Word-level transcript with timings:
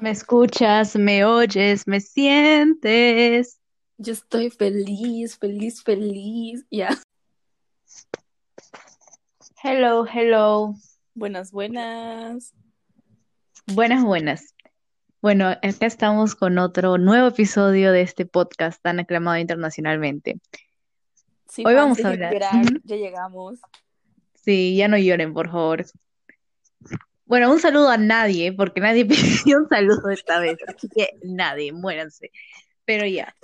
Me 0.00 0.10
escuchas, 0.10 0.96
me 0.96 1.24
oyes, 1.24 1.86
me 1.86 2.00
sientes. 2.00 3.60
Yo 3.96 4.12
estoy 4.12 4.50
feliz, 4.50 5.38
feliz, 5.38 5.82
feliz. 5.82 6.64
Ya. 6.70 6.98
Hello, 9.62 10.04
hello. 10.04 10.74
Buenas, 11.14 11.52
buenas. 11.52 12.52
Buenas, 13.72 14.04
buenas. 14.04 14.54
Bueno, 15.22 15.48
acá 15.48 15.86
estamos 15.86 16.34
con 16.34 16.58
otro 16.58 16.98
nuevo 16.98 17.28
episodio 17.28 17.92
de 17.92 18.02
este 18.02 18.26
podcast 18.26 18.82
tan 18.82 19.00
aclamado 19.00 19.38
internacionalmente. 19.38 20.38
Sí, 21.48 21.62
Hoy 21.64 21.74
vamos 21.74 22.04
a 22.04 22.08
hablar. 22.08 22.32
llorar, 22.32 22.66
ya 22.82 22.96
llegamos. 22.96 23.60
Sí, 24.34 24.76
ya 24.76 24.88
no 24.88 24.98
lloren, 24.98 25.32
por 25.32 25.50
favor. 25.50 25.86
Bueno, 27.26 27.50
un 27.50 27.58
saludo 27.60 27.88
a 27.88 27.96
nadie, 27.96 28.52
porque 28.52 28.80
nadie 28.80 29.04
pidió 29.46 29.58
un 29.58 29.68
saludo 29.68 30.10
esta 30.10 30.38
vez. 30.40 30.58
Así 30.66 30.88
que 30.88 31.08
nadie, 31.22 31.72
muéranse. 31.72 32.30
Pero 32.84 33.06
ya. 33.06 33.34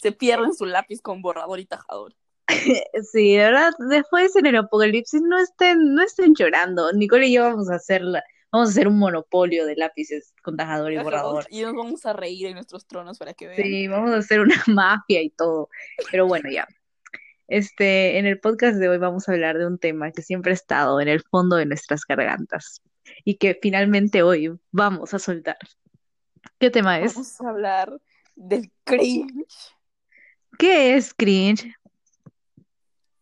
Se 0.00 0.12
pierden 0.12 0.54
su 0.54 0.66
lápiz 0.66 1.00
con 1.00 1.22
borrador 1.22 1.58
y 1.60 1.66
tajador. 1.66 2.14
Sí, 3.12 3.32
de 3.36 3.44
verdad, 3.44 3.72
después 3.90 4.34
en 4.36 4.46
el 4.46 4.56
apocalipsis 4.56 5.20
no 5.22 5.38
estén, 5.38 5.94
no 5.94 6.02
estén 6.02 6.34
llorando. 6.34 6.92
Nicole 6.92 7.26
y 7.26 7.32
yo 7.34 7.42
vamos 7.42 7.70
a 7.70 7.74
hacer 7.76 8.02
la- 8.02 8.22
vamos 8.52 8.68
a 8.68 8.70
hacer 8.72 8.88
un 8.88 8.98
monopolio 8.98 9.66
de 9.66 9.74
lápices 9.76 10.32
con 10.42 10.56
tajador 10.56 10.92
y 10.92 10.98
borrador. 10.98 11.46
Y 11.50 11.62
nos 11.62 11.74
vamos 11.74 12.06
a 12.06 12.12
reír 12.12 12.46
en 12.46 12.54
nuestros 12.54 12.86
tronos 12.86 13.18
para 13.18 13.34
que 13.34 13.48
vean. 13.48 13.62
Sí, 13.62 13.88
vamos 13.88 14.12
a 14.12 14.18
hacer 14.18 14.40
una 14.40 14.54
mafia 14.66 15.22
y 15.22 15.30
todo. 15.30 15.68
Pero 16.10 16.26
bueno, 16.26 16.48
ya. 16.50 16.66
Este, 17.48 18.18
en 18.18 18.26
el 18.26 18.40
podcast 18.40 18.76
de 18.78 18.88
hoy 18.88 18.98
vamos 18.98 19.28
a 19.28 19.32
hablar 19.32 19.56
de 19.56 19.66
un 19.66 19.78
tema 19.78 20.10
que 20.10 20.22
siempre 20.22 20.50
ha 20.50 20.54
estado 20.54 21.00
en 21.00 21.08
el 21.08 21.22
fondo 21.22 21.56
de 21.56 21.66
nuestras 21.66 22.04
gargantas 22.04 22.82
y 23.24 23.36
que 23.36 23.56
finalmente 23.60 24.22
hoy 24.22 24.58
vamos 24.72 25.14
a 25.14 25.20
soltar. 25.20 25.58
¿Qué 26.58 26.70
tema 26.70 26.98
es? 27.00 27.14
Vamos 27.14 27.40
a 27.40 27.48
hablar 27.48 28.00
del 28.34 28.72
cringe. 28.84 29.74
¿Qué 30.58 30.96
es 30.96 31.14
cringe? 31.14 31.72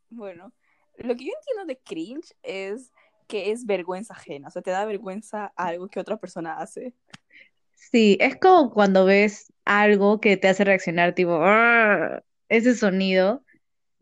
Bueno, 0.09 0.53
lo 0.97 1.17
que 1.17 1.27
yo 1.27 1.33
entiendo 1.39 1.67
de 1.67 1.79
cringe 1.79 2.35
es 2.43 2.93
que 3.27 3.51
es 3.51 3.67
vergüenza 3.67 4.15
ajena. 4.15 4.49
O 4.49 4.51
sea, 4.51 4.63
te 4.63 4.71
da 4.71 4.85
vergüenza 4.87 5.53
algo 5.57 5.89
que 5.89 6.01
otra 6.01 6.17
persona 6.17 6.59
hace. 6.59 6.95
Sí, 7.75 8.17
es 8.21 8.37
como 8.37 8.73
cuando 8.73 9.05
ves 9.05 9.53
algo 9.65 10.21
que 10.21 10.37
te 10.37 10.49
hace 10.49 10.65
reaccionar, 10.65 11.15
tipo, 11.15 11.43
ese 12.49 12.75
sonido. 12.75 13.45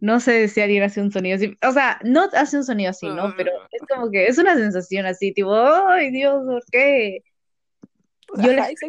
No 0.03 0.19
sé 0.19 0.49
si 0.49 0.61
alguien 0.61 0.83
hace 0.83 1.01
un 1.01 1.13
sonido 1.13 1.37
así. 1.37 1.57
O 1.65 1.71
sea, 1.71 2.01
no 2.03 2.29
hace 2.33 2.57
un 2.57 2.65
sonido 2.65 2.91
así, 2.91 3.07
¿no? 3.07 3.33
Pero 3.37 3.53
es 3.71 3.83
como 3.89 4.11
que 4.11 4.27
es 4.27 4.37
una 4.37 4.57
sensación 4.57 5.07
así, 5.07 5.33
tipo, 5.33 5.55
¡ay, 5.55 6.11
Dios, 6.11 6.45
¿por 6.45 6.65
qué? 6.73 7.23
Yo 8.35 8.51
Ajá, 8.51 8.69
les 8.69 8.83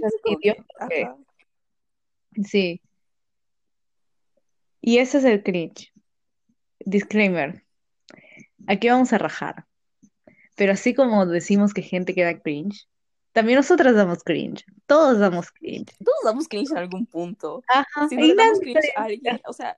ajá. 0.80 1.16
Sí. 2.44 2.82
Y 4.82 4.98
ese 4.98 5.20
es 5.20 5.26
el 5.26 5.44
cringe. 5.44 5.94
Disclaimer. 6.80 7.64
Aquí 8.66 8.90
vamos 8.90 9.14
a 9.14 9.20
rajar. 9.20 9.68
Pero 10.56 10.72
así 10.72 10.96
como 10.96 11.28
decimos 11.28 11.76
que 11.76 11.84
gente 11.84 12.16
que 12.16 12.24
da 12.24 12.40
cringe, 12.40 12.88
también 13.34 13.58
nosotras 13.58 13.94
damos 13.94 14.24
cringe. 14.24 14.66
Todos 14.88 15.20
damos 15.20 15.52
cringe. 15.52 15.96
Todos 16.04 16.24
damos 16.24 16.48
cringe 16.48 16.72
en 16.72 16.78
algún 16.80 17.06
punto. 17.06 17.62
Ajá. 17.68 18.10
Si 18.10 18.18
no 18.18 18.34
damos 18.34 18.60
cringe 18.60 18.92
a 18.96 19.04
alguien, 19.04 19.40
o 19.46 19.54
sea, 19.54 19.78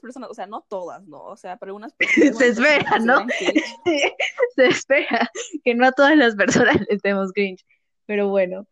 personas, 0.00 0.30
o 0.30 0.34
sea, 0.34 0.46
no 0.46 0.64
todas, 0.68 1.06
¿no? 1.06 1.22
O 1.22 1.36
sea, 1.36 1.56
para 1.56 1.70
algunas 1.70 1.92
personas. 1.98 2.38
Se 2.38 2.48
espera, 2.48 2.98
¿no? 2.98 3.26
Se 4.56 4.66
espera 4.66 5.30
que 5.64 5.74
no 5.74 5.86
a 5.86 5.92
todas 5.92 6.16
las 6.16 6.34
personas 6.34 6.76
les 6.88 7.00
demos 7.02 7.32
cringe. 7.32 7.64
Pero 8.06 8.28
bueno, 8.28 8.66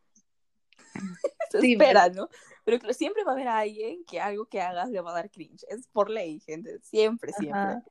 Se 1.51 1.61
Sí, 1.61 1.73
espera, 1.73 2.09
¿no? 2.09 2.29
Pero 2.65 2.93
siempre 2.93 3.25
va 3.25 3.33
a 3.33 3.35
haber 3.35 3.49
alguien 3.49 4.05
que 4.07 4.21
algo 4.21 4.47
que 4.47 4.61
hagas 4.61 4.91
le 4.91 5.01
va 5.01 5.11
a 5.11 5.15
dar 5.15 5.31
cringe. 5.31 5.65
Es 5.69 5.87
por 5.89 6.09
ley, 6.09 6.41
gente. 6.41 6.79
Siempre, 6.83 7.33
siempre. 7.33 7.59
ajá. 7.59 7.83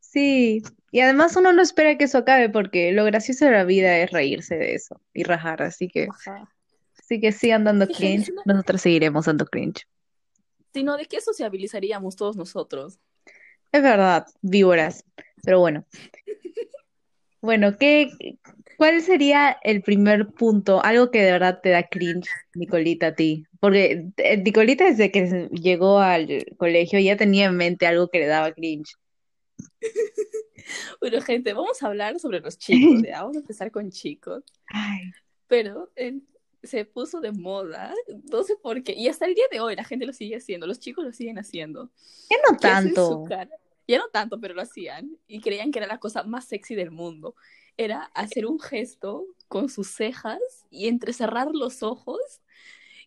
Sí. 0.00 0.62
Y 0.90 1.00
además 1.00 1.36
uno 1.36 1.52
no 1.52 1.60
espera 1.62 1.98
que 1.98 2.04
eso 2.04 2.18
acabe 2.18 2.48
porque 2.48 2.92
lo 2.92 3.04
gracioso 3.04 3.44
de 3.44 3.50
la 3.50 3.64
vida 3.64 3.98
es 3.98 4.10
reírse 4.10 4.56
de 4.56 4.74
eso 4.74 5.00
y 5.12 5.24
rajar. 5.24 5.62
Así 5.62 5.88
que, 5.88 6.08
Ajá. 6.08 6.48
así 6.98 7.20
que 7.20 7.32
sigan 7.32 7.64
dando 7.64 7.86
cringe. 7.86 8.32
Nosotros 8.46 8.80
seguiremos 8.80 9.26
dando 9.26 9.44
cringe. 9.46 9.86
Sino 10.76 10.98
de 10.98 11.06
qué 11.06 11.22
sociabilizaríamos 11.22 12.16
todos 12.16 12.36
nosotros. 12.36 12.98
Es 13.72 13.82
verdad, 13.82 14.26
víboras. 14.42 15.06
Pero 15.42 15.60
bueno. 15.60 15.86
Bueno, 17.42 17.76
¿qué, 17.78 18.10
cuál 18.76 19.00
sería 19.02 19.56
el 19.62 19.80
primer 19.80 20.26
punto? 20.32 20.82
Algo 20.82 21.12
que 21.12 21.22
de 21.22 21.30
verdad 21.30 21.60
te 21.62 21.68
da 21.68 21.84
cringe, 21.84 22.28
Nicolita, 22.54 23.08
a 23.08 23.14
ti. 23.14 23.44
Porque 23.60 24.08
eh, 24.16 24.36
Nicolita 24.38 24.84
desde 24.84 25.12
que 25.12 25.48
llegó 25.52 26.00
al 26.00 26.44
colegio 26.56 26.98
ya 26.98 27.16
tenía 27.16 27.44
en 27.44 27.56
mente 27.56 27.86
algo 27.86 28.08
que 28.08 28.18
le 28.18 28.26
daba 28.26 28.52
cringe. 28.52 28.96
Bueno, 31.00 31.20
gente, 31.22 31.52
vamos 31.52 31.80
a 31.80 31.86
hablar 31.86 32.18
sobre 32.18 32.40
los 32.40 32.58
chicos, 32.58 33.00
¿ya? 33.02 33.20
Vamos 33.20 33.36
a 33.36 33.40
empezar 33.40 33.70
con 33.70 33.90
chicos. 33.90 34.42
Ay, 34.66 35.12
Pero 35.46 35.92
eh, 35.94 36.18
se 36.66 36.84
puso 36.84 37.20
de 37.20 37.32
moda, 37.32 37.94
no 38.30 38.42
sé 38.42 38.56
por 38.56 38.82
qué. 38.82 38.92
Y 38.92 39.08
hasta 39.08 39.26
el 39.26 39.34
día 39.34 39.46
de 39.50 39.60
hoy 39.60 39.76
la 39.76 39.84
gente 39.84 40.06
lo 40.06 40.12
sigue 40.12 40.36
haciendo, 40.36 40.66
los 40.66 40.78
chicos 40.78 41.04
lo 41.04 41.12
siguen 41.12 41.38
haciendo. 41.38 41.90
ya 42.30 42.36
no 42.48 42.56
tanto. 42.56 43.24
Ya 43.88 43.98
no 43.98 44.08
tanto, 44.08 44.40
pero 44.40 44.54
lo 44.54 44.62
hacían. 44.62 45.16
Y 45.28 45.40
creían 45.40 45.70
que 45.70 45.78
era 45.78 45.86
la 45.86 45.98
cosa 45.98 46.24
más 46.24 46.46
sexy 46.46 46.74
del 46.74 46.90
mundo. 46.90 47.36
Era 47.76 48.10
hacer 48.14 48.46
un 48.46 48.58
gesto 48.58 49.26
con 49.48 49.68
sus 49.68 49.88
cejas 49.88 50.40
y 50.70 50.88
entrecerrar 50.88 51.48
los 51.52 51.82
ojos 51.82 52.20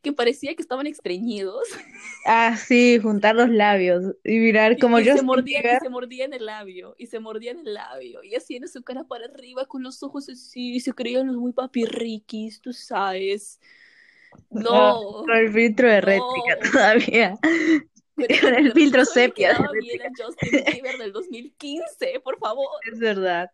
que 0.02 0.14
parecía 0.14 0.56
que 0.56 0.62
estaban 0.62 0.88
estreñidos. 0.88 1.64
Ah, 2.26 2.56
sí, 2.58 3.00
juntar 3.02 3.36
los 3.36 3.50
labios 3.50 4.04
y 4.24 4.38
mirar 4.38 4.78
como 4.78 5.00
y 5.00 5.06
yo 5.06 5.16
se 5.16 5.24
mordían, 5.24 5.64
y 5.66 5.80
se 5.80 5.90
mordían 5.90 6.34
el 6.34 6.46
labio. 6.46 6.94
Y 6.98 7.08
se 7.08 7.20
mordían 7.20 7.60
el 7.60 7.74
labio. 7.74 8.22
Y 8.24 8.36
haciendo 8.36 8.68
su 8.68 8.84
cara 8.84 9.04
para 9.06 9.26
arriba 9.26 9.66
con 9.66 9.82
los 9.84 10.04
ojos 10.04 10.30
así. 10.30 10.76
Y 10.76 10.80
se 10.82 10.94
creían 10.94 11.28
los 11.28 11.38
muy 11.38 11.54
papirriquis, 11.54 12.62
tú 12.62 12.74
sabes. 12.74 13.60
No. 14.52 15.24
con 15.26 15.32
el 15.32 15.52
filtro 15.52 15.90
de 15.90 16.02
réplica 16.02 16.56
No. 16.64 16.72
todavía. 16.72 17.40
Con 18.42 18.54
el 18.56 18.74
filtro 18.74 19.06
sepia 19.06 19.54
de 19.54 19.80
bien 19.80 20.02
a 20.02 20.10
Justin 20.16 20.64
Bieber 20.72 20.98
del 20.98 21.14
2015, 21.14 22.20
por 22.24 22.38
favor. 22.38 22.68
Es 22.92 23.00
verdad. 23.00 23.50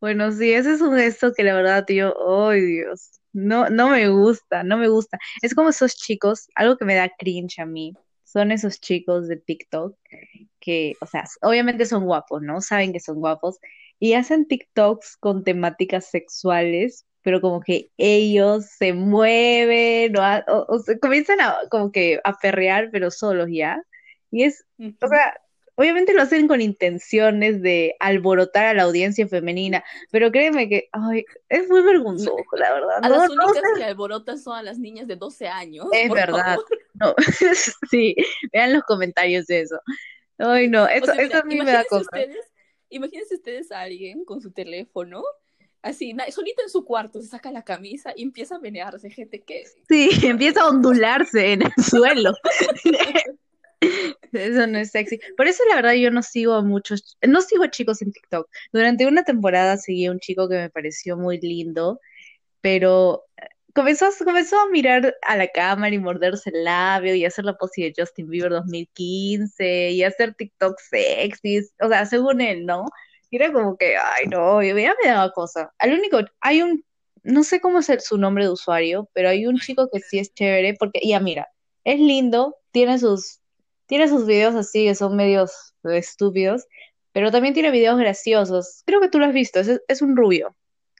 Bueno, 0.00 0.32
sí, 0.32 0.52
ese 0.52 0.72
es 0.74 0.80
un 0.80 0.96
gesto 0.96 1.32
que 1.34 1.42
la 1.44 1.54
verdad, 1.54 1.84
tío, 1.84 2.14
¡ay, 2.48 2.60
Dios! 2.62 3.20
No, 3.32 3.68
no 3.68 3.90
me 3.90 4.08
gusta, 4.08 4.62
no 4.64 4.78
me 4.78 4.88
gusta. 4.88 5.18
Es 5.42 5.54
como 5.54 5.68
esos 5.68 5.94
chicos, 5.96 6.48
algo 6.54 6.76
que 6.78 6.84
me 6.86 6.94
da 6.94 7.10
cringe 7.18 7.58
a 7.60 7.66
mí, 7.66 7.94
son 8.24 8.50
esos 8.50 8.80
chicos 8.80 9.28
de 9.28 9.36
TikTok 9.36 9.96
que, 10.60 10.94
o 11.00 11.06
sea, 11.06 11.24
obviamente 11.42 11.86
son 11.86 12.04
guapos, 12.06 12.42
¿no? 12.42 12.60
Saben 12.62 12.92
que 12.92 13.00
son 13.00 13.20
guapos 13.20 13.58
y 13.98 14.14
hacen 14.14 14.46
TikToks 14.48 15.16
con 15.18 15.44
temáticas 15.44 16.06
sexuales, 16.10 17.06
pero 17.22 17.40
como 17.42 17.60
que 17.60 17.90
ellos 17.98 18.66
se 18.66 18.92
mueven 18.94 20.16
o, 20.16 20.22
a- 20.22 20.44
o- 20.48 20.66
o 20.68 20.78
se 20.80 20.98
comienzan 21.00 21.40
a 21.40 21.58
como 21.70 21.92
que 21.92 22.20
a 22.24 22.34
perrear, 22.38 22.90
pero 22.92 23.10
solos 23.10 23.48
ya. 23.52 23.82
Y 24.30 24.44
es 24.44 24.64
o 25.02 25.08
sea, 25.08 25.34
obviamente 25.80 26.12
lo 26.12 26.20
hacen 26.20 26.46
con 26.46 26.60
intenciones 26.60 27.62
de 27.62 27.96
alborotar 28.00 28.66
a 28.66 28.74
la 28.74 28.82
audiencia 28.82 29.26
femenina, 29.26 29.82
pero 30.10 30.30
créeme 30.30 30.68
que, 30.68 30.90
ay, 30.92 31.24
es 31.48 31.70
muy 31.70 31.80
vergonzoso, 31.80 32.36
la 32.58 32.74
verdad. 32.74 32.98
A 33.02 33.08
No, 33.08 33.16
las 33.16 33.30
no 33.30 33.46
únicas 33.46 33.62
que 33.78 33.84
alborotan 33.84 34.38
son 34.38 34.58
a 34.58 34.62
las 34.62 34.78
niñas 34.78 35.06
de 35.08 35.16
12 35.16 35.48
años. 35.48 35.86
es 35.90 36.10
verdad. 36.10 36.56
favor. 36.56 36.66
No, 36.92 37.14
sí, 37.90 38.14
vean 38.52 38.74
los 38.74 38.82
comentarios 38.82 39.46
de 39.46 39.60
eso. 39.62 39.80
Ay, 40.36 40.68
no, 40.68 40.84
O 40.84 40.86
eso, 40.86 41.06
sea, 41.06 41.14
mira, 41.14 41.26
eso 41.28 41.38
a 41.38 41.42
mí 41.44 41.56
me 41.56 41.72
da 41.72 41.84
cosa. 41.84 42.02
ustedes, 42.02 42.52
imagínense 42.90 43.36
ustedes 43.36 43.72
a 43.72 43.80
alguien 43.80 44.26
con 44.26 44.42
su 44.42 44.50
teléfono, 44.50 45.22
así, 45.80 46.14
solito 46.30 46.62
en 46.62 46.68
su 46.68 46.84
cuarto, 46.84 47.22
se 47.22 47.28
saca 47.28 47.50
la 47.50 47.64
camisa 47.64 48.12
y 48.14 48.22
empieza 48.22 48.56
a 48.56 48.60
menearse, 48.60 49.08
gente 49.08 49.40
que... 49.40 49.64
Sí, 49.88 50.10
empieza 50.28 50.60
a 50.60 50.68
ondularse 50.68 51.52
en 51.54 51.62
el 51.62 51.72
suelo. 51.82 52.34
Eso 54.32 54.66
no 54.66 54.78
es 54.78 54.90
sexy. 54.90 55.20
Por 55.36 55.46
eso 55.46 55.62
la 55.68 55.76
verdad 55.76 55.94
yo 55.94 56.10
no 56.10 56.22
sigo 56.22 56.54
a 56.54 56.62
muchos, 56.62 57.16
no 57.26 57.40
sigo 57.42 57.64
a 57.64 57.70
chicos 57.70 58.02
en 58.02 58.12
TikTok. 58.12 58.48
Durante 58.72 59.06
una 59.06 59.24
temporada 59.24 59.76
seguí 59.76 60.06
a 60.06 60.12
un 60.12 60.20
chico 60.20 60.48
que 60.48 60.56
me 60.56 60.70
pareció 60.70 61.16
muy 61.16 61.40
lindo, 61.40 62.00
pero 62.60 63.24
eh, 63.36 63.46
comenzó, 63.74 64.06
comenzó 64.24 64.58
a 64.60 64.68
mirar 64.68 65.16
a 65.22 65.36
la 65.36 65.48
cámara 65.48 65.94
y 65.94 65.98
morderse 65.98 66.50
el 66.50 66.64
labio 66.64 67.14
y 67.14 67.24
hacer 67.24 67.44
la 67.44 67.56
pose 67.56 67.82
de 67.82 67.94
Justin 67.96 68.28
Bieber 68.28 68.50
2015 68.52 69.90
y 69.90 70.04
hacer 70.04 70.34
TikTok 70.34 70.78
sexy, 70.80 71.60
o 71.80 71.88
sea, 71.88 72.06
según 72.06 72.40
él, 72.40 72.66
¿no? 72.66 72.86
Y 73.30 73.36
era 73.36 73.52
como 73.52 73.76
que, 73.76 73.96
ay, 73.96 74.26
no, 74.28 74.62
ya 74.62 74.74
me 74.74 75.08
daba 75.08 75.32
cosa. 75.32 75.72
Al 75.78 75.92
único, 75.94 76.18
hay 76.40 76.62
un, 76.62 76.84
no 77.22 77.44
sé 77.44 77.60
cómo 77.60 77.78
es 77.80 77.88
su 78.04 78.18
nombre 78.18 78.44
de 78.44 78.50
usuario, 78.50 79.08
pero 79.14 79.28
hay 79.28 79.46
un 79.46 79.58
chico 79.58 79.88
que 79.92 80.00
sí 80.00 80.18
es 80.18 80.34
chévere 80.34 80.74
porque, 80.78 81.00
ya 81.04 81.20
mira, 81.20 81.48
es 81.84 81.98
lindo, 82.00 82.56
tiene 82.72 82.98
sus, 82.98 83.39
tiene 83.90 84.08
sus 84.08 84.26
videos 84.26 84.54
así 84.54 84.86
que 84.86 84.94
son 84.94 85.16
medios 85.16 85.74
estúpidos, 85.84 86.66
pero 87.12 87.30
también 87.30 87.54
tiene 87.54 87.70
videos 87.72 87.98
graciosos. 87.98 88.82
Creo 88.86 89.00
que 89.02 89.10
tú 89.10 89.18
lo 89.18 89.26
has 89.26 89.34
visto, 89.34 89.60
es, 89.60 89.82
es 89.88 90.02
un 90.02 90.16
rubio 90.16 90.56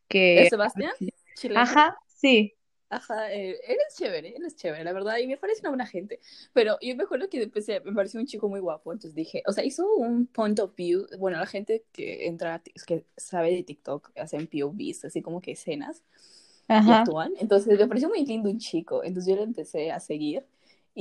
que, 0.08 0.42
¿Es 0.42 0.50
Sebastián? 0.50 0.92
Chileno. 1.36 1.62
ajá, 1.62 1.96
sí, 2.08 2.54
Ajá, 2.92 3.32
eh, 3.32 3.56
él 3.68 3.76
es 3.88 3.96
chévere, 3.96 4.34
él 4.36 4.44
es 4.44 4.56
chévere, 4.56 4.82
la 4.82 4.92
verdad, 4.92 5.18
y 5.18 5.28
me 5.28 5.36
parece 5.36 5.60
una 5.60 5.70
buena 5.70 5.86
gente. 5.86 6.18
Pero 6.52 6.76
yo 6.80 6.96
me 6.96 7.04
acuerdo 7.04 7.28
que 7.28 7.40
empecé, 7.40 7.78
me 7.80 7.92
pareció 7.92 8.18
un 8.18 8.26
chico 8.26 8.48
muy 8.48 8.58
guapo, 8.58 8.92
entonces 8.92 9.14
dije, 9.14 9.44
o 9.46 9.52
sea, 9.52 9.64
hizo 9.64 9.86
un 9.94 10.26
point 10.26 10.58
of 10.58 10.74
view, 10.74 11.06
bueno, 11.18 11.38
la 11.38 11.46
gente 11.46 11.84
que 11.92 12.26
entra, 12.26 12.60
que 12.86 13.06
sabe 13.16 13.52
de 13.52 13.62
TikTok, 13.62 14.10
hacen 14.16 14.48
POVs, 14.48 15.04
así 15.04 15.22
como 15.22 15.40
que 15.40 15.52
escenas, 15.52 16.02
y 16.68 16.68
Ajá. 16.68 17.00
actúan. 17.00 17.32
Entonces 17.38 17.78
me 17.78 17.86
pareció 17.86 18.08
muy 18.08 18.24
lindo 18.26 18.50
un 18.50 18.58
chico, 18.58 19.04
entonces 19.04 19.30
yo 19.30 19.36
le 19.36 19.44
empecé 19.44 19.92
a 19.92 20.00
seguir. 20.00 20.44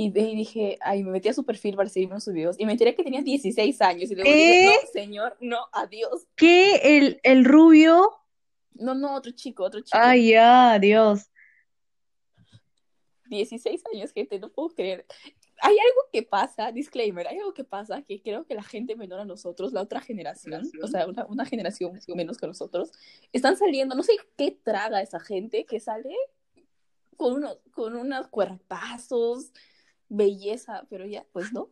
Y 0.02 0.12
dije, 0.12 0.78
ay, 0.80 1.04
me 1.04 1.12
metí 1.12 1.28
a 1.28 1.34
su 1.34 1.44
perfil 1.44 1.76
para 1.76 1.90
seguirme 1.90 2.16
en 2.16 2.22
sus 2.22 2.34
videos. 2.34 2.56
Y 2.58 2.66
me 2.66 2.72
enteré 2.72 2.96
que 2.96 3.04
tenía 3.04 3.22
16 3.22 3.82
años. 3.82 4.10
Y 4.10 4.16
luego 4.16 4.32
dije, 4.32 4.66
no, 4.68 4.92
señor, 4.94 5.36
no, 5.42 5.58
adiós. 5.74 6.26
¿Qué? 6.38 6.76
¿El, 6.98 7.20
el 7.22 7.44
rubio? 7.44 8.10
No, 8.76 8.96
no, 8.96 9.14
otro 9.14 9.34
chico, 9.34 9.66
otro 9.66 9.82
chico. 9.82 9.98
Ay, 10.02 10.30
ya, 10.30 10.80
Dios. 10.80 11.30
16 13.26 13.84
años, 13.94 14.14
gente, 14.14 14.40
no 14.40 14.50
puedo 14.50 14.70
creer. 14.70 15.06
Hay 15.62 15.76
algo 15.78 16.02
que 16.14 16.24
pasa, 16.24 16.72
disclaimer, 16.72 17.28
hay 17.28 17.38
algo 17.40 17.54
que 17.54 17.66
pasa 17.66 18.02
que 18.02 18.22
creo 18.22 18.46
que 18.46 18.56
la 18.56 18.64
gente 18.64 18.96
menor 18.96 19.20
a 19.20 19.26
nosotros, 19.26 19.74
la 19.74 19.82
otra 19.82 20.00
generación, 20.00 20.64
o 20.82 20.88
sea, 20.88 21.08
una, 21.08 21.26
una 21.26 21.46
generación 21.46 22.00
menos 22.16 22.38
que 22.38 22.48
nosotros, 22.48 22.94
están 23.34 23.58
saliendo, 23.58 23.96
no 23.96 24.04
sé 24.04 24.14
qué 24.38 24.52
traga 24.64 25.02
esa 25.02 25.20
gente 25.20 25.66
que 25.66 25.82
sale 25.82 26.16
con 27.18 27.34
unos, 27.34 27.60
con 27.74 27.98
unos 27.98 28.30
cuerpazos, 28.30 29.52
belleza, 30.10 30.86
pero 30.90 31.06
ya, 31.06 31.26
pues 31.32 31.54
no. 31.54 31.70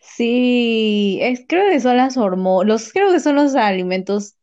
Sí, 0.00 1.18
es, 1.20 1.44
creo 1.48 1.68
que 1.70 1.80
son 1.80 1.96
las 1.96 2.16
hormonas, 2.16 2.68
los, 2.68 2.92
creo 2.92 3.10
que 3.12 3.20
son 3.20 3.34
los 3.36 3.54
alimentos 3.54 4.36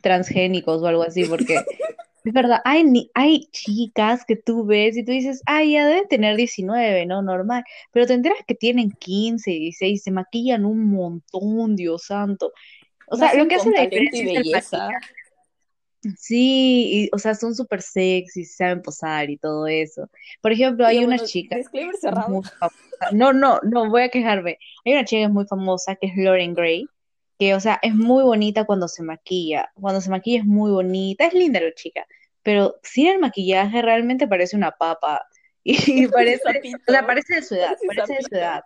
transgénicos 0.00 0.82
o 0.82 0.86
algo 0.86 1.02
así, 1.02 1.24
porque 1.24 1.56
es 2.24 2.32
verdad, 2.32 2.60
hay, 2.64 2.84
ni- 2.84 3.10
hay 3.14 3.46
chicas 3.50 4.24
que 4.24 4.36
tú 4.36 4.64
ves 4.64 4.96
y 4.96 5.04
tú 5.04 5.12
dices, 5.12 5.42
ay, 5.46 5.72
ya 5.72 5.86
deben 5.86 6.08
tener 6.08 6.36
19, 6.36 7.04
¿no? 7.06 7.20
Normal, 7.20 7.64
pero 7.92 8.06
te 8.06 8.14
enteras 8.14 8.38
que 8.46 8.54
tienen 8.54 8.92
15, 8.92 9.50
16, 9.50 10.02
se 10.02 10.10
maquillan 10.10 10.64
un 10.64 10.90
montón, 10.90 11.76
Dios 11.76 12.04
santo. 12.04 12.52
O 13.06 13.16
sea, 13.16 13.34
lo 13.34 13.46
que 13.48 13.56
hace 13.56 13.70
la 13.70 13.82
diferencia 13.82 14.22
es 14.22 14.26
el 14.28 14.34
belleza. 14.34 14.78
maquillaje. 14.78 15.14
Sí, 16.18 17.04
y, 17.04 17.10
o 17.12 17.18
sea, 17.18 17.34
son 17.34 17.54
súper 17.54 17.80
sexy, 17.80 18.44
saben 18.44 18.82
posar 18.82 19.30
y 19.30 19.36
todo 19.36 19.68
eso. 19.68 20.10
Por 20.40 20.52
ejemplo, 20.52 20.84
hay 20.84 21.04
una 21.04 21.18
chica 21.18 21.56
disclaimer 21.56 21.94
cerrado. 21.96 22.42
No, 23.12 23.32
no, 23.32 23.60
no, 23.62 23.88
voy 23.88 24.02
a 24.02 24.08
quejarme. 24.08 24.58
Hay 24.84 24.92
una 24.94 25.04
chica 25.04 25.20
que 25.20 25.24
es 25.26 25.30
muy 25.30 25.46
famosa, 25.46 25.94
que 25.94 26.08
es 26.08 26.16
Lauren 26.16 26.54
Gray, 26.54 26.86
que, 27.38 27.54
o 27.54 27.60
sea, 27.60 27.78
es 27.82 27.94
muy 27.94 28.24
bonita 28.24 28.64
cuando 28.64 28.88
se 28.88 29.04
maquilla. 29.04 29.70
Cuando 29.74 30.00
se 30.00 30.10
maquilla 30.10 30.40
es 30.40 30.44
muy 30.44 30.72
bonita, 30.72 31.26
es 31.26 31.34
linda 31.34 31.60
la 31.60 31.72
chica, 31.72 32.04
pero 32.42 32.76
sin 32.82 33.06
el 33.06 33.20
maquillaje 33.20 33.80
realmente 33.80 34.26
parece 34.26 34.56
una 34.56 34.72
papa. 34.72 35.24
Y 35.64 36.08
parece, 36.08 36.42
o 36.88 36.90
sea, 36.90 37.06
parece 37.06 37.36
de 37.36 37.42
su 37.42 37.54
edad, 37.54 37.76
Parece 37.86 38.14
de 38.14 38.22
su 38.22 38.34
edad. 38.34 38.64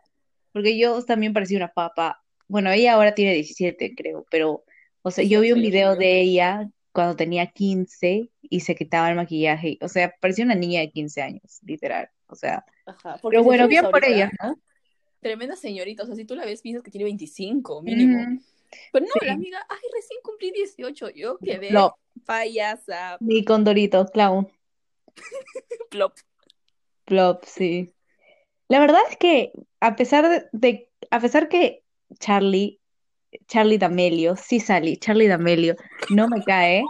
Porque 0.53 0.79
yo 0.79 1.05
también 1.05 1.35
parecía 1.35 1.59
una 1.59 1.69
papa. 1.69 2.23
Bueno, 2.49 2.71
ella 2.71 2.94
ahora 2.94 3.15
tiene 3.15 3.35
17, 3.35 3.94
creo, 3.94 4.25
pero, 4.31 4.65
o 5.03 5.11
sea, 5.11 5.23
yo 5.23 5.43
vi 5.43 5.53
un 5.53 5.61
18 5.61 5.77
ya 5.77 5.93
video 5.93 5.97
de 5.97 6.21
ella 6.23 6.71
cuando 6.96 7.14
tenía 7.14 7.46
15 7.48 8.31
y 8.40 8.60
se 8.60 8.75
quitaba 8.75 9.10
el 9.10 9.16
maquillaje. 9.16 9.76
O 9.82 9.88
sea, 9.88 10.14
parecía 10.19 10.46
una 10.46 10.54
niña 10.54 10.81
de 10.81 10.90
15 10.90 11.20
años, 11.20 11.60
literal. 11.62 12.08
O 12.26 12.34
sea, 12.34 12.64
Ajá, 12.87 13.20
pero 13.22 13.44
bueno, 13.44 13.69
bien 13.69 13.84
por 13.90 14.02
ella, 14.02 14.31
¿no? 14.43 14.58
tremenda 15.20 15.56
señorita, 15.56 16.04
o 16.04 16.06
sea, 16.06 16.14
si 16.14 16.25
tú 16.25 16.34
la 16.34 16.46
ves, 16.46 16.62
piensas 16.62 16.82
que 16.82 16.90
tiene 16.90 17.04
25 17.04 17.82
mínimo. 17.82 18.40
Pero 18.93 19.04
no, 19.04 19.26
la 19.26 19.34
amiga, 19.34 19.58
ay, 19.69 19.78
recién 19.94 20.20
cumplí 20.22 20.52
18, 20.52 21.10
yo 21.10 21.37
quedé 21.38 21.69
Plop, 21.69 21.96
payasa, 22.25 23.19
mi 23.20 23.44
condorito, 23.44 24.06
clown, 24.06 24.49
plop. 25.90 26.14
plop, 27.04 27.44
sí. 27.44 27.92
La 28.69 28.81
verdad 28.81 29.00
es 29.10 29.19
que 29.19 29.52
a 29.81 29.96
pesar 29.96 30.28
de, 30.31 30.46
de- 30.52 30.90
a 31.10 31.20
pesar 31.20 31.50
que 31.50 31.84
Charlie, 32.19 32.81
Charlie 33.47 33.79
D'Amelio, 33.79 34.37
sí 34.37 34.61
salí, 34.61 34.97
Charlie 34.97 35.29
D'Amelio, 35.29 35.77
no 36.11 36.29
me 36.29 36.43
cae, 36.44 36.83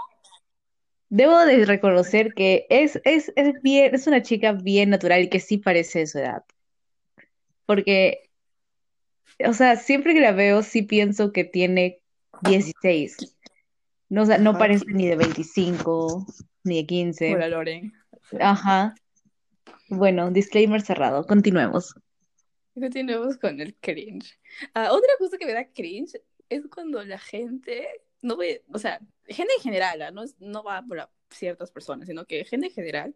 debo 1.08 1.38
de 1.44 1.64
reconocer 1.64 2.34
que 2.34 2.66
es, 2.70 3.00
es, 3.04 3.32
es 3.36 3.60
bien, 3.62 3.94
es 3.94 4.06
una 4.06 4.22
chica 4.22 4.52
bien 4.52 4.90
natural 4.90 5.22
y 5.22 5.28
que 5.28 5.40
sí 5.40 5.58
parece 5.58 6.00
de 6.00 6.06
su 6.06 6.18
edad. 6.18 6.44
Porque, 7.64 8.30
o 9.44 9.52
sea, 9.52 9.76
siempre 9.76 10.14
que 10.14 10.20
la 10.20 10.32
veo 10.32 10.62
sí 10.62 10.82
pienso 10.82 11.32
que 11.32 11.44
tiene 11.44 12.00
16. 12.42 13.36
No, 14.08 14.22
o 14.22 14.26
sea, 14.26 14.38
no 14.38 14.50
Ajá. 14.50 14.58
parece 14.58 14.84
ni 14.86 15.06
de 15.08 15.16
25, 15.16 16.26
ni 16.64 16.76
de 16.82 16.86
15. 16.86 17.34
Hola, 17.34 17.48
Loren. 17.48 17.92
Ajá. 18.40 18.94
Bueno, 19.88 20.30
disclaimer 20.30 20.80
cerrado. 20.80 21.26
Continuemos. 21.26 21.94
Continuemos 22.74 23.38
con 23.38 23.60
el 23.60 23.74
cringe. 23.76 24.38
Ah, 24.74 24.90
otra 24.92 25.12
cosa 25.18 25.38
que 25.38 25.46
me 25.46 25.54
da 25.54 25.64
cringe 25.64 26.20
es 26.48 26.66
cuando 26.68 27.02
la 27.04 27.18
gente, 27.18 27.86
no 28.22 28.36
ve, 28.36 28.64
o 28.72 28.78
sea, 28.78 29.00
gente 29.26 29.52
en 29.56 29.62
general, 29.62 30.02
ah, 30.02 30.10
no, 30.10 30.24
no 30.38 30.62
va 30.62 30.82
por 30.82 31.08
ciertas 31.30 31.70
personas, 31.70 32.06
sino 32.06 32.24
que 32.24 32.44
gente 32.44 32.66
en 32.68 32.72
general 32.72 33.14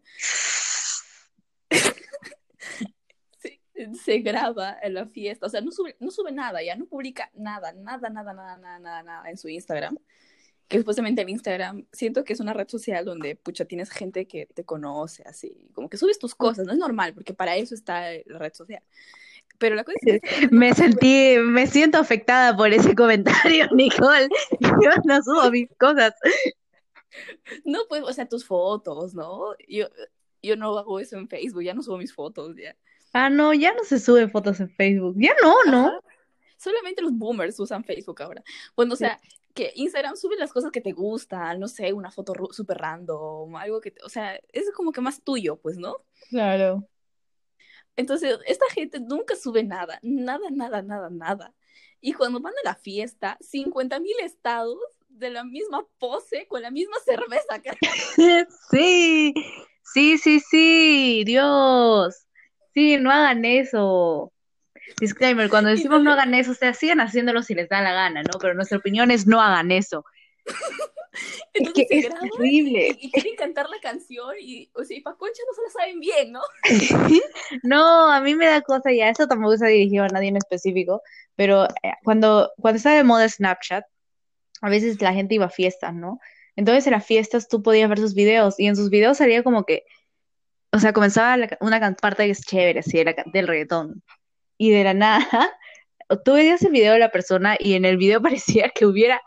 se, 3.37 3.59
se 3.93 4.19
graba 4.19 4.77
en 4.81 4.93
la 4.93 5.05
fiesta, 5.05 5.45
o 5.45 5.49
sea, 5.49 5.61
no 5.61 5.71
sube, 5.71 5.95
no 5.99 6.11
sube 6.11 6.31
nada, 6.31 6.61
ya 6.63 6.75
no 6.75 6.85
publica 6.85 7.31
nada, 7.33 7.73
nada, 7.73 8.09
nada, 8.09 8.33
nada, 8.33 8.57
nada, 8.57 8.79
nada, 8.79 9.03
nada 9.03 9.29
en 9.29 9.37
su 9.37 9.47
Instagram. 9.49 9.97
Que 10.67 10.77
supuestamente 10.77 11.21
el 11.21 11.29
Instagram, 11.29 11.85
siento 11.91 12.23
que 12.23 12.31
es 12.31 12.39
una 12.39 12.53
red 12.53 12.69
social 12.69 13.03
donde, 13.03 13.35
pucha, 13.35 13.65
tienes 13.65 13.89
gente 13.89 14.25
que 14.25 14.45
te 14.45 14.63
conoce, 14.63 15.21
así, 15.25 15.69
como 15.73 15.89
que 15.89 15.97
subes 15.97 16.17
tus 16.17 16.33
cosas, 16.33 16.65
no 16.65 16.71
es 16.71 16.77
normal, 16.77 17.13
porque 17.13 17.33
para 17.33 17.57
eso 17.57 17.75
está 17.75 18.13
la 18.25 18.39
red 18.39 18.53
social. 18.53 18.81
Pero 19.61 19.75
la 19.75 19.83
cosa 19.85 19.97
es 20.01 20.19
que 20.21 20.47
Me 20.51 20.73
sentí, 20.73 21.37
me 21.39 21.67
siento 21.67 21.99
afectada 21.99 22.57
por 22.57 22.73
ese 22.73 22.95
comentario, 22.95 23.67
Nicole. 23.73 24.27
Yo 24.59 24.89
no 25.05 25.21
subo 25.23 25.49
mis 25.51 25.69
cosas. 25.79 26.13
No, 27.63 27.79
pues, 27.87 28.03
o 28.03 28.11
sea, 28.13 28.27
tus 28.27 28.45
fotos, 28.45 29.13
¿no? 29.13 29.55
Yo, 29.67 29.87
yo 30.41 30.55
no 30.55 30.77
hago 30.77 30.99
eso 30.99 31.17
en 31.17 31.27
Facebook, 31.27 31.63
ya 31.63 31.73
no 31.73 31.83
subo 31.83 31.97
mis 31.97 32.13
fotos, 32.13 32.55
ya. 32.57 32.75
Ah, 33.13 33.29
no, 33.29 33.53
ya 33.53 33.73
no 33.73 33.83
se 33.83 33.99
suben 33.99 34.31
fotos 34.31 34.59
en 34.59 34.69
Facebook. 34.69 35.15
Ya 35.17 35.33
no, 35.43 35.53
¿no? 35.71 35.99
Solamente 36.57 37.01
los 37.01 37.13
boomers 37.13 37.59
usan 37.59 37.83
Facebook 37.83 38.21
ahora. 38.21 38.43
Bueno, 38.75 38.93
o 38.93 38.97
sea, 38.97 39.19
que 39.53 39.73
Instagram 39.75 40.15
sube 40.15 40.37
las 40.37 40.53
cosas 40.53 40.71
que 40.71 40.81
te 40.81 40.93
gustan, 40.93 41.59
no 41.59 41.67
sé, 41.67 41.91
una 41.93 42.11
foto 42.11 42.33
súper 42.51 42.77
random, 42.77 43.55
algo 43.55 43.81
que, 43.81 43.91
te- 43.91 44.03
o 44.03 44.09
sea, 44.09 44.39
es 44.53 44.71
como 44.71 44.91
que 44.91 45.01
más 45.01 45.21
tuyo, 45.23 45.57
pues, 45.57 45.77
¿no? 45.77 45.97
Claro. 46.29 46.87
Entonces, 47.95 48.39
esta 48.47 48.65
gente 48.73 48.99
nunca 48.99 49.35
sube 49.35 49.63
nada, 49.63 49.99
nada, 50.01 50.49
nada, 50.51 50.81
nada, 50.81 51.09
nada. 51.09 51.53
Y 51.99 52.13
cuando 52.13 52.39
van 52.39 52.53
a 52.53 52.69
la 52.69 52.75
fiesta, 52.75 53.37
50 53.41 53.99
mil 53.99 54.15
estados 54.23 54.77
de 55.09 55.29
la 55.29 55.43
misma 55.43 55.85
pose, 55.99 56.47
con 56.47 56.61
la 56.61 56.71
misma 56.71 56.97
cerveza. 57.05 57.61
Sí, 58.71 59.33
sí, 59.83 60.17
sí, 60.17 60.39
sí, 60.39 61.23
Dios. 61.25 62.27
Sí, 62.73 62.97
no 62.97 63.11
hagan 63.11 63.45
eso. 63.45 64.31
Disclaimer, 64.99 65.49
cuando 65.49 65.69
decimos 65.69 66.01
no 66.01 66.11
hagan 66.11 66.33
eso, 66.33 66.51
o 66.51 66.55
sea, 66.55 66.73
sigan 66.73 67.01
haciéndolo 67.01 67.43
si 67.43 67.53
les 67.53 67.69
da 67.69 67.81
la 67.81 67.93
gana, 67.93 68.23
¿no? 68.23 68.39
Pero 68.39 68.53
nuestra 68.53 68.77
opinión 68.77 69.11
es 69.11 69.27
no 69.27 69.41
hagan 69.41 69.71
eso. 69.71 70.03
Es 71.53 71.67
Entonces 71.67 71.85
que 71.89 72.01
se 72.01 72.07
es 72.07 72.13
terrible. 72.19 72.97
y, 72.99 73.07
y 73.07 73.11
quieren 73.11 73.35
cantar 73.35 73.69
la 73.69 73.79
canción 73.81 74.35
y, 74.39 74.69
o 74.73 74.83
sea, 74.83 74.97
y 74.97 75.01
pa' 75.01 75.15
concha 75.17 75.41
no 75.47 75.53
se 75.53 75.61
la 75.63 75.69
saben 75.69 75.99
bien, 75.99 76.31
¿no? 76.31 76.41
No, 77.63 78.09
a 78.09 78.21
mí 78.21 78.35
me 78.35 78.45
da 78.45 78.61
cosa 78.61 78.91
ya, 78.91 79.09
eso 79.09 79.27
tampoco 79.27 79.53
está 79.53 79.67
dirigido 79.67 80.05
a 80.05 80.07
nadie 80.07 80.29
en 80.29 80.37
específico, 80.37 81.01
pero 81.35 81.65
eh, 81.65 81.93
cuando, 82.03 82.51
cuando 82.57 82.77
estaba 82.77 82.95
de 82.95 83.03
moda 83.03 83.27
Snapchat, 83.27 83.83
a 84.61 84.69
veces 84.69 85.01
la 85.01 85.13
gente 85.13 85.35
iba 85.35 85.45
a 85.45 85.49
fiestas, 85.49 85.93
¿no? 85.93 86.19
Entonces 86.55 86.85
en 86.87 86.93
las 86.93 87.05
fiestas 87.05 87.47
tú 87.47 87.61
podías 87.63 87.89
ver 87.89 87.99
sus 87.99 88.13
videos 88.13 88.59
y 88.59 88.67
en 88.67 88.75
sus 88.75 88.89
videos 88.89 89.17
salía 89.17 89.43
como 89.43 89.65
que, 89.65 89.83
o 90.71 90.79
sea, 90.79 90.93
comenzaba 90.93 91.35
la 91.37 91.57
una 91.59 91.95
parte 91.95 92.25
que 92.25 92.31
es 92.31 92.41
chévere, 92.45 92.79
así, 92.79 92.97
de 92.97 93.05
la 93.05 93.15
del 93.25 93.47
reggaetón. 93.47 94.03
Y 94.57 94.71
de 94.71 94.83
la 94.83 94.93
nada, 94.93 95.51
tú 96.25 96.33
veías 96.33 96.61
el 96.61 96.71
video 96.71 96.93
de 96.93 96.99
la 96.99 97.11
persona 97.11 97.57
y 97.59 97.73
en 97.73 97.85
el 97.85 97.97
video 97.97 98.21
parecía 98.21 98.69
que 98.69 98.85
hubiera 98.85 99.21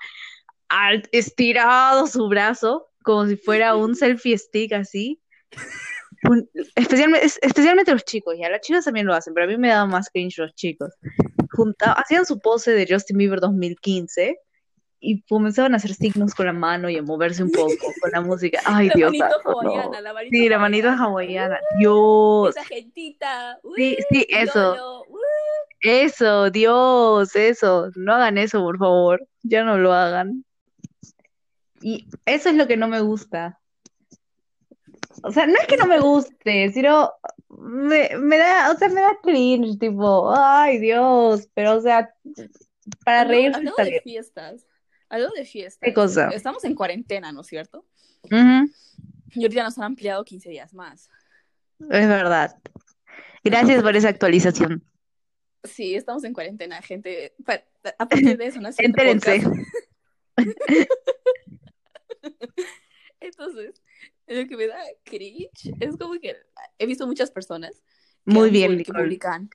estirado 1.13 2.07
su 2.07 2.29
brazo 2.29 2.89
como 3.03 3.27
si 3.27 3.37
fuera 3.37 3.77
un 3.77 3.95
selfie 3.97 4.39
stick 4.39 4.73
así. 4.73 5.21
Un- 6.29 6.49
especialmente, 6.75 7.27
es- 7.27 7.39
especialmente 7.43 7.93
los 7.93 8.05
chicos, 8.05 8.35
ya 8.39 8.49
las 8.49 8.61
chicas 8.63 8.85
también 8.85 9.07
lo 9.07 9.15
hacen, 9.15 9.35
pero 9.35 9.45
a 9.45 9.49
mí 9.49 9.57
me 9.59 9.69
daba 9.69 9.87
más 9.87 10.09
cringe 10.11 10.39
los 10.39 10.55
chicos. 10.55 10.95
Junta- 11.53 11.93
hacían 11.93 12.25
su 12.27 12.39
pose 12.41 12.73
de 12.73 12.87
Justin 12.89 13.19
Bieber 13.19 13.41
2015 13.41 14.39
y 15.01 15.23
comenzaban 15.25 15.75
a 15.75 15.77
hacer 15.77 15.93
signos 15.93 16.35
con 16.35 16.47
la 16.47 16.55
mano 16.55 16.89
y 16.89 16.97
a 16.97 17.03
moverse 17.03 17.43
un 17.43 17.51
poco 17.53 17.75
con 18.01 18.11
la 18.11 18.23
música. 18.23 18.59
Ay, 18.65 18.89
La 18.89 18.95
Dios 18.95 19.13
manito 19.19 19.63
no. 19.63 20.01
la 20.01 20.13
manito 20.15 20.31
Sí, 20.37 20.49
la 20.49 20.59
manito 20.59 20.89
hawaiana. 20.89 21.05
hawaiana. 21.05 21.59
Dios. 21.79 22.57
Esa 22.57 22.65
gentita. 22.65 23.59
Sí, 23.77 23.97
¡uh! 24.01 24.03
sí, 24.11 24.27
eso. 24.31 24.75
YOLO, 24.77 25.01
¡uh! 25.03 25.19
Eso, 25.83 26.51
Dios, 26.51 27.37
eso. 27.37 27.91
No 27.97 28.15
hagan 28.15 28.39
eso, 28.39 28.63
por 28.63 28.79
favor. 28.79 29.27
Ya 29.43 29.63
no 29.63 29.77
lo 29.77 29.93
hagan. 29.93 30.43
Y 31.87 32.09
eso 32.25 32.49
es 32.49 32.55
lo 32.55 32.67
que 32.67 32.79
no 32.79 32.89
me 32.89 33.03
gusta. 33.03 33.61
O 35.23 35.31
sea, 35.31 35.47
no 35.47 35.53
es 35.61 35.67
que 35.67 35.77
no 35.77 35.87
me 35.87 36.01
guste, 36.01 36.73
sino 36.73 37.13
me, 37.51 38.17
me 38.17 38.39
da, 38.39 38.73
o 38.73 38.77
sea, 38.79 38.89
me 38.89 39.03
da 39.03 39.19
cringe, 39.23 39.79
tipo, 39.79 40.33
ay 40.35 40.79
Dios, 40.79 41.47
pero 41.53 41.77
o 41.77 41.81
sea, 41.83 42.15
para 43.05 43.21
Hablando, 43.21 43.31
reírse 43.31 43.59
hablando 43.59 43.77
de 43.85 43.91
bien. 43.91 44.03
fiestas, 44.03 44.67
hablando 45.11 45.35
de 45.35 45.43
¿Qué 45.43 45.51
fiestas, 45.51 45.95
cosa? 45.95 46.29
estamos 46.31 46.65
en 46.65 46.75
cuarentena, 46.75 47.33
¿no 47.33 47.43
es 47.43 47.49
cierto? 47.49 47.85
Ujú, 48.25 48.71
Y 49.35 49.43
ahorita 49.43 49.63
nos 49.65 49.77
han 49.77 49.85
ampliado 49.85 50.25
15 50.25 50.49
días 50.49 50.73
más. 50.73 51.11
es 51.81 52.09
verdad. 52.09 52.57
Gracias 53.45 53.83
por 53.83 53.95
esa 53.95 54.09
actualización. 54.09 54.83
Sí, 55.65 55.95
estamos 55.95 56.25
en 56.25 56.33
cuarentena, 56.33 56.81
gente. 56.81 57.35
Pa- 57.45 57.63
A 57.99 58.09
partir 58.09 58.39
de 58.39 58.47
eso 58.47 58.59
este 58.67 58.85
Entérense. 58.87 59.43
Entonces, 63.21 63.83
lo 64.27 64.47
que 64.47 64.57
me 64.57 64.67
da 64.67 64.79
cringe 65.05 65.51
es 65.81 65.97
como 65.97 66.19
que 66.21 66.37
he 66.79 66.87
visto 66.87 67.07
muchas 67.07 67.31
personas 67.31 67.83
Muy 68.25 68.51
bien, 68.51 68.83
que 68.83 68.93
publican, 68.93 69.51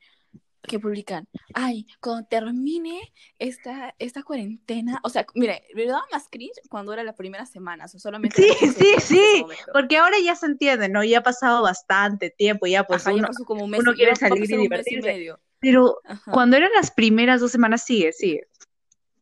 que 0.62 0.80
publican, 0.80 1.28
ay, 1.54 1.86
cuando 2.02 2.28
termine 2.28 3.00
esta, 3.40 3.96
esta 4.00 4.24
cuarentena, 4.24 5.00
o 5.04 5.10
sea, 5.10 5.26
mire, 5.36 5.64
me 5.76 5.86
daba 5.86 6.04
más 6.12 6.28
cringe 6.30 6.60
cuando 6.70 6.94
era 6.94 7.04
la 7.04 7.16
primera 7.16 7.46
semana, 7.46 7.86
o 7.86 7.88
sea, 7.88 8.00
solamente 8.00 8.38
Sí, 8.38 8.44
eran 8.44 8.56
15 8.56 8.80
sí, 8.80 8.96
sí, 9.00 9.46
porque 9.72 9.98
ahora 9.98 10.18
ya 10.24 10.36
se 10.36 10.46
entiende, 10.46 10.90
¿no? 10.90 11.04
Ya 11.04 11.20
ha 11.20 11.24
pasado 11.24 11.62
bastante 11.64 12.30
tiempo, 12.30 12.68
ya 12.68 12.84
pues 12.86 13.06
Ajá, 13.06 13.12
ya 13.14 13.16
uno, 13.18 13.28
pasó 13.28 13.46
como 13.46 13.64
un 13.64 13.72
mes, 13.72 13.82
uno 13.82 13.92
ya 13.92 13.96
quiere 13.96 14.16
salir 14.16 14.52
y 14.52 14.68
mes 14.70 14.92
y 14.92 14.98
divertirse. 14.98 15.08
medio. 15.14 15.40
Pero 15.60 16.00
Ajá. 16.06 16.32
cuando 16.32 16.58
eran 16.58 16.72
las 16.76 16.92
primeras 16.92 17.42
dos 17.42 17.52
semanas, 17.52 17.84
sigue, 17.84 18.14
sigue. 18.14 18.48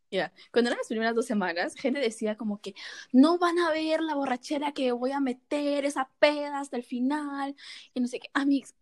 Ya, 0.10 0.32
Cuando 0.54 0.70
eran 0.70 0.78
las 0.78 0.88
primeras 0.88 1.16
dos 1.16 1.26
semanas, 1.26 1.76
gente 1.76 2.00
decía 2.00 2.38
como 2.38 2.62
que 2.62 2.74
no 3.12 3.38
van 3.40 3.60
a 3.60 3.72
ver 3.72 4.00
la 4.02 4.16
borrachera 4.16 4.72
que 4.72 4.94
voy 4.94 5.12
a 5.12 5.20
meter, 5.20 5.84
esa 5.84 6.10
peda 6.20 6.60
hasta 6.60 6.78
el 6.78 6.84
final, 6.84 7.56
y 7.94 8.00
no 8.00 8.08
sé 8.08 8.20
qué. 8.20 8.30
Amigos, 8.34 8.74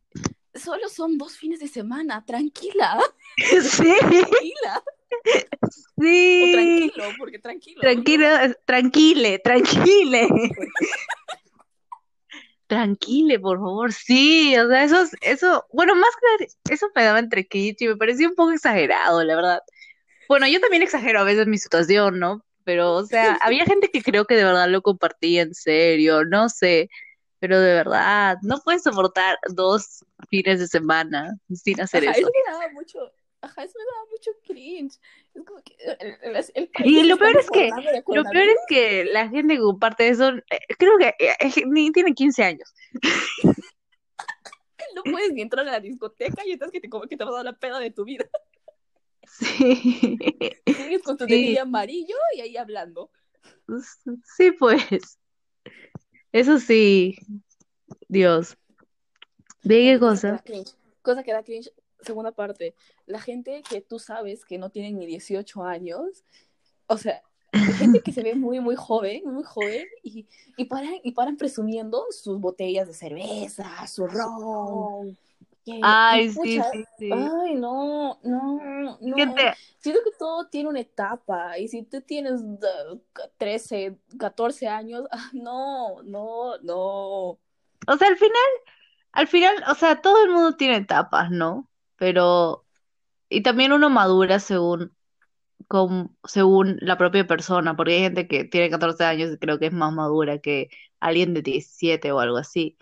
solo 0.53 0.87
son 0.87 1.17
dos 1.17 1.35
fines 1.35 1.59
de 1.59 1.67
semana, 1.67 2.23
tranquila, 2.25 2.99
Sí, 3.37 3.91
tranquila, 3.99 4.83
o 5.23 6.47
sí. 6.47 6.51
tranquilo, 6.51 7.15
porque 7.17 7.39
tranquilo. 7.39 7.81
Tranquilo, 7.81 8.27
tranquile, 8.65 9.39
tranquile. 9.39 10.27
Tranquile, 12.67 13.39
por 13.39 13.59
favor, 13.59 13.93
sí, 13.93 14.57
o 14.57 14.67
sea, 14.67 14.83
eso, 14.83 15.01
es- 15.03 15.15
eso, 15.21 15.65
bueno, 15.71 15.93
más 15.95 16.09
que 16.39 16.73
eso 16.73 16.87
me 16.95 17.03
daba 17.03 17.19
entre 17.19 17.45
kitsch 17.47 17.83
y 17.83 17.87
me 17.89 17.95
parecía 17.95 18.27
un 18.27 18.33
poco 18.33 18.51
exagerado, 18.53 19.23
la 19.23 19.35
verdad. 19.35 19.59
Bueno, 20.27 20.47
yo 20.47 20.59
también 20.59 20.83
exagero 20.83 21.19
a 21.19 21.23
veces 21.23 21.47
mi 21.47 21.57
situación, 21.57 22.19
¿no? 22.19 22.43
Pero, 22.63 22.93
o 22.93 23.05
sea, 23.05 23.35
había 23.35 23.65
gente 23.65 23.89
que 23.89 24.01
creo 24.01 24.25
que 24.25 24.35
de 24.35 24.43
verdad 24.43 24.67
lo 24.69 24.81
compartía 24.81 25.43
en 25.43 25.53
serio, 25.53 26.25
no 26.25 26.49
sé, 26.49 26.89
pero 27.39 27.59
de 27.59 27.73
verdad, 27.75 28.37
no 28.41 28.59
puedes 28.63 28.83
soportar 28.83 29.37
dos 29.53 30.03
fines 30.29 30.59
de 30.59 30.67
semana 30.67 31.37
sin 31.53 31.79
hacer 31.81 32.03
Ajá, 32.05 32.17
eso. 32.17 32.27
eso 32.27 32.31
me 32.47 32.51
daba 32.53 32.71
mucho, 32.73 33.11
ajá, 33.41 33.63
eso 33.63 33.73
me 33.77 33.85
daba 33.85 34.05
mucho 34.09 34.31
cringe. 34.47 34.99
Es 35.35 35.45
como 35.45 35.61
que 35.61 35.75
el, 35.99 36.35
el- 36.35 36.45
el 36.55 36.69
Y 36.85 37.03
lo 37.03 37.17
peor 37.17 37.31
es 37.39 37.49
que, 37.51 37.69
lo 38.15 38.23
peor 38.23 38.49
es 38.49 38.59
que 38.67 39.05
la 39.05 39.29
gente 39.29 39.53
que 39.55 39.59
comparte 39.59 40.07
eso, 40.07 40.29
eh, 40.29 40.59
creo 40.79 40.97
que 40.97 41.09
eh, 41.19 41.35
eh, 41.39 41.63
ni 41.67 41.91
tiene 41.91 42.15
15 42.15 42.43
años. 42.43 42.73
No 44.95 45.03
puedes 45.03 45.33
ni 45.33 45.41
entrar 45.41 45.67
a 45.67 45.71
la 45.71 45.79
discoteca 45.79 46.45
y 46.45 46.51
estás 46.51 46.71
que 46.71 46.79
te, 46.81 46.89
como 46.89 47.05
que 47.07 47.17
te 47.17 47.23
vas 47.23 47.33
a 47.33 47.37
dar 47.37 47.45
la 47.45 47.53
peda 47.53 47.79
de 47.79 47.91
tu 47.91 48.05
vida. 48.05 48.25
Sí, 49.27 50.17
Sigues 50.65 51.01
con 51.03 51.17
tu 51.17 51.25
sí, 51.25 51.57
amarillo 51.57 52.15
y 52.35 52.41
ahí 52.41 52.57
hablando. 52.57 53.09
sí, 54.37 54.51
pues. 54.51 55.19
Eso 56.31 56.59
sí, 56.59 57.17
Dios. 58.07 58.57
¿De 59.63 59.75
qué 59.75 59.99
Cosa 59.99 60.43
que 60.43 60.63
cosa? 61.01 61.23
que 61.23 61.31
da 61.33 61.43
cringe. 61.43 61.71
Segunda 62.01 62.31
parte. 62.31 62.75
La 63.05 63.19
gente 63.19 63.63
que 63.67 63.81
tú 63.81 63.99
sabes 63.99 64.45
que 64.45 64.57
no 64.57 64.69
tienen 64.69 64.99
ni 64.99 65.05
18 65.05 65.63
años. 65.63 66.23
O 66.87 66.97
sea, 66.97 67.23
gente 67.77 68.01
que 68.01 68.11
se 68.11 68.21
ve 68.21 68.35
muy, 68.35 68.59
muy 68.59 68.75
joven, 68.75 69.23
muy 69.25 69.43
joven. 69.43 69.85
Y, 70.03 70.27
y, 70.57 70.65
paran, 70.65 70.95
y 71.03 71.11
paran 71.13 71.37
presumiendo 71.37 72.05
sus 72.11 72.39
botellas 72.39 72.87
de 72.87 72.93
cerveza, 72.93 73.87
su 73.87 74.05
ron. 74.05 75.17
Ay, 75.81 76.29
sí, 76.31 76.61
sí, 76.71 76.85
sí. 76.97 77.09
ay, 77.11 77.55
no, 77.55 78.19
no, 78.23 78.97
no. 79.01 79.15
Gente, 79.15 79.53
Siento 79.85 80.01
que 80.03 80.17
todo 80.17 80.47
tiene 80.47 80.69
una 80.69 80.79
etapa. 80.79 81.59
Y 81.59 81.67
si 81.67 81.83
tú 81.83 82.01
tienes 82.01 82.41
uh, 82.41 82.99
13, 83.37 83.95
14 84.19 84.67
años, 84.67 85.05
ah, 85.11 85.29
no, 85.33 86.01
no, 86.03 86.57
no. 86.63 86.77
o 86.77 87.97
sea, 87.99 88.07
al 88.07 88.17
final, 88.17 88.41
al 89.11 89.27
final, 89.27 89.63
o 89.69 89.75
sea, 89.75 90.01
todo 90.01 90.23
el 90.23 90.31
mundo 90.31 90.55
tiene 90.57 90.77
etapas, 90.77 91.29
¿no? 91.29 91.69
Pero, 91.97 92.65
y 93.29 93.43
también 93.43 93.73
uno 93.73 93.89
madura 93.91 94.39
según, 94.39 94.95
con, 95.67 96.17
según 96.25 96.77
la 96.81 96.97
propia 96.97 97.27
persona, 97.27 97.75
porque 97.75 97.93
hay 97.93 98.01
gente 98.01 98.27
que 98.27 98.43
tiene 98.45 98.71
14 98.71 99.03
años 99.05 99.31
y 99.33 99.37
creo 99.37 99.59
que 99.59 99.67
es 99.67 99.73
más 99.73 99.93
madura 99.93 100.39
que 100.39 100.69
alguien 100.99 101.33
de 101.35 101.41
17 101.43 102.11
o 102.11 102.19
algo 102.19 102.37
así. 102.37 102.77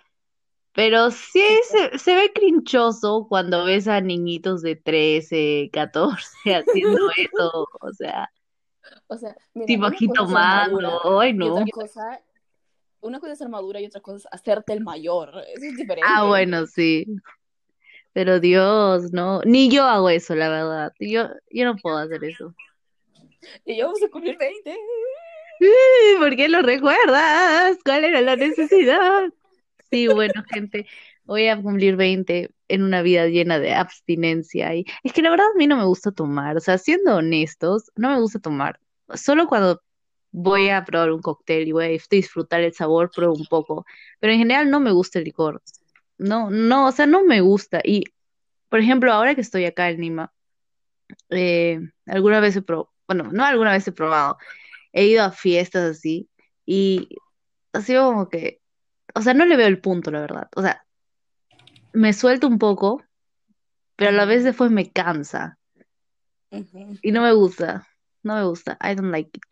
Pero 0.75 1.11
sí 1.11 1.43
se, 1.69 1.97
se 1.99 2.15
ve 2.15 2.31
crinchoso 2.33 3.27
cuando 3.29 3.65
ves 3.65 3.87
a 3.87 4.01
niñitos 4.01 4.61
de 4.63 4.75
13, 4.75 5.69
14 5.71 6.27
haciendo 6.55 7.09
eso, 7.17 7.67
o 7.79 7.93
sea, 7.93 8.31
O 9.07 9.15
sea, 9.15 9.35
mira, 9.53 9.67
tipo 9.67 9.85
aquí 9.85 10.07
tomando, 10.07 11.19
ay 11.19 11.33
no. 11.33 11.53
otra 11.53 11.65
cosa, 11.71 12.21
una 13.01 13.19
cosa 13.19 13.33
es 13.33 13.37
ser 13.39 13.49
madura 13.49 13.79
y 13.81 13.85
otra 13.85 14.01
cosa 14.01 14.17
es 14.17 14.27
hacerte 14.31 14.73
el 14.73 14.81
mayor. 14.83 15.29
Eso 15.53 15.65
es 15.65 15.73
Ah, 15.73 15.75
diferente. 15.77 16.27
bueno, 16.27 16.65
sí, 16.65 17.05
pero 18.13 18.39
Dios, 18.39 19.11
no, 19.11 19.41
ni 19.45 19.69
yo 19.69 19.83
hago 19.83 20.09
eso, 20.09 20.33
la 20.35 20.49
verdad, 20.49 20.93
yo, 20.99 21.29
yo 21.51 21.65
no 21.65 21.75
puedo 21.75 21.97
hacer 21.97 22.23
eso. 22.23 22.53
Y 23.65 23.77
yo 23.77 23.85
vamos 23.87 24.01
a 24.03 24.09
cumplir 24.09 24.37
20. 24.37 24.71
Uy, 25.59 26.19
¿Por 26.19 26.35
qué 26.35 26.49
lo 26.49 26.61
recuerdas? 26.61 27.77
¿Cuál 27.85 28.05
era 28.05 28.21
la 28.21 28.35
necesidad? 28.35 29.29
Sí, 29.93 30.07
bueno, 30.07 30.43
gente, 30.49 30.87
voy 31.23 31.47
a 31.49 31.61
cumplir 31.61 31.95
20 31.95 32.49
en 32.67 32.81
una 32.81 33.03
vida 33.03 33.27
llena 33.27 33.59
de 33.59 33.75
abstinencia. 33.75 34.73
Y 34.73 34.85
es 35.03 35.13
que 35.13 35.21
la 35.21 35.29
verdad 35.29 35.45
a 35.53 35.57
mí 35.57 35.67
no 35.67 35.77
me 35.77 35.85
gusta 35.85 36.11
tomar, 36.11 36.57
o 36.57 36.59
sea, 36.59 36.79
siendo 36.79 37.17
honestos, 37.17 37.91
no 37.95 38.09
me 38.09 38.19
gusta 38.19 38.39
tomar. 38.39 38.79
Solo 39.13 39.47
cuando 39.47 39.83
voy 40.31 40.69
a 40.69 40.83
probar 40.83 41.11
un 41.11 41.21
cóctel 41.21 41.67
y 41.67 41.73
voy 41.73 41.85
a 41.85 41.99
disfrutar 42.09 42.61
el 42.61 42.73
sabor, 42.73 43.11
pruebo 43.11 43.35
un 43.35 43.45
poco. 43.45 43.85
Pero 44.19 44.33
en 44.33 44.39
general 44.39 44.71
no 44.71 44.79
me 44.79 44.91
gusta 44.91 45.19
el 45.19 45.25
licor. 45.25 45.61
No, 46.17 46.49
no, 46.49 46.87
o 46.87 46.91
sea, 46.91 47.05
no 47.05 47.23
me 47.23 47.41
gusta. 47.41 47.79
Y, 47.83 48.05
por 48.69 48.79
ejemplo, 48.79 49.13
ahora 49.13 49.35
que 49.35 49.41
estoy 49.41 49.65
acá 49.65 49.91
en 49.91 50.01
Lima, 50.01 50.33
eh, 51.29 51.79
alguna 52.07 52.39
vez 52.39 52.55
he 52.55 52.63
probado, 52.63 52.91
bueno, 53.07 53.29
no 53.31 53.45
alguna 53.45 53.73
vez 53.73 53.87
he 53.87 53.91
probado, 53.91 54.37
he 54.91 55.05
ido 55.05 55.23
a 55.23 55.31
fiestas 55.31 55.97
así 55.97 56.29
y 56.65 57.09
ha 57.73 57.81
sido 57.81 58.05
como 58.07 58.29
que, 58.29 58.62
o 59.15 59.21
sea, 59.21 59.33
no 59.33 59.45
le 59.45 59.55
veo 59.57 59.67
el 59.67 59.79
punto, 59.79 60.11
la 60.11 60.21
verdad. 60.21 60.49
O 60.55 60.61
sea, 60.61 60.85
me 61.93 62.13
suelto 62.13 62.47
un 62.47 62.59
poco, 62.59 63.03
pero 63.95 64.09
a 64.09 64.13
la 64.13 64.25
vez 64.25 64.43
después 64.43 64.71
me 64.71 64.91
cansa 64.91 65.57
y 67.01 67.11
no 67.11 67.21
me 67.21 67.33
gusta, 67.33 67.87
no 68.23 68.35
me 68.35 68.43
gusta, 68.43 68.77
I 68.81 68.95
don't 68.95 69.11
like 69.11 69.31
it. 69.33 69.43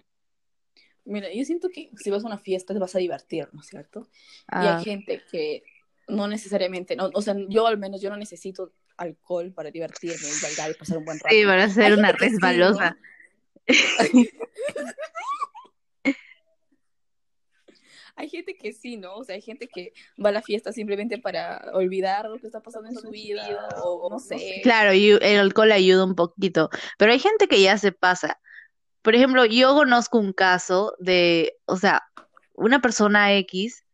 Mira, 1.03 1.27
yo 1.33 1.43
siento 1.45 1.69
que 1.69 1.91
si 1.97 2.09
vas 2.11 2.23
a 2.23 2.27
una 2.27 2.37
fiesta 2.37 2.73
te 2.73 2.79
vas 2.79 2.95
a 2.95 2.99
divertir, 2.99 3.49
¿no 3.53 3.61
es 3.61 3.67
cierto? 3.67 4.07
Y 4.53 4.67
hay 4.67 4.77
Ah, 4.77 4.83
gente 4.83 5.21
que 5.31 5.63
no 6.07 6.27
necesariamente, 6.27 6.95
no, 6.95 7.09
o 7.13 7.21
sea, 7.21 7.35
yo 7.49 7.65
al 7.67 7.77
menos 7.79 8.01
yo 8.01 8.09
no 8.09 8.17
necesito 8.17 8.73
alcohol 8.97 9.51
para 9.51 9.71
divertirme 9.71 10.15
y 10.15 10.39
bailar 10.43 10.71
y 10.71 10.73
pasar 10.75 10.97
un 10.97 11.05
buen 11.05 11.17
sí, 11.17 11.43
rato. 11.43 11.47
para 11.47 11.69
Hay 11.79 11.91
ser 11.91 11.97
una 11.97 12.13
que 12.13 12.29
sí, 12.29 12.37
¿no? 12.57 12.77
Hay 18.21 18.29
gente 18.29 18.55
que 18.55 18.71
sí, 18.71 18.97
¿no? 18.97 19.15
O 19.15 19.23
sea, 19.23 19.33
hay 19.33 19.41
gente 19.41 19.67
que 19.67 19.93
va 20.23 20.29
a 20.29 20.31
la 20.31 20.43
fiesta 20.43 20.71
simplemente 20.71 21.17
para 21.17 21.59
olvidar 21.73 22.29
lo 22.29 22.37
que 22.37 22.45
está 22.45 22.61
pasando 22.61 22.89
en 22.89 22.95
su 22.95 23.09
vida 23.09 23.67
o 23.83 24.11
no 24.11 24.19
sé. 24.19 24.59
Claro, 24.61 24.93
y 24.93 25.09
el 25.09 25.39
alcohol 25.39 25.71
ayuda 25.71 26.05
un 26.05 26.13
poquito, 26.13 26.69
pero 26.99 27.13
hay 27.13 27.17
gente 27.17 27.47
que 27.47 27.59
ya 27.63 27.79
se 27.79 27.91
pasa. 27.91 28.39
Por 29.01 29.15
ejemplo, 29.15 29.43
yo 29.45 29.73
conozco 29.73 30.19
un 30.19 30.33
caso 30.33 30.93
de, 30.99 31.57
o 31.65 31.77
sea, 31.77 32.03
una 32.53 32.79
persona 32.79 33.33
X 33.37 33.85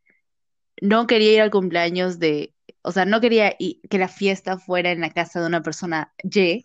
no 0.82 1.08
quería 1.08 1.32
ir 1.32 1.42
al 1.42 1.50
cumpleaños 1.50 2.20
de, 2.20 2.54
o 2.82 2.92
sea, 2.92 3.06
no 3.06 3.22
quería 3.22 3.56
que 3.58 3.98
la 3.98 4.10
fiesta 4.10 4.58
fuera 4.58 4.92
en 4.92 5.00
la 5.00 5.12
casa 5.12 5.40
de 5.40 5.48
una 5.48 5.62
persona 5.62 6.14
Y 6.22 6.64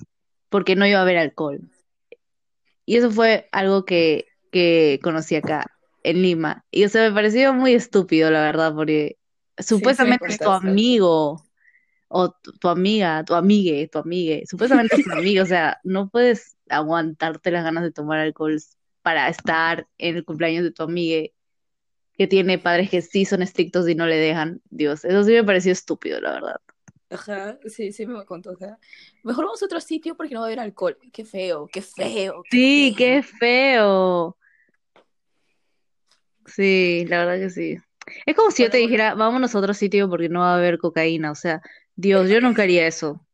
porque 0.48 0.74
no 0.74 0.84
iba 0.84 0.98
a 0.98 1.02
haber 1.02 1.16
alcohol. 1.16 1.60
Y 2.84 2.96
eso 2.96 3.12
fue 3.12 3.48
algo 3.52 3.84
que, 3.84 4.26
que 4.50 4.98
conocí 5.00 5.36
acá 5.36 5.71
en 6.04 6.22
Lima. 6.22 6.64
Y 6.70 6.84
o 6.84 6.88
sea, 6.88 7.08
me 7.08 7.14
pareció 7.14 7.54
muy 7.54 7.74
estúpido, 7.74 8.30
la 8.30 8.42
verdad, 8.42 8.74
porque 8.74 9.18
Sí, 9.70 9.92
sí 9.94 10.14
supuestamente 10.14 10.32
es 10.32 10.40
tu 10.40 10.50
amigo 10.50 11.46
o 12.08 12.30
tu, 12.32 12.52
tu 12.54 12.68
amiga, 12.68 13.24
tu 13.24 13.34
amigue, 13.34 13.88
tu 13.88 13.98
amigue, 13.98 14.44
supuestamente 14.48 14.96
es 14.96 15.02
tu 15.02 15.12
amigo, 15.12 15.42
o 15.44 15.46
sea, 15.46 15.80
no 15.84 16.08
puedes 16.10 16.56
aguantarte 16.68 17.50
las 17.50 17.64
ganas 17.64 17.84
de 17.84 17.92
tomar 17.92 18.20
alcohol 18.20 18.58
para 19.02 19.28
estar 19.28 19.88
en 19.98 20.16
el 20.16 20.24
cumpleaños 20.24 20.64
de 20.64 20.72
tu 20.72 20.82
amigue, 20.84 21.34
que 22.14 22.26
tiene 22.28 22.58
padres 22.58 22.90
que 22.90 23.02
sí 23.02 23.24
son 23.26 23.42
estrictos 23.42 23.88
y 23.88 23.94
no 23.96 24.06
le 24.06 24.16
dejan. 24.16 24.62
Dios, 24.70 25.04
eso 25.04 25.24
sí 25.24 25.32
me 25.32 25.44
pareció 25.44 25.72
estúpido, 25.72 26.20
la 26.20 26.32
verdad. 26.32 26.56
Ajá, 27.10 27.58
sí, 27.66 27.92
sí 27.92 28.06
me 28.06 28.24
contó. 28.24 28.52
O 28.52 28.56
sea, 28.56 28.78
mejor 29.22 29.44
vamos 29.44 29.62
a 29.62 29.66
otro 29.66 29.80
sitio 29.80 30.16
porque 30.16 30.34
no 30.34 30.40
va 30.40 30.46
a 30.46 30.48
haber 30.48 30.60
alcohol. 30.60 30.98
Qué 31.12 31.24
feo, 31.24 31.68
qué 31.70 31.82
feo. 31.82 32.46
Qué 32.48 32.60
Sí, 32.60 32.94
feo. 32.96 32.96
qué 32.96 33.22
feo. 33.22 34.36
Sí, 36.46 37.04
la 37.08 37.24
verdad 37.24 37.38
que 37.38 37.50
sí. 37.50 37.78
Es 38.26 38.34
como 38.34 38.50
si 38.50 38.62
yo 38.62 38.70
te 38.70 38.78
dijera, 38.78 39.14
vámonos 39.14 39.54
a 39.54 39.58
otro 39.58 39.74
sitio 39.74 40.08
porque 40.08 40.28
no 40.28 40.40
va 40.40 40.54
a 40.54 40.56
haber 40.56 40.78
cocaína. 40.78 41.30
O 41.30 41.34
sea, 41.34 41.62
Dios, 41.94 42.28
yo 42.28 42.40
nunca 42.40 42.62
haría 42.62 42.86
eso. 42.86 43.24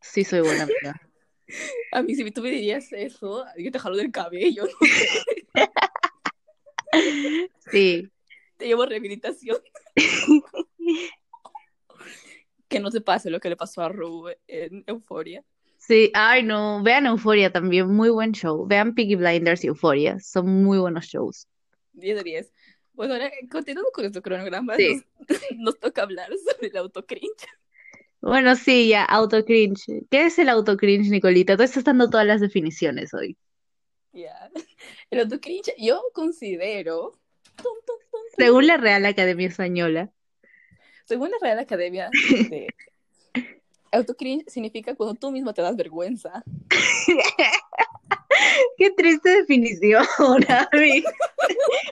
Sí 0.00 0.24
soy 0.24 0.40
buena 0.40 0.64
amiga. 0.64 1.00
a 1.92 2.02
mí 2.02 2.14
si 2.14 2.28
tú 2.30 2.42
me 2.42 2.50
dirías 2.50 2.92
eso, 2.92 3.44
yo 3.56 3.70
te 3.70 3.78
jalo 3.78 3.96
del 3.96 4.10
cabello, 4.10 4.64
no. 4.64 4.72
Sí. 7.70 8.10
Te 8.56 8.66
llevo 8.66 8.86
rehabilitación. 8.86 9.58
Que 12.68 12.78
no 12.78 12.92
te 12.92 13.00
pase 13.00 13.30
lo 13.30 13.40
que 13.40 13.48
le 13.48 13.56
pasó 13.56 13.82
a 13.82 13.88
Ru 13.88 14.28
en 14.46 14.84
Euforia. 14.86 15.42
Sí, 15.76 16.12
ay 16.14 16.44
no, 16.44 16.84
vean 16.84 17.06
Euphoria 17.06 17.50
también, 17.50 17.88
muy 17.88 18.10
buen 18.10 18.30
show. 18.30 18.64
Vean 18.64 18.94
Peaky 18.94 19.16
Blinders 19.16 19.64
y 19.64 19.66
Euphoria, 19.66 20.20
son 20.20 20.62
muy 20.62 20.78
buenos 20.78 21.06
shows. 21.06 21.48
10 21.92 22.16
de 22.16 22.22
10. 22.22 22.52
Bueno, 22.92 23.14
ahora 23.14 23.30
continuando 23.50 23.90
con 23.92 24.02
nuestro 24.02 24.22
cronograma, 24.22 24.76
Sí. 24.76 25.02
nos, 25.28 25.28
nos 25.58 25.78
toca 25.80 26.02
hablar 26.02 26.28
sobre 26.52 26.68
el 26.68 26.76
autocringe. 26.76 27.46
Bueno, 28.20 28.54
sí, 28.56 28.88
ya, 28.88 29.04
auto 29.04 29.44
cringe. 29.46 30.02
¿Qué 30.10 30.26
es 30.26 30.38
el 30.38 30.50
auto 30.50 30.76
cringe, 30.76 31.08
Nicolita? 31.08 31.56
Tú 31.56 31.62
estás 31.62 31.84
dando 31.84 32.10
todas 32.10 32.26
las 32.26 32.40
definiciones 32.42 33.14
hoy. 33.14 33.36
Ya. 34.12 34.50
El 35.10 35.20
autocringe, 35.20 35.74
yo 35.78 36.02
considero, 36.12 37.12
tum, 37.56 37.64
tum, 37.64 37.74
tum, 37.86 37.96
tum, 38.10 38.20
Según 38.36 38.66
la 38.66 38.76
Real 38.76 39.06
Academia 39.06 39.48
Española. 39.48 40.10
según 41.06 41.30
la 41.30 41.36
Real 41.40 41.58
Academia 41.60 42.10
de 42.50 42.66
autocringe, 43.92 44.44
significa 44.50 44.94
cuando 44.94 45.14
tú 45.14 45.30
mismo 45.30 45.54
te 45.54 45.62
das 45.62 45.76
vergüenza. 45.76 46.44
Qué 48.76 48.90
triste 48.90 49.30
definición, 49.30 50.04
Abby. 50.72 51.04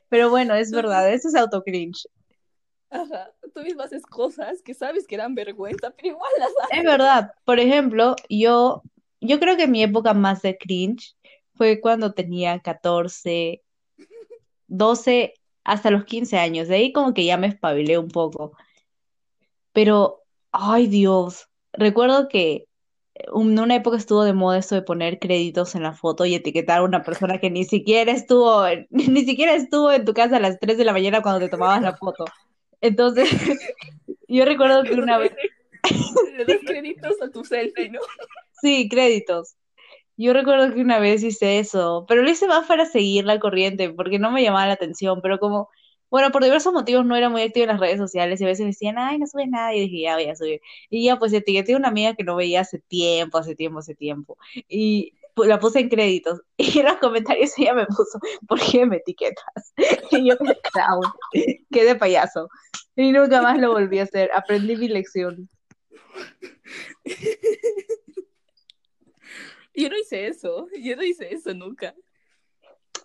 Pero 0.08 0.30
bueno, 0.30 0.54
es 0.54 0.70
verdad, 0.70 1.12
eso 1.12 1.28
es 1.28 1.34
auto 1.34 1.62
cringe. 1.62 2.06
Ajá. 2.90 3.32
Tú 3.54 3.62
mismo 3.62 3.82
haces 3.82 4.02
cosas 4.04 4.62
que 4.62 4.74
sabes 4.74 5.06
que 5.06 5.16
dan 5.16 5.34
vergüenza, 5.34 5.90
pero 5.90 6.08
igual 6.14 6.30
las 6.38 6.48
haces. 6.48 6.78
Es 6.78 6.84
verdad. 6.84 7.32
Por 7.44 7.58
ejemplo, 7.58 8.16
yo, 8.28 8.82
yo 9.20 9.40
creo 9.40 9.56
que 9.56 9.66
mi 9.68 9.82
época 9.82 10.14
más 10.14 10.42
de 10.42 10.56
cringe 10.56 11.16
fue 11.54 11.80
cuando 11.80 12.12
tenía 12.12 12.60
14, 12.60 13.62
12, 14.68 15.34
hasta 15.64 15.90
los 15.90 16.04
15 16.04 16.38
años. 16.38 16.68
De 16.68 16.76
ahí 16.76 16.92
como 16.92 17.14
que 17.14 17.24
ya 17.24 17.36
me 17.36 17.48
espabilé 17.48 17.98
un 17.98 18.08
poco. 18.08 18.52
Pero, 19.72 20.22
ay 20.52 20.86
Dios, 20.86 21.48
recuerdo 21.72 22.28
que 22.28 22.67
en 23.18 23.58
una 23.58 23.76
época 23.76 23.96
estuvo 23.96 24.24
de 24.24 24.32
moda 24.32 24.58
esto 24.58 24.74
de 24.74 24.82
poner 24.82 25.18
créditos 25.18 25.74
en 25.74 25.82
la 25.82 25.92
foto 25.92 26.24
y 26.24 26.34
etiquetar 26.34 26.78
a 26.78 26.82
una 26.82 27.02
persona 27.02 27.38
que 27.38 27.50
ni 27.50 27.64
siquiera 27.64 28.12
estuvo, 28.12 28.64
ni 28.90 29.24
siquiera 29.24 29.54
estuvo 29.54 29.90
en 29.92 30.04
tu 30.04 30.14
casa 30.14 30.36
a 30.36 30.40
las 30.40 30.58
3 30.58 30.78
de 30.78 30.84
la 30.84 30.92
mañana 30.92 31.22
cuando 31.22 31.40
te 31.40 31.48
tomabas 31.48 31.82
la 31.82 31.96
foto. 31.96 32.24
Entonces, 32.80 33.28
yo 34.28 34.44
recuerdo 34.44 34.82
que 34.84 34.94
una 34.94 35.18
vez, 35.18 35.32
Le 36.36 36.44
das 36.44 36.60
créditos 36.66 37.20
a 37.22 37.30
tu 37.30 37.44
selfie, 37.44 37.90
¿no? 37.90 38.00
sí, 38.60 38.88
créditos. 38.88 39.56
Yo 40.16 40.32
recuerdo 40.32 40.74
que 40.74 40.80
una 40.80 40.98
vez 40.98 41.22
hice 41.22 41.60
eso, 41.60 42.04
pero 42.08 42.22
lo 42.22 42.30
hice 42.30 42.48
más 42.48 42.66
para 42.66 42.86
seguir 42.86 43.24
la 43.24 43.38
corriente, 43.38 43.90
porque 43.90 44.18
no 44.18 44.32
me 44.32 44.42
llamaba 44.42 44.66
la 44.66 44.72
atención, 44.72 45.20
pero 45.22 45.38
como, 45.38 45.68
bueno, 46.10 46.30
por 46.30 46.42
diversos 46.44 46.72
motivos 46.72 47.04
no 47.04 47.16
era 47.16 47.28
muy 47.28 47.42
activa 47.42 47.64
en 47.64 47.70
las 47.70 47.80
redes 47.80 47.98
sociales 47.98 48.40
y 48.40 48.44
a 48.44 48.46
veces 48.46 48.60
me 48.64 48.70
decían, 48.70 48.96
ay, 48.98 49.18
no 49.18 49.26
sube 49.26 49.46
nada, 49.46 49.74
y 49.74 49.80
dije, 49.80 50.02
ya 50.02 50.14
voy 50.14 50.24
a 50.28 50.36
subir. 50.36 50.60
Y 50.90 51.04
ya 51.04 51.16
pues 51.18 51.32
etiqueté 51.32 51.74
a 51.74 51.76
una 51.76 51.88
amiga 51.88 52.14
que 52.14 52.24
no 52.24 52.36
veía 52.36 52.60
hace 52.62 52.78
tiempo, 52.78 53.38
hace 53.38 53.54
tiempo, 53.54 53.78
hace 53.80 53.94
tiempo, 53.94 54.38
y 54.68 55.12
pu- 55.34 55.46
la 55.46 55.58
puse 55.58 55.80
en 55.80 55.88
créditos, 55.88 56.40
y 56.56 56.78
en 56.78 56.86
los 56.86 56.96
comentarios 56.96 57.52
ella 57.58 57.74
me 57.74 57.86
puso, 57.86 58.18
¿por 58.46 58.58
qué 58.60 58.86
me 58.86 58.96
etiquetas? 58.96 59.74
Y 60.10 60.28
yo, 60.28 60.36
clown, 60.38 61.02
qué 61.70 61.84
de 61.84 61.94
payaso. 61.94 62.48
Y 62.96 63.12
nunca 63.12 63.42
más 63.42 63.58
lo 63.60 63.72
volví 63.72 63.98
a 63.98 64.04
hacer, 64.04 64.30
aprendí 64.34 64.74
mi 64.76 64.88
lección. 64.88 65.48
Yo 69.74 69.88
no 69.88 69.96
hice 69.96 70.26
eso, 70.26 70.66
yo 70.80 70.96
no 70.96 71.04
hice 71.04 71.32
eso 71.32 71.54
nunca. 71.54 71.94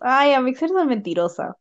Ay, 0.00 0.32
Amixer 0.32 0.66
es 0.66 0.72
una 0.72 0.84
mentirosa. 0.84 1.56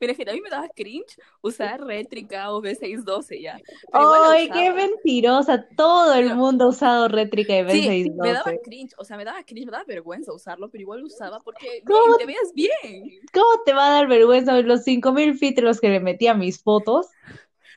Mira, 0.00 0.14
que 0.14 0.28
a 0.28 0.32
mí 0.32 0.40
me 0.40 0.50
daba 0.50 0.68
cringe 0.68 1.16
usar 1.42 1.80
rétrica 1.82 2.50
o 2.52 2.60
B612 2.60 3.40
ya. 3.40 3.60
Ay, 3.92 4.50
qué 4.50 4.72
mentirosa. 4.72 5.66
Todo 5.76 6.14
el 6.14 6.34
mundo 6.34 6.64
ha 6.64 6.68
usado 6.68 7.08
rétrica 7.08 7.54
de 7.54 7.62
Sí, 7.68 7.88
me 8.20 8.32
daba 8.32 8.52
B612. 8.52 8.60
cringe, 8.62 8.94
o 8.98 9.04
sea, 9.04 9.16
me 9.16 9.24
daba 9.24 9.42
cringe, 9.42 9.66
me 9.66 9.72
daba 9.72 9.84
vergüenza 9.84 10.32
usarlo, 10.32 10.70
pero 10.70 10.82
igual 10.82 11.00
lo 11.00 11.06
usaba 11.06 11.40
porque 11.40 11.82
te 12.18 12.26
veas 12.26 12.52
bien. 12.54 13.20
¿Cómo 13.32 13.46
te 13.64 13.72
va 13.72 13.88
a 13.88 13.90
dar 13.90 14.08
vergüenza 14.08 14.54
ver 14.54 14.64
los 14.66 14.84
5000 14.84 15.36
filtros 15.36 15.80
que 15.80 15.88
le 15.88 16.00
metí 16.00 16.26
a 16.26 16.34
mis 16.34 16.62
fotos? 16.62 17.06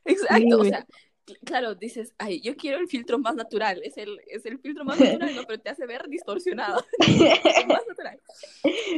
Exacto, 0.06 0.60
o 0.60 0.66
sea, 0.66 0.86
claro, 1.46 1.76
dices, 1.76 2.14
ay, 2.18 2.42
yo 2.42 2.56
quiero 2.56 2.78
el 2.80 2.88
filtro 2.88 3.20
más 3.20 3.36
natural, 3.36 3.82
es 3.84 3.98
el, 3.98 4.20
es 4.28 4.46
el 4.46 4.60
filtro 4.60 4.84
más 4.86 5.00
natural, 5.00 5.36
¿no? 5.36 5.44
Pero 5.48 5.60
te 5.60 5.70
hace 5.70 5.86
ver 5.86 6.08
distorsionado. 6.10 6.84
Es 7.00 7.68
más 7.68 7.82
natural. 7.88 8.20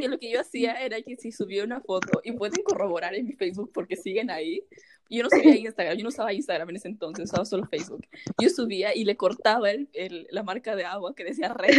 Y 0.00 0.06
lo 0.08 0.18
que 0.18 0.30
yo 0.30 0.40
hacía 0.40 0.74
era 0.84 1.00
que 1.02 1.16
si 1.16 1.32
subía 1.32 1.64
una 1.64 1.80
foto, 1.80 2.20
y 2.24 2.32
pueden 2.32 2.62
corroborar 2.62 3.14
en 3.14 3.26
mi 3.26 3.32
Facebook 3.32 3.70
porque 3.72 3.96
siguen 3.96 4.30
ahí, 4.30 4.62
yo 5.10 5.22
no 5.24 5.28
subía 5.28 5.54
Instagram, 5.56 5.96
yo 5.98 6.02
no 6.04 6.08
usaba 6.08 6.32
Instagram 6.32 6.70
en 6.70 6.76
ese 6.76 6.88
entonces, 6.88 7.24
usaba 7.30 7.44
solo 7.44 7.66
Facebook. 7.66 8.06
Yo 8.40 8.48
subía 8.48 8.94
y 8.94 9.04
le 9.04 9.14
cortaba 9.16 9.70
el, 9.70 9.88
el- 9.92 10.26
la 10.30 10.42
marca 10.42 10.74
de 10.74 10.84
agua 10.86 11.14
que 11.14 11.24
decía 11.24 11.52
red, 11.52 11.76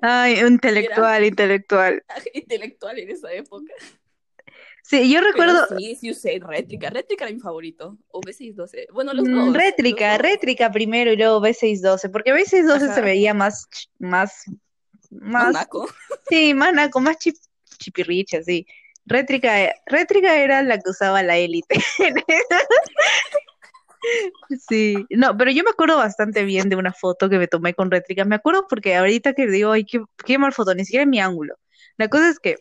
Ay, 0.00 0.38
intelectual, 0.38 1.24
intelectual. 1.24 2.02
intelectual 2.32 2.98
en 3.00 3.10
esa 3.10 3.32
época. 3.32 3.72
Sí, 4.90 5.08
yo 5.08 5.20
Pero 5.20 5.30
recuerdo 5.32 5.66
sí, 5.78 5.94
sí 5.94 6.10
usé 6.10 6.40
rétrica, 6.44 6.90
rétrica 6.90 7.24
era 7.24 7.32
mi 7.32 7.38
favorito, 7.40 7.96
o 8.08 8.20
B612, 8.20 8.88
bueno, 8.92 9.14
los 9.14 9.24
mm, 9.24 9.32
dos. 9.32 9.54
rétrica, 9.54 10.08
los 10.08 10.18
dos. 10.18 10.32
rétrica 10.32 10.72
primero 10.72 11.12
y 11.12 11.16
luego 11.16 11.40
B612, 11.40 12.10
porque 12.10 12.34
B612 12.34 12.92
se 12.94 13.00
veía 13.00 13.32
más, 13.32 13.68
más, 14.00 14.44
Más 15.10 15.48
más, 15.48 15.52
naco. 15.52 15.88
sí, 16.28 16.54
más 16.54 16.72
naco, 16.74 17.00
más 17.00 17.18
chip, 17.18 17.36
chipirriche, 17.78 18.42
sí. 18.42 18.66
Rétrica, 19.06 19.72
rétrica 19.86 20.36
era 20.38 20.62
la 20.62 20.78
que 20.78 20.90
usaba 20.90 21.22
la 21.22 21.36
élite. 21.38 21.76
Sí, 24.68 24.96
no, 25.10 25.36
pero 25.36 25.50
yo 25.50 25.62
me 25.62 25.70
acuerdo 25.70 25.96
bastante 25.98 26.44
bien 26.44 26.68
de 26.70 26.76
una 26.76 26.92
foto 26.92 27.28
que 27.28 27.38
me 27.38 27.48
tomé 27.48 27.74
con 27.74 27.90
rétrica. 27.90 28.24
Me 28.24 28.36
acuerdo 28.36 28.66
porque 28.68 28.96
ahorita 28.96 29.34
que 29.34 29.46
digo, 29.46 29.72
ay, 29.72 29.84
qué, 29.84 30.00
qué 30.24 30.38
mal 30.38 30.52
foto, 30.54 30.74
ni 30.74 30.84
siquiera 30.84 31.02
en 31.04 31.10
mi 31.10 31.20
ángulo. 31.20 31.56
La 31.98 32.08
cosa 32.08 32.30
es 32.30 32.38
que 32.40 32.56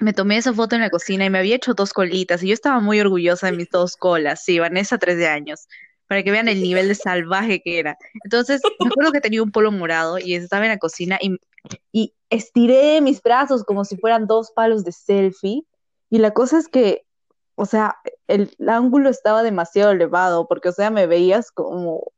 me 0.00 0.12
tomé 0.12 0.36
esa 0.36 0.52
foto 0.52 0.76
en 0.76 0.82
la 0.82 0.90
cocina 0.90 1.24
y 1.24 1.30
me 1.30 1.38
había 1.38 1.56
hecho 1.56 1.74
dos 1.74 1.92
colitas 1.92 2.42
y 2.42 2.48
yo 2.48 2.54
estaba 2.54 2.80
muy 2.80 3.00
orgullosa 3.00 3.50
de 3.50 3.56
mis 3.56 3.70
dos 3.70 3.96
colas. 3.96 4.42
Sí, 4.44 4.58
Vanessa, 4.58 4.98
13 4.98 5.28
años, 5.28 5.68
para 6.06 6.22
que 6.22 6.30
vean 6.30 6.48
el 6.48 6.62
nivel 6.62 6.88
de 6.88 6.94
salvaje 6.94 7.60
que 7.60 7.78
era. 7.78 7.96
Entonces, 8.24 8.60
me 8.80 8.88
acuerdo 8.88 9.12
que 9.12 9.20
tenía 9.20 9.42
un 9.42 9.50
polo 9.50 9.70
morado 9.72 10.18
y 10.18 10.34
estaba 10.34 10.64
en 10.64 10.72
la 10.72 10.78
cocina 10.78 11.18
y, 11.20 11.38
y 11.92 12.14
estiré 12.30 13.00
mis 13.00 13.22
brazos 13.22 13.64
como 13.64 13.84
si 13.84 13.96
fueran 13.96 14.26
dos 14.26 14.52
palos 14.52 14.84
de 14.84 14.92
selfie. 14.92 15.64
Y 16.10 16.18
la 16.18 16.32
cosa 16.32 16.58
es 16.58 16.68
que, 16.68 17.04
o 17.54 17.66
sea, 17.66 17.96
el, 18.28 18.54
el 18.58 18.68
ángulo 18.68 19.10
estaba 19.10 19.42
demasiado 19.42 19.92
elevado, 19.92 20.46
porque, 20.48 20.70
o 20.70 20.72
sea, 20.72 20.90
me 20.90 21.06
veías 21.06 21.50
como, 21.50 22.12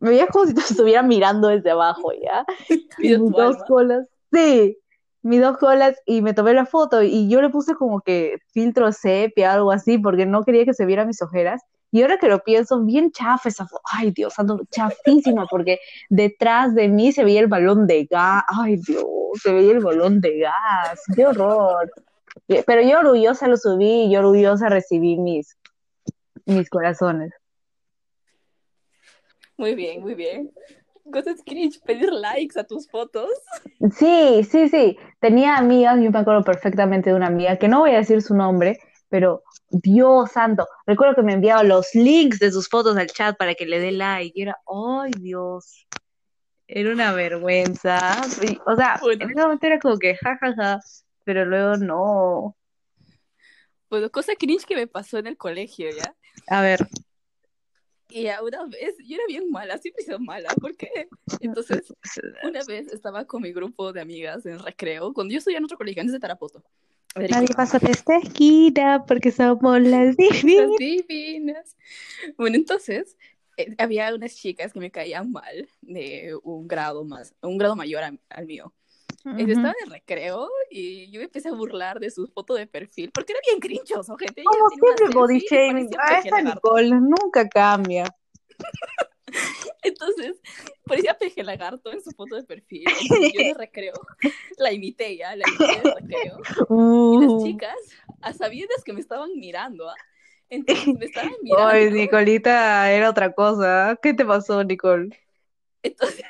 me 0.00 0.10
veías 0.10 0.28
como 0.30 0.46
si 0.46 0.54
te 0.54 0.60
estuviera 0.60 1.02
mirando 1.02 1.48
desde 1.48 1.70
abajo, 1.70 2.12
¿ya? 2.12 2.44
Y 2.98 3.16
mis 3.18 3.30
dos 3.32 3.56
colas, 3.66 4.06
sí, 4.32 4.78
mis 5.22 5.40
dos 5.40 5.56
colas, 5.58 5.96
y 6.04 6.20
me 6.20 6.34
tomé 6.34 6.52
la 6.52 6.66
foto, 6.66 7.02
y 7.02 7.28
yo 7.28 7.40
le 7.40 7.48
puse 7.48 7.74
como 7.74 8.00
que 8.00 8.38
filtro 8.52 8.92
sepia, 8.92 9.52
algo 9.52 9.70
así, 9.72 9.98
porque 9.98 10.26
no 10.26 10.44
quería 10.44 10.64
que 10.64 10.74
se 10.74 10.86
vieran 10.86 11.06
mis 11.06 11.22
ojeras. 11.22 11.62
Y 11.90 12.02
ahora 12.02 12.18
que 12.18 12.28
lo 12.28 12.42
pienso, 12.42 12.82
bien 12.82 13.12
chafa 13.12 13.50
esa 13.50 13.66
foto, 13.66 13.82
ay 13.92 14.10
Dios, 14.12 14.38
ando 14.38 14.60
chafísima, 14.70 15.46
porque 15.46 15.78
detrás 16.08 16.74
de 16.74 16.88
mí 16.88 17.12
se 17.12 17.22
veía 17.22 17.40
el 17.40 17.48
balón 17.48 17.86
de 17.86 18.06
gas, 18.06 18.42
ay 18.48 18.76
Dios, 18.76 19.04
se 19.42 19.52
veía 19.52 19.72
el 19.72 19.80
balón 19.80 20.20
de 20.20 20.38
gas, 20.38 21.02
qué 21.14 21.26
horror. 21.26 21.90
Pero 22.46 22.82
yo 22.82 23.00
orgullosa 23.00 23.46
lo 23.46 23.58
subí, 23.58 24.04
y 24.04 24.12
yo 24.12 24.20
orgullosa 24.20 24.70
recibí 24.70 25.18
mis, 25.18 25.58
mis 26.46 26.70
corazones. 26.70 27.32
Muy 29.58 29.74
bien, 29.74 30.00
muy 30.00 30.14
bien. 30.14 30.50
Cosas 31.12 31.42
cringe, 31.44 31.78
pedir 31.84 32.10
likes 32.12 32.58
a 32.58 32.64
tus 32.64 32.88
fotos. 32.90 33.30
Sí, 33.96 34.42
sí, 34.50 34.68
sí. 34.68 34.98
Tenía 35.20 35.56
amigas, 35.56 36.00
yo 36.02 36.10
me 36.10 36.18
acuerdo 36.18 36.42
perfectamente 36.42 37.10
de 37.10 37.16
una 37.16 37.26
amiga, 37.26 37.58
que 37.58 37.68
no 37.68 37.80
voy 37.80 37.90
a 37.92 37.98
decir 37.98 38.22
su 38.22 38.34
nombre, 38.34 38.78
pero 39.08 39.42
Dios 39.68 40.32
santo, 40.32 40.66
recuerdo 40.86 41.14
que 41.14 41.22
me 41.22 41.34
enviaba 41.34 41.62
los 41.62 41.94
links 41.94 42.38
de 42.38 42.50
sus 42.50 42.68
fotos 42.68 42.96
al 42.96 43.08
chat 43.08 43.36
para 43.36 43.54
que 43.54 43.66
le 43.66 43.78
dé 43.78 43.92
like. 43.92 44.32
Y 44.38 44.42
era, 44.42 44.56
ay 44.66 45.10
Dios, 45.20 45.86
era 46.66 46.92
una 46.92 47.12
vergüenza. 47.12 47.98
O 48.66 48.74
sea, 48.74 48.98
Bueno. 49.02 49.24
en 49.24 49.30
ese 49.30 49.40
momento 49.42 49.66
era 49.66 49.78
como 49.78 49.98
que 49.98 50.16
jajaja, 50.16 50.80
pero 51.24 51.44
luego 51.44 51.76
no. 51.76 52.56
Bueno, 53.90 54.10
cosa 54.10 54.32
cringe 54.38 54.64
que 54.64 54.74
me 54.76 54.86
pasó 54.86 55.18
en 55.18 55.26
el 55.26 55.36
colegio, 55.36 55.90
¿ya? 55.94 56.14
A 56.48 56.62
ver. 56.62 56.88
Y 58.14 58.26
a 58.28 58.42
una 58.42 58.66
vez, 58.66 58.94
yo 59.06 59.16
era 59.16 59.24
bien 59.26 59.50
mala, 59.50 59.78
siempre 59.78 60.02
he 60.02 60.04
sido 60.06 60.18
mala, 60.20 60.48
¿por 60.60 60.76
qué? 60.76 61.08
Entonces, 61.40 61.92
una 62.42 62.60
vez 62.68 62.92
estaba 62.92 63.24
con 63.24 63.42
mi 63.42 63.52
grupo 63.52 63.92
de 63.92 64.00
amigas 64.00 64.44
en 64.46 64.58
recreo, 64.58 65.12
cuando 65.14 65.32
yo 65.32 65.38
estudiaba 65.38 65.58
en 65.60 65.64
otro 65.64 65.78
colegio, 65.78 66.00
antes 66.02 66.12
de 66.12 66.20
Tarapoto. 66.20 66.62
Nadie 67.14 67.48
pasa 67.54 67.78
de 67.78 67.90
esta 67.90 68.16
esquina 68.18 69.04
porque 69.06 69.30
somos 69.30 69.80
las 69.82 70.16
divinas. 70.16 70.68
Las 70.68 70.76
divinas. 70.78 71.76
Bueno, 72.36 72.56
entonces, 72.56 73.16
eh, 73.56 73.74
había 73.78 74.14
unas 74.14 74.34
chicas 74.34 74.72
que 74.72 74.80
me 74.80 74.90
caían 74.90 75.30
mal 75.30 75.68
de 75.82 76.34
un 76.42 76.66
grado 76.68 77.04
más, 77.04 77.34
un 77.42 77.58
grado 77.58 77.76
mayor 77.76 78.02
a- 78.02 78.18
al 78.30 78.46
mío. 78.46 78.72
Yo 79.24 79.30
estaba 79.46 79.74
en 79.80 79.86
el 79.86 79.90
recreo 79.90 80.48
y 80.70 81.10
yo 81.10 81.20
me 81.20 81.24
empecé 81.26 81.48
a 81.48 81.52
burlar 81.52 82.00
de 82.00 82.10
su 82.10 82.26
foto 82.26 82.54
de 82.54 82.66
perfil 82.66 83.10
porque 83.12 83.32
era 83.32 83.40
bien 83.46 83.60
crinchoso, 83.60 84.16
gente. 84.16 84.42
Como 84.42 84.68
siempre, 84.70 85.08
body 85.14 85.38
shaming. 85.48 85.90
Ah, 85.98 86.18
esta. 86.18 86.42
Nicole 86.42 86.90
nunca 86.90 87.48
cambia. 87.48 88.04
Entonces, 89.82 90.40
parecía 90.84 91.16
peje 91.18 91.42
lagarto 91.42 91.92
en 91.92 92.02
su 92.02 92.10
foto 92.10 92.36
de 92.36 92.44
perfil. 92.44 92.84
Entonces, 92.88 93.32
yo 93.32 93.40
el 93.40 93.54
recreo 93.58 93.94
la 94.58 94.72
imité 94.72 95.16
ya, 95.16 95.34
la 95.36 95.44
imité 95.48 95.88
el 95.88 95.94
recreo. 95.94 96.38
Y 96.38 97.20
las 97.20 97.30
Uh. 97.32 97.44
chicas, 97.44 97.76
a 98.20 98.32
sabiendas 98.32 98.84
que 98.84 98.92
me 98.92 99.00
estaban 99.00 99.30
mirando, 99.36 99.88
¿ah? 99.88 99.96
Entonces 100.50 100.86
me 100.98 101.06
estaban 101.06 101.32
mirando. 101.42 101.66
Ay, 101.66 101.90
Nicolita 101.90 102.90
era 102.92 103.10
otra 103.10 103.32
cosa. 103.32 103.98
¿Qué 104.02 104.14
te 104.14 104.24
pasó, 104.24 104.62
Nicole? 104.62 105.18
Entonces, 105.82 106.24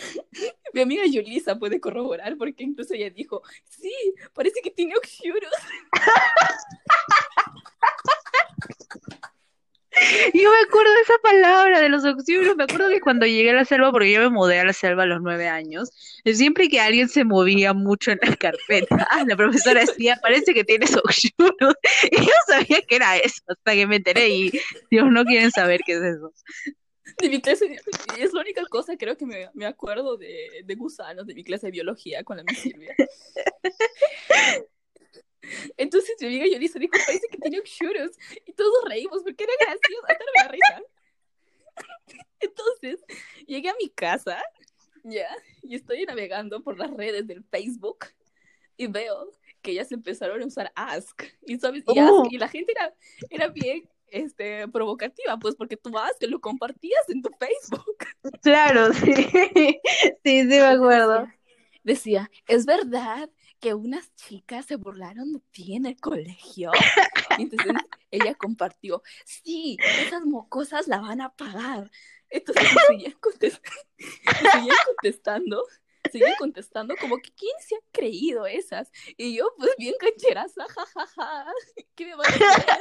mi 0.74 0.80
amiga 0.80 1.04
Yulisa 1.06 1.58
puede 1.58 1.80
corroborar 1.80 2.36
porque 2.36 2.64
incluso 2.64 2.94
ella 2.94 3.10
dijo, 3.10 3.42
sí, 3.64 3.92
parece 4.34 4.60
que 4.62 4.70
tiene 4.70 4.96
oxyuros. 4.96 5.52
Yo 10.34 10.50
me 10.50 10.58
acuerdo 10.66 10.92
de 10.92 11.00
esa 11.00 11.18
palabra, 11.22 11.80
de 11.80 11.88
los 11.88 12.04
oxígenos. 12.04 12.56
Me 12.56 12.64
acuerdo 12.64 12.88
que 12.88 13.00
cuando 13.00 13.26
llegué 13.26 13.50
a 13.50 13.54
la 13.54 13.64
selva, 13.64 13.90
porque 13.92 14.12
yo 14.12 14.20
me 14.20 14.30
mudé 14.30 14.60
a 14.60 14.64
la 14.64 14.72
selva 14.72 15.04
a 15.04 15.06
los 15.06 15.22
nueve 15.22 15.48
años, 15.48 15.90
siempre 16.24 16.68
que 16.68 16.80
alguien 16.80 17.08
se 17.08 17.24
movía 17.24 17.72
mucho 17.72 18.10
en 18.10 18.18
la 18.22 18.36
carpeta, 18.36 19.08
la 19.26 19.36
profesora 19.36 19.80
decía, 19.80 20.18
parece 20.20 20.52
que 20.52 20.64
tienes 20.64 20.94
oxígenos. 20.96 21.74
Y 22.10 22.16
yo 22.16 22.32
sabía 22.46 22.82
que 22.82 22.96
era 22.96 23.16
eso, 23.16 23.42
hasta 23.48 23.72
que 23.72 23.86
me 23.86 23.96
enteré 23.96 24.28
y 24.28 24.52
Dios, 24.90 25.06
no 25.10 25.24
quieren 25.24 25.50
saber 25.50 25.80
qué 25.86 25.94
es 25.94 26.02
eso. 26.02 26.32
De 27.18 27.28
mi 27.30 27.40
clase, 27.40 27.68
de- 27.68 27.80
es 28.18 28.32
la 28.32 28.40
única 28.40 28.64
cosa 28.66 28.96
creo 28.96 29.16
que 29.16 29.24
me, 29.26 29.48
me 29.54 29.66
acuerdo 29.66 30.16
de, 30.16 30.62
de 30.64 30.74
gusanos 30.74 31.26
de 31.26 31.34
mi 31.34 31.42
clase 31.44 31.66
de 31.66 31.72
biología 31.72 32.22
con 32.24 32.36
la 32.36 32.44
mi 32.44 32.54
Silvia. 32.54 32.94
Entonces 35.76 36.16
mi 36.20 36.26
amiga 36.26 36.46
Yulisa 36.46 36.78
dijo, 36.78 36.92
parece 37.06 37.26
que 37.30 37.38
tiene 37.38 37.60
oxyuros. 37.60 38.10
Y 38.44 38.52
todos 38.52 38.84
reímos 38.88 39.22
porque 39.22 39.44
era 39.44 39.52
gracioso, 39.60 40.02
hasta 40.08 40.24
me 40.24 40.42
da 40.42 40.48
risa. 40.48 40.82
Entonces, 42.40 43.00
llegué 43.46 43.68
a 43.68 43.74
mi 43.80 43.88
casa, 43.90 44.42
ya, 45.04 45.28
y 45.62 45.74
estoy 45.76 46.04
navegando 46.04 46.62
por 46.62 46.78
las 46.78 46.90
redes 46.90 47.26
del 47.26 47.44
Facebook 47.44 48.06
y 48.76 48.86
veo 48.88 49.30
que 49.62 49.70
ellas 49.72 49.90
empezaron 49.92 50.42
a 50.42 50.46
usar 50.46 50.72
Ask. 50.74 51.22
Y, 51.42 51.58
¿sabes? 51.58 51.84
y, 51.86 51.98
Ask, 51.98 52.12
Uh. 52.12 52.28
y 52.30 52.38
la 52.38 52.48
gente 52.48 52.72
era, 52.72 52.94
era 53.30 53.48
bien 53.48 53.88
este, 54.08 54.68
provocativa, 54.68 55.36
pues 55.38 55.54
porque 55.56 55.76
tú 55.76 55.96
Ask 55.98 56.22
lo 56.22 56.40
compartías 56.40 57.08
en 57.08 57.22
tu 57.22 57.30
Facebook. 57.38 57.96
Claro, 58.42 58.92
sí. 58.94 59.14
Sí, 60.24 60.40
sí 60.42 60.46
me 60.46 60.60
acuerdo. 60.62 61.28
Decía, 61.82 62.30
¿es 62.48 62.66
verdad 62.66 63.30
que 63.60 63.74
unas 63.74 64.14
chicas 64.16 64.66
se 64.66 64.76
burlaron 64.76 65.32
de 65.32 65.40
ti 65.52 65.76
en 65.76 65.86
el 65.86 65.96
colegio? 66.00 66.72
Y 67.38 67.42
entonces 67.42 67.72
ella 68.10 68.34
compartió, 68.34 69.02
sí, 69.24 69.76
esas 70.00 70.24
mocosas 70.24 70.88
la 70.88 71.00
van 71.00 71.20
a 71.20 71.34
pagar. 71.34 71.90
Entonces 72.28 72.64
me 72.74 72.80
seguían, 72.82 73.12
contest- 73.20 73.60
me 73.98 74.50
seguían 74.50 74.76
contestando, 74.86 75.64
seguían 76.10 76.34
contestando 76.38 76.96
como 77.00 77.18
que 77.18 77.30
¿quién 77.32 77.52
se 77.60 77.76
ha 77.76 77.78
creído 77.92 78.46
esas? 78.46 78.90
Y 79.16 79.36
yo 79.36 79.48
pues 79.56 79.70
bien 79.78 79.94
cancheraza, 80.00 80.66
jajaja, 80.68 81.44
¿qué 81.94 82.06
me 82.06 82.16
van 82.16 82.34
a 82.34 82.40
creer? 82.40 82.80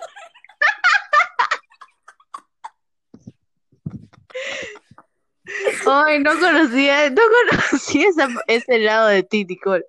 Ay, 5.88 6.20
no 6.20 6.32
conocía, 6.40 7.10
no 7.12 7.22
conocía 7.52 8.10
esa- 8.10 8.44
ese 8.48 8.80
lado 8.80 9.08
de 9.10 9.24
ti, 9.24 9.46
Nicole. 9.46 9.86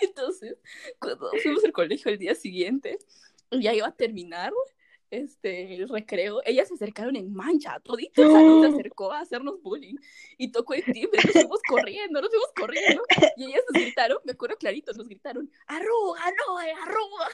Entonces, 0.00 0.56
cuando 0.98 1.30
fuimos 1.42 1.64
al 1.64 1.72
colegio 1.72 2.10
el 2.10 2.18
día 2.18 2.34
siguiente, 2.34 2.98
ya 3.50 3.72
iba 3.72 3.86
a 3.88 3.96
terminar 3.96 4.52
este, 5.10 5.74
el 5.74 5.88
recreo, 5.88 6.40
ellas 6.44 6.68
se 6.68 6.74
acercaron 6.74 7.16
en 7.16 7.32
mancha, 7.34 7.80
todito 7.80 8.22
el 8.22 8.30
salón 8.30 8.60
se 8.60 8.66
acercó 8.66 9.10
a 9.12 9.18
hacernos 9.20 9.60
bullying 9.60 9.96
y 10.38 10.52
tocó 10.52 10.74
el 10.74 10.84
timbre, 10.84 11.20
nos 11.24 11.32
fuimos 11.32 11.60
corriendo, 11.66 12.20
nos 12.20 12.30
fuimos 12.30 12.52
corriendo 12.54 13.02
y 13.36 13.46
ellas 13.46 13.62
nos 13.72 13.82
gritaron, 13.82 14.18
me 14.24 14.32
acuerdo 14.32 14.56
clarito, 14.56 14.92
nos 14.92 15.08
gritaron, 15.08 15.50
arruga, 15.66 16.20
no, 16.46 16.60
eh, 16.60 16.72
arruga. 16.80 17.28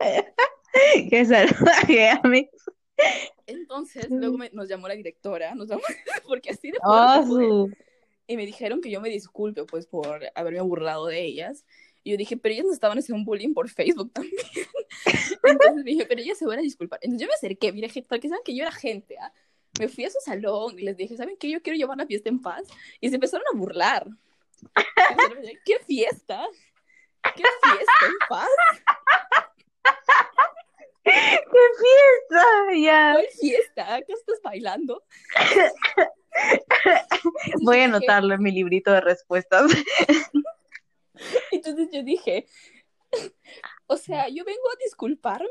Qué 1.10 1.24
salvaje, 1.24 2.10
amigo. 2.10 2.50
Entonces, 3.48 4.06
luego 4.10 4.36
me- 4.38 4.50
nos 4.50 4.68
llamó 4.68 4.86
la 4.88 4.94
directora, 4.94 5.54
nos 5.54 5.68
llamó, 5.68 5.82
porque 6.28 6.50
así 6.50 6.70
de 6.70 6.78
su- 6.78 6.82
y 8.26 8.36
me 8.36 8.44
dijeron 8.46 8.80
que 8.82 8.90
yo 8.90 9.00
me 9.00 9.08
disculpe 9.08 9.64
pues 9.64 9.86
por 9.86 10.20
haberme 10.34 10.60
burlado 10.60 11.06
de 11.06 11.24
ellas. 11.24 11.64
Y 12.04 12.10
yo 12.12 12.16
dije, 12.16 12.36
pero 12.36 12.52
ellas 12.52 12.66
nos 12.66 12.74
estaban 12.74 12.98
haciendo 12.98 13.18
un 13.18 13.24
bullying 13.24 13.54
por 13.54 13.68
Facebook 13.70 14.12
también. 14.14 14.36
Entonces 15.42 15.84
dije, 15.84 16.06
pero 16.06 16.20
ellas 16.20 16.36
se 16.38 16.46
van 16.46 16.58
a 16.58 16.62
disculpar. 16.62 17.00
Entonces 17.02 17.22
yo 17.26 17.28
me 17.28 17.34
acerqué, 17.34 17.72
gente, 17.72 18.02
para 18.08 18.20
que 18.20 18.28
sepan 18.28 18.42
que 18.44 18.54
yo 18.54 18.62
era 18.62 18.72
gente, 18.72 19.16
¿ah? 19.18 19.32
Me 19.78 19.88
fui 19.88 20.04
a 20.04 20.10
su 20.10 20.18
salón 20.24 20.78
y 20.78 20.82
les 20.82 20.96
dije, 20.96 21.16
¿saben 21.16 21.36
qué? 21.38 21.50
Yo 21.50 21.62
quiero 21.62 21.76
llevar 21.76 21.96
la 21.98 22.06
fiesta 22.06 22.28
en 22.28 22.40
paz. 22.40 22.66
Y 23.00 23.08
se 23.08 23.14
empezaron 23.16 23.44
a 23.52 23.56
burlar. 23.56 24.06
Empezaron 25.10 25.38
a 25.38 25.40
decir, 25.40 25.58
¿Qué 25.64 25.78
fiesta? 25.86 26.46
¿Qué 27.22 27.42
fiesta 27.62 28.06
en 28.06 28.12
paz? 28.28 28.48
¡Qué 31.08 31.68
fiesta! 31.80 32.44
Ya. 32.80 33.12
¿Cuál 33.14 33.26
fiesta? 33.40 34.02
¿Qué 34.06 34.12
estás 34.12 34.40
bailando? 34.42 35.02
Voy 37.62 37.78
a 37.78 37.84
anotarlo 37.84 38.34
en 38.34 38.42
mi 38.42 38.52
librito 38.52 38.92
de 38.92 39.00
respuestas. 39.00 39.70
Entonces 41.50 41.88
yo 41.92 42.02
dije, 42.02 42.46
o 43.86 43.96
sea, 43.96 44.28
yo 44.28 44.44
vengo 44.44 44.68
a 44.72 44.76
disculparme 44.84 45.48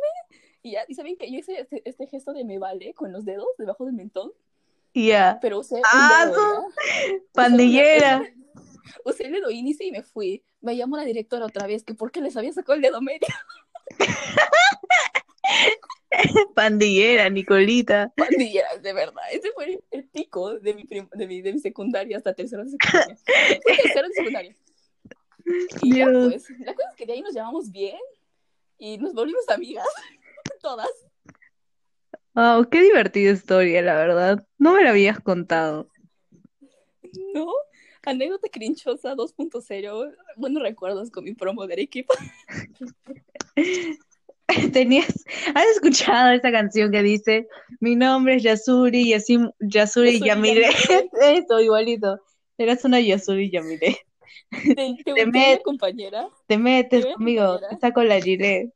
y 0.62 0.72
ya, 0.72 0.86
y 0.88 0.94
saben 0.96 1.18
que 1.18 1.32
yo 1.32 1.40
hice 1.40 1.60
este, 1.62 1.82
este 1.86 2.08
gesto 2.08 2.34
de 2.34 2.46
me 2.46 2.58
vale 2.60 2.94
con 2.94 3.12
los 3.12 3.26
dedos 3.26 3.48
debajo 3.58 3.86
del 3.86 3.96
mentón, 3.96 4.32
Ya. 4.94 5.40
pero 5.42 5.60
usé 5.60 5.82
Ah, 5.92 6.26
dedo. 6.28 6.68
Pandillera. 7.34 8.22
Usé 9.04 9.26
el 9.26 9.34
dedo 9.34 9.52
índice 9.52 9.84
y 9.84 9.92
me 9.92 10.02
fui. 10.02 10.44
Me 10.62 10.76
llamó 10.78 10.96
la 10.96 11.04
directora 11.04 11.46
otra 11.46 11.68
vez 11.68 11.84
que 11.84 11.94
por 11.94 12.10
qué 12.12 12.22
les 12.22 12.38
había 12.38 12.54
sacado 12.54 12.74
el 12.76 12.82
dedo 12.82 13.02
medio. 13.02 13.28
Pandillera, 16.56 17.30
Nicolita. 17.30 18.12
Pandilleras, 18.16 18.82
de 18.82 18.94
verdad. 18.94 19.24
Ese 19.32 19.52
fue 19.54 19.66
el, 19.66 19.84
el 19.92 20.06
pico 20.06 20.60
de 20.60 20.74
mi, 20.74 20.84
de, 20.84 21.28
mi, 21.28 21.42
de 21.42 21.54
mi 21.54 21.60
secundaria 21.60 22.18
hasta 22.18 22.34
tercero 22.34 22.64
de 22.64 22.72
secundaria. 22.72 23.18
Fue 23.64 23.76
tercero 23.76 24.08
de 24.08 24.14
secundaria. 24.14 24.56
Y 25.82 25.96
ya, 25.96 26.06
pues, 26.06 26.50
la 26.60 26.74
cosa 26.74 26.90
es 26.90 26.96
que 26.96 27.06
de 27.06 27.14
ahí 27.14 27.22
nos 27.22 27.34
llevamos 27.34 27.72
bien 27.72 27.98
y 28.78 28.98
nos 28.98 29.14
volvimos 29.14 29.48
amigas, 29.50 29.88
todas. 30.62 30.90
Wow, 32.34 32.70
qué 32.70 32.82
divertida 32.82 33.32
historia, 33.32 33.82
la 33.82 33.96
verdad. 33.96 34.46
No 34.58 34.74
me 34.74 34.84
la 34.84 34.92
habías 34.92 35.20
contado. 35.20 35.90
¿No? 37.34 37.48
Anécdota 38.06 38.48
crinchosa 38.50 39.16
2.0. 39.16 40.16
Buenos 40.36 40.62
recuerdos 40.62 41.10
con 41.10 41.24
mi 41.24 41.34
promo 41.34 41.66
de 41.66 41.74
Arequipa. 41.74 42.14
Tenías, 44.74 45.26
¿has 45.54 45.66
escuchado 45.68 46.32
esa 46.32 46.52
canción 46.52 46.92
que 46.92 47.04
dice 47.04 47.48
Mi 47.82 47.96
nombre 47.96 48.36
es 48.36 48.44
Yasuri, 48.44 49.10
Yasim, 49.10 49.52
Yasuri 49.60 50.14
Yasuri 50.14 50.20
Yamile? 50.20 50.62
Yamile. 50.90 51.10
Eso, 51.44 51.60
igualito. 51.60 52.20
Eras 52.58 52.84
una 52.86 53.00
Yasuri 53.00 53.52
Yamile. 53.52 53.98
Te, 54.50 54.76
te- 54.76 55.04
Te 55.14 55.26
met- 55.28 55.62
compañera, 55.64 56.30
Te 56.48 56.58
metes 56.58 57.06
conmigo, 57.06 57.60
te 57.70 57.76
saco 57.78 58.02
la 58.04 58.22
gilet. 58.22 58.72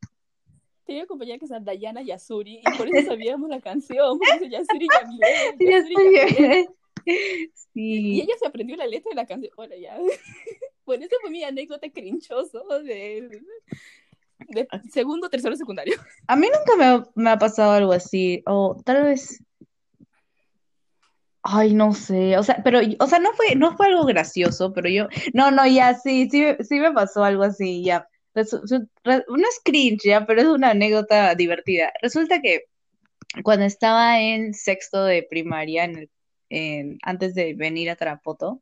tenía 0.85 1.03
una 1.03 1.07
compañera 1.07 1.39
que 1.39 1.47
se 1.47 1.53
llama 1.53 1.65
Dayana 1.65 2.01
Yasuri 2.01 2.59
y 2.59 2.77
por 2.77 2.87
eso 2.93 3.07
sabíamos 3.09 3.49
la 3.49 3.61
canción. 3.61 4.19
Por 4.19 4.27
eso 4.27 4.45
Yasuri 4.45 4.87
Yamile. 4.93 5.27
Yasuri 5.59 5.71
Yasuri 5.71 5.95
Yamile. 5.95 6.35
Yamile. 6.37 6.69
Y 7.05 7.47
Sí. 7.73 8.21
ella 8.21 8.35
se 8.37 8.45
aprendió 8.47 8.75
la 8.75 8.85
letra 8.85 9.09
de 9.09 9.15
la 9.15 9.25
canción. 9.25 9.51
Bueno, 9.55 9.75
ya. 9.75 9.97
Bueno, 10.85 11.05
esa 11.05 11.15
fue 11.21 11.29
mi 11.29 11.43
anécdota 11.43 11.89
crinchoso 11.89 12.63
de, 12.83 13.39
de 14.49 14.67
segundo, 14.91 15.29
tercero, 15.29 15.55
secundario. 15.55 15.95
A 16.27 16.35
mí 16.35 16.47
nunca 16.47 16.75
me 16.77 16.85
ha, 16.85 17.03
me 17.15 17.29
ha 17.31 17.37
pasado 17.37 17.71
algo 17.71 17.93
así, 17.93 18.41
o 18.45 18.81
tal 18.85 19.03
vez, 19.03 19.43
ay, 21.43 21.73
no 21.73 21.93
sé, 21.93 22.37
o 22.37 22.43
sea, 22.43 22.61
pero, 22.63 22.79
o 22.99 23.07
sea, 23.07 23.19
no 23.19 23.33
fue, 23.33 23.55
no 23.55 23.75
fue 23.75 23.87
algo 23.87 24.05
gracioso, 24.05 24.73
pero 24.73 24.89
yo, 24.89 25.07
no, 25.33 25.51
no, 25.51 25.65
ya, 25.67 25.95
sí, 25.95 26.29
sí, 26.29 26.43
sí 26.61 26.79
me 26.79 26.91
pasó 26.91 27.23
algo 27.23 27.43
así, 27.43 27.83
ya. 27.83 28.07
Resu- 28.35 28.65
su- 28.65 28.87
re- 29.03 29.25
no 29.27 29.47
es 29.49 29.59
cringe 29.63 30.03
ya, 30.05 30.25
pero 30.25 30.41
es 30.41 30.47
una 30.47 30.69
anécdota 30.71 31.35
divertida. 31.35 31.91
Resulta 32.01 32.41
que 32.41 32.61
cuando 33.43 33.65
estaba 33.65 34.21
en 34.21 34.53
sexto 34.53 35.03
de 35.03 35.23
primaria, 35.29 35.83
en 35.85 35.97
el- 35.97 36.09
en- 36.49 36.97
antes 37.03 37.33
de 37.33 37.53
venir 37.55 37.89
a 37.89 37.95
Tarapoto, 37.95 38.61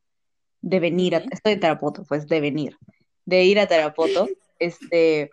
de 0.62 0.80
venir 0.80 1.16
a, 1.16 1.20
estoy 1.32 1.54
en 1.54 1.60
Tarapoto, 1.60 2.04
pues 2.08 2.28
de 2.28 2.40
venir, 2.42 2.78
de 3.26 3.44
ir 3.44 3.60
a 3.60 3.68
Tarapoto, 3.68 4.28
este, 4.60 5.30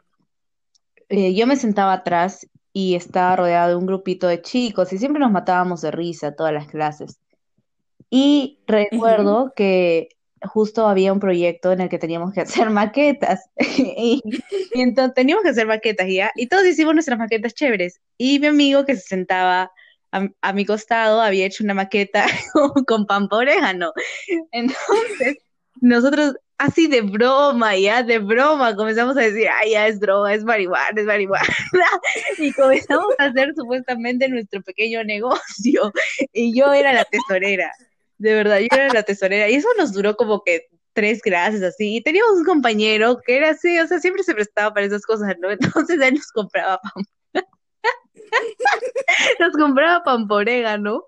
eh, 1.09 1.35
yo 1.35 1.47
me 1.47 1.57
sentaba 1.57 1.93
atrás 1.93 2.47
y 2.73 2.95
estaba 2.95 3.37
rodeado 3.37 3.71
de 3.71 3.77
un 3.77 3.87
grupito 3.87 4.27
de 4.27 4.43
chicos 4.43 4.93
y 4.93 4.99
siempre 4.99 5.21
nos 5.21 5.31
matábamos 5.31 5.81
de 5.81 5.91
risa 5.91 6.35
todas 6.35 6.53
las 6.53 6.67
clases. 6.67 7.19
Y 8.11 8.61
recuerdo 8.67 9.53
que 9.57 10.09
justo 10.43 10.87
había 10.87 11.13
un 11.13 11.21
proyecto 11.21 11.73
en 11.73 11.81
el 11.81 11.89
que 11.89 11.99
teníamos 11.99 12.33
que 12.33 12.41
hacer 12.43 12.71
maquetas. 12.71 13.49
Y, 13.99 14.23
y 14.75 14.81
entonces 14.81 15.15
teníamos 15.15 15.43
que 15.43 15.51
hacer 15.51 15.67
maquetas 15.67 16.07
ya. 16.09 16.31
Y 16.35 16.49
todos 16.49 16.67
hicimos 16.67 16.95
nuestras 16.95 17.19
maquetas 17.19 17.55
chéveres. 17.55 18.01
Y 18.19 18.39
mi 18.39 18.49
amigo 18.49 18.85
que 18.85 18.97
se 18.97 19.03
sentaba 19.03 19.73
a, 20.13 20.29
a 20.41 20.53
mi 20.53 20.65
costado 20.65 21.21
había 21.21 21.47
hecho 21.47 21.65
una 21.65 21.75
maqueta 21.75 22.27
con 22.87 23.07
pan 23.07 23.29
por 23.29 23.43
orégano. 23.43 23.93
Entonces, 24.53 25.39
nosotros 25.81 26.35
así 26.59 26.89
de 26.89 27.03
broma, 27.03 27.77
ya, 27.77 28.03
de 28.03 28.19
broma, 28.19 28.75
comenzamos 28.75 29.17
a 29.17 29.21
decir, 29.21 29.49
ay, 29.49 29.73
ya 29.73 29.89
es 29.89 30.01
droga, 30.01 30.35
es 30.35 30.45
marihuana, 30.45 31.01
es 31.01 31.07
marihuana. 31.07 31.47
Y 32.39 32.53
comenzamos 32.53 33.15
a 33.19 33.25
hacer 33.25 33.55
supuestamente 33.55 34.29
nuestro 34.29 34.63
pequeño 34.63 35.05
negocio. 35.05 35.93
Y 36.33 36.59
yo 36.59 36.73
era 36.73 36.93
la 36.93 37.05
tesorera. 37.05 37.73
De 38.19 38.35
verdad, 38.35 38.61
yo 38.61 38.69
era 38.73 38.93
la 38.93 39.03
tesorera. 39.03 39.49
Y 39.49 39.57
eso 39.57 39.69
nos 39.77 39.93
duró 39.93 40.17
como 40.17 40.43
que 40.43 40.69
tres 40.93 41.21
clases 41.23 41.63
así. 41.63 41.97
Y 41.97 42.03
teníamos 42.03 42.39
un 42.39 42.45
compañero 42.45 43.21
que 43.25 43.37
era 43.37 43.51
así, 43.51 43.79
o 43.79 43.87
sea, 43.87 44.01
siempre 44.01 44.23
se 44.23 44.35
prestaba 44.35 44.73
para 44.73 44.87
esas 44.87 45.03
cosas, 45.03 45.35
¿no? 45.41 45.51
Entonces 45.51 46.01
él 46.01 46.15
nos 46.15 46.31
compraba 46.33 46.81
pan. 46.81 47.05
Nos 49.39 49.53
compraba 49.53 50.03
pan 50.03 50.27
por 50.27 50.43
orégano. 50.43 51.05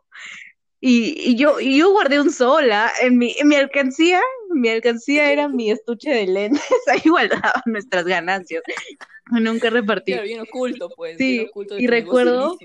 Y, 0.80 1.14
y 1.32 1.36
yo, 1.36 1.58
y 1.60 1.78
yo 1.78 1.90
guardé 1.90 2.20
un 2.20 2.30
sola 2.32 2.90
en 3.02 3.18
mi, 3.18 3.34
en 3.38 3.48
mi 3.48 3.56
alcancía. 3.56 4.20
Mi 4.54 4.68
alcancía 4.68 5.32
era 5.32 5.48
mi 5.48 5.70
estuche 5.70 6.10
de 6.10 6.26
lentes. 6.26 6.62
Ahí 6.86 7.02
guardaba 7.08 7.62
nuestras 7.66 8.04
ganancias. 8.04 8.62
Nunca 9.30 9.70
repartí. 9.70 10.12
Claro, 10.12 10.26
bien 10.26 10.40
oculto, 10.40 10.90
pues. 10.94 11.16
Sí, 11.18 11.32
bien 11.38 11.48
oculto 11.48 11.74
y 11.78 11.86
recuerdo-. 11.86 12.58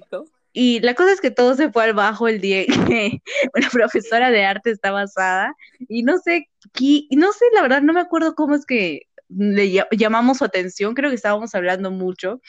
Y 0.55 0.79
la 0.81 0.93
cosa 0.93 1.11
es 1.11 1.19
que 1.19 1.31
todo 1.31 1.55
se 1.55 1.71
fue 1.71 1.83
al 1.85 1.93
bajo 1.93 2.27
el 2.27 2.39
día 2.39 2.63
que 2.67 3.21
una 3.55 3.69
profesora 3.69 4.29
de 4.29 4.45
arte 4.45 4.69
estaba 4.69 5.01
asada 5.01 5.55
y 5.89 6.03
no 6.03 6.19
sé, 6.19 6.47
qui- 6.73 7.07
y 7.09 7.15
no 7.15 7.31
sé, 7.33 7.45
la 7.53 7.63
verdad, 7.63 7.81
no 7.81 7.91
me 7.91 8.01
acuerdo 8.01 8.35
cómo 8.35 8.53
es 8.53 8.63
que 8.65 9.07
le 9.29 9.65
lla- 9.71 9.87
llamamos 9.89 10.37
su 10.37 10.45
atención, 10.45 10.93
creo 10.93 11.09
que 11.09 11.15
estábamos 11.15 11.55
hablando 11.55 11.89
mucho 11.89 12.39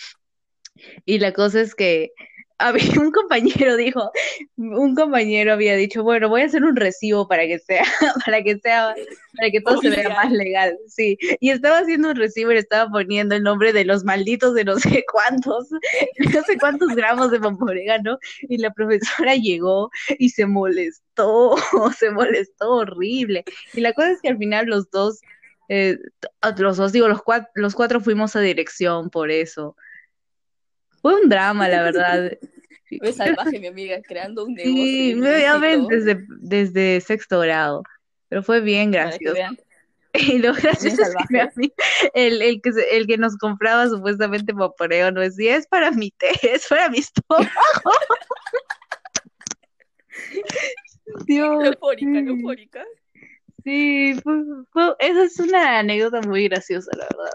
y 1.06 1.18
la 1.18 1.32
cosa 1.32 1.62
es 1.62 1.74
que 1.74 2.10
había 2.58 2.84
un 3.00 3.10
compañero 3.10 3.76
dijo, 3.76 4.10
un 4.56 4.94
compañero 4.94 5.52
había 5.52 5.76
dicho, 5.76 6.02
bueno, 6.02 6.28
voy 6.28 6.42
a 6.42 6.46
hacer 6.46 6.64
un 6.64 6.76
recibo 6.76 7.26
para 7.28 7.46
que 7.46 7.58
sea, 7.58 7.84
para 8.24 8.42
que 8.42 8.58
sea, 8.58 8.94
para 9.36 9.50
que 9.50 9.60
todo 9.60 9.78
se 9.78 9.90
vea 9.90 10.08
más 10.08 10.30
legal, 10.30 10.76
sí, 10.88 11.18
y 11.40 11.50
estaba 11.50 11.78
haciendo 11.78 12.10
un 12.10 12.16
recibo 12.16 12.52
y 12.52 12.56
estaba 12.56 12.90
poniendo 12.90 13.34
el 13.34 13.42
nombre 13.42 13.72
de 13.72 13.84
los 13.84 14.04
malditos 14.04 14.54
de 14.54 14.64
no 14.64 14.76
sé 14.78 15.04
cuántos, 15.10 15.68
no 15.70 16.42
sé 16.42 16.58
cuántos 16.58 16.94
gramos 16.94 17.30
de 17.30 17.38
orégano 17.60 18.18
y 18.42 18.58
la 18.58 18.72
profesora 18.72 19.34
llegó 19.34 19.90
y 20.18 20.30
se 20.30 20.46
molestó, 20.46 21.56
se 21.98 22.10
molestó 22.10 22.70
horrible. 22.70 23.44
Y 23.72 23.80
la 23.80 23.92
cosa 23.92 24.12
es 24.12 24.20
que 24.20 24.28
al 24.28 24.38
final 24.38 24.66
los 24.66 24.90
dos, 24.90 25.20
eh, 25.68 25.98
los 26.58 26.76
dos, 26.76 26.92
digo, 26.92 27.08
los 27.08 27.22
cuatro, 27.22 27.50
los 27.54 27.74
cuatro 27.74 28.00
fuimos 28.00 28.36
a 28.36 28.40
dirección 28.40 29.10
por 29.10 29.30
eso. 29.30 29.76
Fue 31.04 31.20
un 31.20 31.28
drama, 31.28 31.68
la 31.68 31.82
verdad. 31.82 32.32
Ve 32.90 33.12
salvaje, 33.12 33.58
mi 33.60 33.66
amiga, 33.66 34.00
creando 34.00 34.46
un 34.46 34.54
negocio. 34.54 34.74
Sí, 34.84 35.14
ven, 35.60 35.86
desde, 35.86 36.24
desde 36.40 37.00
sexto 37.02 37.40
grado. 37.40 37.82
Pero 38.30 38.42
fue 38.42 38.62
bien 38.62 38.90
gracioso. 38.90 39.36
Y 40.14 40.38
lo 40.38 40.54
gracioso 40.54 41.02
es 41.02 41.14
que 41.28 41.40
ami- 41.42 41.74
el, 42.14 42.40
el, 42.40 42.62
que 42.62 42.72
se- 42.72 42.96
el 42.96 43.06
que 43.06 43.18
nos 43.18 43.36
compraba 43.36 43.86
supuestamente 43.88 44.54
paporeo 44.54 45.10
no 45.10 45.20
decía, 45.20 45.56
es 45.56 45.66
para 45.66 45.90
mi 45.90 46.10
té, 46.12 46.28
es 46.54 46.66
para 46.68 46.88
mi 46.88 47.00
estómago. 47.00 47.50
Dios, 51.26 51.64
Eufórica, 51.64 52.20
sí. 52.20 52.26
eufórica. 52.28 52.84
Sí, 53.64 54.14
fue- 54.22 54.42
fue- 54.72 54.96
esa 55.00 55.24
es 55.24 55.38
una 55.40 55.80
anécdota 55.80 56.20
muy 56.22 56.44
graciosa, 56.48 56.90
la 56.96 57.04
verdad. 57.10 57.32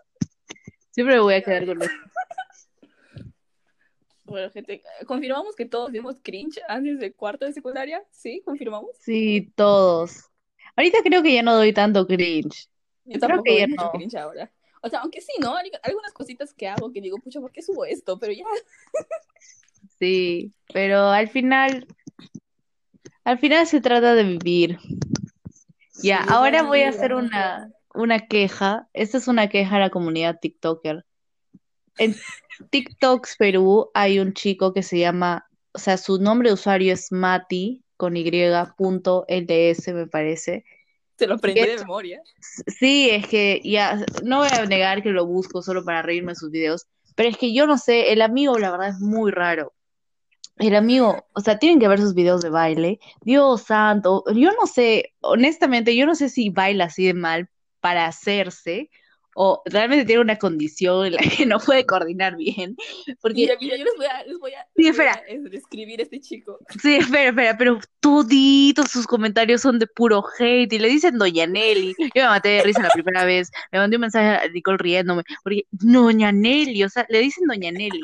Siempre 0.92 1.16
me 1.16 1.22
voy 1.22 1.34
a 1.36 1.42
quedar 1.44 1.66
con 1.66 1.82
eso. 1.82 1.92
Bueno, 4.30 4.50
gente, 4.52 4.84
confirmamos 5.08 5.56
que 5.56 5.66
todos 5.66 5.92
vimos 5.92 6.18
cringe 6.22 6.60
antes 6.68 7.00
de 7.00 7.14
cuarto 7.14 7.46
de 7.46 7.54
secundaria. 7.54 8.04
¿Sí? 8.12 8.42
¿Confirmamos? 8.46 8.92
Sí, 9.00 9.52
todos. 9.56 10.26
Ahorita 10.76 11.00
creo 11.04 11.24
que 11.24 11.34
ya 11.34 11.44
no 11.44 11.56
doy 11.56 11.74
tanto 11.74 12.06
cringe. 12.08 12.70
Yo 13.06 13.20
Creo 13.20 13.44
que 13.44 13.58
ya 13.60 13.68
no. 13.68 13.92
cringe 13.92 14.16
ahora. 14.16 14.52
O 14.82 14.90
sea, 14.90 15.02
aunque 15.02 15.22
sí, 15.22 15.34
¿no? 15.42 15.56
Algunas 15.84 16.14
cositas 16.14 16.54
que 16.54 16.68
hago 16.68 16.92
que 16.94 17.02
digo, 17.02 17.18
pucha, 17.20 17.42
¿por 17.42 17.52
qué 17.52 17.62
subo 17.62 17.86
esto? 17.86 18.18
Pero 18.20 18.34
ya, 18.34 18.46
Sí, 20.00 20.54
pero 20.74 21.10
al 21.10 21.28
final, 21.30 21.86
al 23.24 23.40
final 23.40 23.66
se 23.66 23.80
trata 23.82 24.14
de 24.14 24.24
vivir. 24.24 24.78
Ya, 26.02 26.20
Sí, 26.20 26.30
ahora 26.30 26.64
voy 26.64 26.82
a 26.82 26.90
hacer 26.90 27.14
una, 27.14 27.72
una 27.94 28.20
queja. 28.28 28.90
Esta 28.94 29.18
es 29.18 29.28
una 29.28 29.50
queja 29.50 29.76
a 29.78 29.80
la 29.80 29.90
comunidad 29.90 30.40
TikToker. 30.40 31.06
En 32.00 32.16
TikToks 32.72 33.36
Perú 33.38 33.92
hay 33.94 34.20
un 34.20 34.34
chico 34.34 34.74
que 34.74 34.84
se 34.84 34.98
llama, 34.98 35.48
o 35.74 35.80
sea, 35.80 35.98
su 35.98 36.20
nombre 36.20 36.50
de 36.50 36.54
usuario 36.54 36.94
es 36.94 37.12
Mati 37.12 37.84
con 37.98 38.16
Y 38.16 38.32
punto 38.78 39.26
LS, 39.28 39.94
me 39.94 40.08
parece. 40.08 40.64
se 41.18 41.28
lo 41.28 41.36
aprendí 41.36 41.62
de 41.62 41.78
memoria. 41.78 42.22
Sí, 42.68 43.10
es 43.10 43.28
que 43.28 43.62
ya, 43.64 44.06
no 44.24 44.40
voy 44.40 44.48
a 44.52 44.66
negar 44.66 45.04
que 45.04 45.10
lo 45.10 45.26
busco 45.26 45.62
solo 45.62 45.84
para 45.84 46.02
reírme 46.02 46.32
de 46.32 46.36
sus 46.36 46.50
videos, 46.50 46.88
pero 47.16 47.30
es 47.30 47.38
que 47.38 47.54
yo 47.54 47.68
no 47.68 47.78
sé, 47.78 48.14
el 48.14 48.22
amigo 48.22 48.58
la 48.58 48.72
verdad 48.72 48.90
es 48.90 49.00
muy 49.00 49.32
raro. 49.32 49.74
El 50.58 50.76
amigo, 50.76 51.26
o 51.34 51.42
sea, 51.42 51.60
tienen 51.60 51.80
que 51.80 51.88
ver 51.88 52.00
sus 52.00 52.14
videos 52.14 52.42
de 52.42 52.50
baile. 52.50 53.00
Dios 53.22 53.64
santo, 53.64 54.24
yo 54.34 54.52
no 54.52 54.68
sé, 54.68 55.14
honestamente, 55.22 55.96
yo 55.96 56.06
no 56.06 56.16
sé 56.16 56.30
si 56.30 56.50
baila 56.50 56.86
así 56.86 57.06
de 57.06 57.14
mal 57.14 57.50
para 57.82 58.06
hacerse 58.06 58.90
o 59.42 59.62
realmente 59.64 60.04
tiene 60.04 60.22
una 60.22 60.38
condición 60.38 61.06
en 61.06 61.14
la 61.14 61.22
que 61.22 61.46
no 61.46 61.60
puede 61.60 61.86
coordinar 61.86 62.36
bien. 62.36 62.76
Porque 63.22 63.36
Mira, 63.36 63.56
mira, 63.58 63.78
yo 63.78 63.86
les 63.86 63.96
voy 63.96 64.06
a, 64.06 64.24
les 64.26 64.38
voy 64.38 64.52
a, 64.52 64.68
Sí, 64.76 64.84
les 64.84 64.98
voy 64.98 65.06
a, 65.06 65.24
eh, 65.30 65.40
describir 65.50 66.02
a 66.02 66.04
este 66.04 66.20
chico. 66.20 66.60
Sí, 66.82 66.98
espera, 66.98 67.30
espera, 67.30 67.58
pero 67.58 67.80
toditos 68.02 68.92
sus 68.92 69.08
comentarios 69.08 69.62
son 69.62 69.80
de 69.80 69.88
puro 69.88 70.26
hate 70.38 70.74
y 70.74 70.80
le 70.80 70.90
dicen 70.90 71.18
Doña 71.18 71.48
Nelly. 71.48 71.96
Yo 72.14 72.24
me 72.24 72.28
maté 72.28 72.50
de 72.50 72.64
risa 72.64 72.82
la 72.82 72.90
primera 72.90 73.24
vez, 73.24 73.50
le 73.72 73.80
mandé 73.80 73.96
un 73.96 74.02
mensaje 74.02 74.46
a 74.46 74.50
Nicole 74.50 74.78
riéndome, 74.78 75.24
porque 75.42 75.64
Doña 75.72 76.34
Nelly, 76.34 76.84
o 76.84 76.90
sea, 76.90 77.06
le 77.08 77.20
dicen 77.22 77.48
Doña 77.48 77.72
Nelly. 77.72 78.02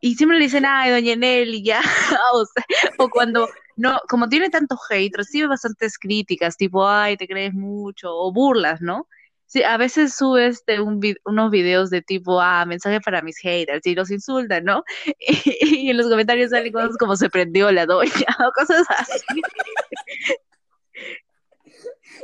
Y 0.00 0.14
siempre 0.14 0.38
le 0.38 0.44
dicen, 0.44 0.64
ay, 0.64 0.92
Doña 0.92 1.16
Nelly, 1.16 1.64
ya, 1.64 1.80
o 2.32 2.46
sea, 2.46 2.64
o 2.98 3.10
cuando, 3.10 3.48
no, 3.74 4.00
como 4.08 4.28
tiene 4.28 4.50
tanto 4.50 4.78
hate, 4.88 5.16
recibe 5.16 5.48
bastantes 5.48 5.98
críticas, 5.98 6.56
tipo, 6.56 6.88
ay, 6.88 7.16
te 7.16 7.26
crees 7.26 7.54
mucho, 7.54 8.14
o 8.14 8.32
burlas, 8.32 8.80
¿no? 8.80 9.08
Sí, 9.50 9.64
a 9.64 9.76
veces 9.78 10.14
sube 10.14 10.46
este, 10.46 10.80
un 10.80 11.00
vi- 11.00 11.16
unos 11.24 11.50
videos 11.50 11.90
de 11.90 12.02
tipo, 12.02 12.40
ah, 12.40 12.64
mensaje 12.66 13.00
para 13.00 13.20
mis 13.20 13.36
haters, 13.38 13.84
y 13.84 13.96
los 13.96 14.08
insultan, 14.12 14.62
¿no? 14.62 14.84
Y, 15.18 15.90
en 15.90 15.96
los 15.96 16.08
comentarios 16.08 16.50
salen 16.50 16.72
cosas 16.72 16.96
como 16.96 17.16
se 17.16 17.28
prendió 17.28 17.72
la 17.72 17.84
doña, 17.84 18.10
o 18.46 18.52
cosas 18.52 18.86
así. 18.96 19.42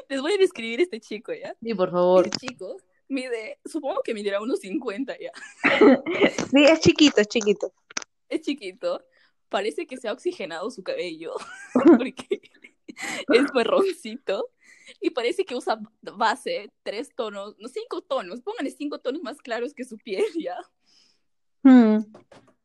Les 0.09 0.21
voy 0.21 0.35
a 0.35 0.39
describir 0.39 0.79
a 0.79 0.85
este 0.85 1.01
chico, 1.01 1.33
¿ya? 1.33 1.53
Sí, 1.61 1.75
por 1.75 1.91
favor. 1.91 2.27
Este 2.27 2.47
chico 2.47 2.77
mide, 3.09 3.59
supongo 3.65 4.03
que 4.05 4.15
medirá 4.15 4.41
unos 4.41 4.61
50 4.61 5.17
ya. 5.19 5.33
Sí, 6.53 6.65
es 6.65 6.79
chiquito, 6.79 7.21
es 7.21 7.27
chiquito. 7.27 7.73
Es 8.29 8.43
chiquito. 8.43 9.05
Parece 9.49 9.85
que 9.89 9.97
se 9.97 10.07
ha 10.07 10.13
oxigenado 10.13 10.71
su 10.71 10.85
cabello. 10.85 11.35
Porque 11.73 12.41
es 13.33 13.53
marroncito. 13.53 14.49
Y 15.01 15.11
parece 15.11 15.45
que 15.45 15.55
usa 15.55 15.79
base 16.01 16.71
tres 16.83 17.15
tonos, 17.15 17.57
no 17.59 17.69
cinco 17.69 18.03
tonos. 18.03 18.41
Pónganle 18.41 18.71
cinco 18.71 18.99
tonos 19.01 19.23
más 19.23 19.39
claros 19.39 19.75
que 19.75 19.85
su 19.85 19.99
piel, 19.99 20.25
¿ya? 20.39 20.57
Hmm. 21.63 22.05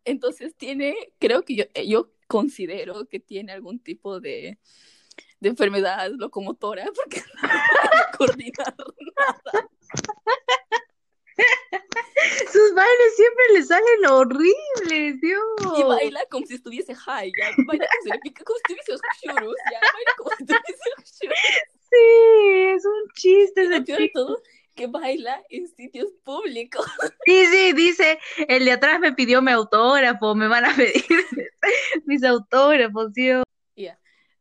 Entonces 0.06 0.56
tiene, 0.56 0.96
creo 1.20 1.44
que 1.44 1.56
yo, 1.56 1.64
eh, 1.74 1.88
yo 1.88 2.12
considero 2.28 3.06
que 3.06 3.20
tiene 3.20 3.52
algún 3.52 3.80
tipo 3.80 4.20
de, 4.20 4.58
de 5.40 5.50
enfermedad 5.50 6.12
locomotora 6.18 6.86
porque 6.96 7.22
no 7.42 7.50
puede 7.50 8.18
coordinar 8.18 8.76
nada. 9.18 9.70
Sus 12.52 12.74
bailes 12.76 13.16
siempre 13.16 13.46
le 13.54 13.64
salen 13.64 14.06
horribles, 14.10 15.22
Dios. 15.22 15.44
Y 15.78 15.84
baila 15.84 16.26
como 16.30 16.46
si 16.46 16.56
estuviese 16.56 16.94
high, 16.94 17.32
ya. 17.38 17.52
Baila 17.66 17.88
como 17.88 18.20
si, 18.24 18.34
como 18.34 18.58
si 18.58 18.64
tuviese 18.68 18.92
churros, 19.22 19.56
ya. 19.72 19.80
Baila 19.94 20.14
como 20.18 20.30
si 20.38 20.46
tuviese 20.46 21.20
churros. 21.20 21.81
Sí, 21.92 22.74
es 22.76 22.86
un 22.86 23.10
chiste 23.14 23.66
lo 23.66 23.84
peor 23.84 24.10
todo 24.14 24.42
que 24.76 24.88
baila 24.88 25.44
en 25.50 25.68
sitios 25.68 26.12
públicos. 26.24 26.86
Sí, 27.26 27.46
sí, 27.46 27.74
dice, 27.74 28.18
el 28.48 28.66
de 28.66 28.72
atrás 28.72 29.00
me 29.00 29.14
pidió 29.14 29.42
mi 29.42 29.52
autógrafo, 29.52 30.34
me 30.34 30.48
van 30.48 30.66
a 30.66 30.76
pedir 30.76 31.04
mis 32.06 32.24
autógrafos, 32.24 33.14
tío. 33.14 33.44
Ya, 33.76 34.00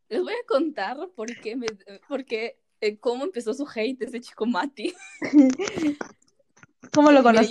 Les 0.09 0.23
voy 0.23 0.33
a 0.33 0.47
contar 0.47 0.97
por 1.15 1.35
qué, 1.41 1.57
me, 1.57 1.67
por 2.09 2.25
qué, 2.25 2.59
eh, 2.81 2.99
cómo 2.99 3.25
empezó 3.25 3.53
su 3.53 3.69
hate 3.69 4.01
ese 4.03 4.21
chico 4.21 4.47
Mati. 4.47 4.95
¿Cómo 6.95 7.13
lo 7.13 7.21
antes- 7.21 7.51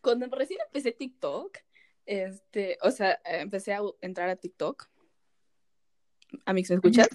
cuando 0.00 0.26
recién 0.26 0.60
empecé 0.66 0.92
TikTok, 0.92 1.58
este, 2.06 2.78
o 2.82 2.90
sea, 2.90 3.20
empecé 3.24 3.72
a 3.72 3.80
entrar 4.00 4.28
a 4.28 4.36
TikTok. 4.36 4.88
Amix, 6.44 6.70
¿me 6.70 6.76
escuchas? 6.76 7.08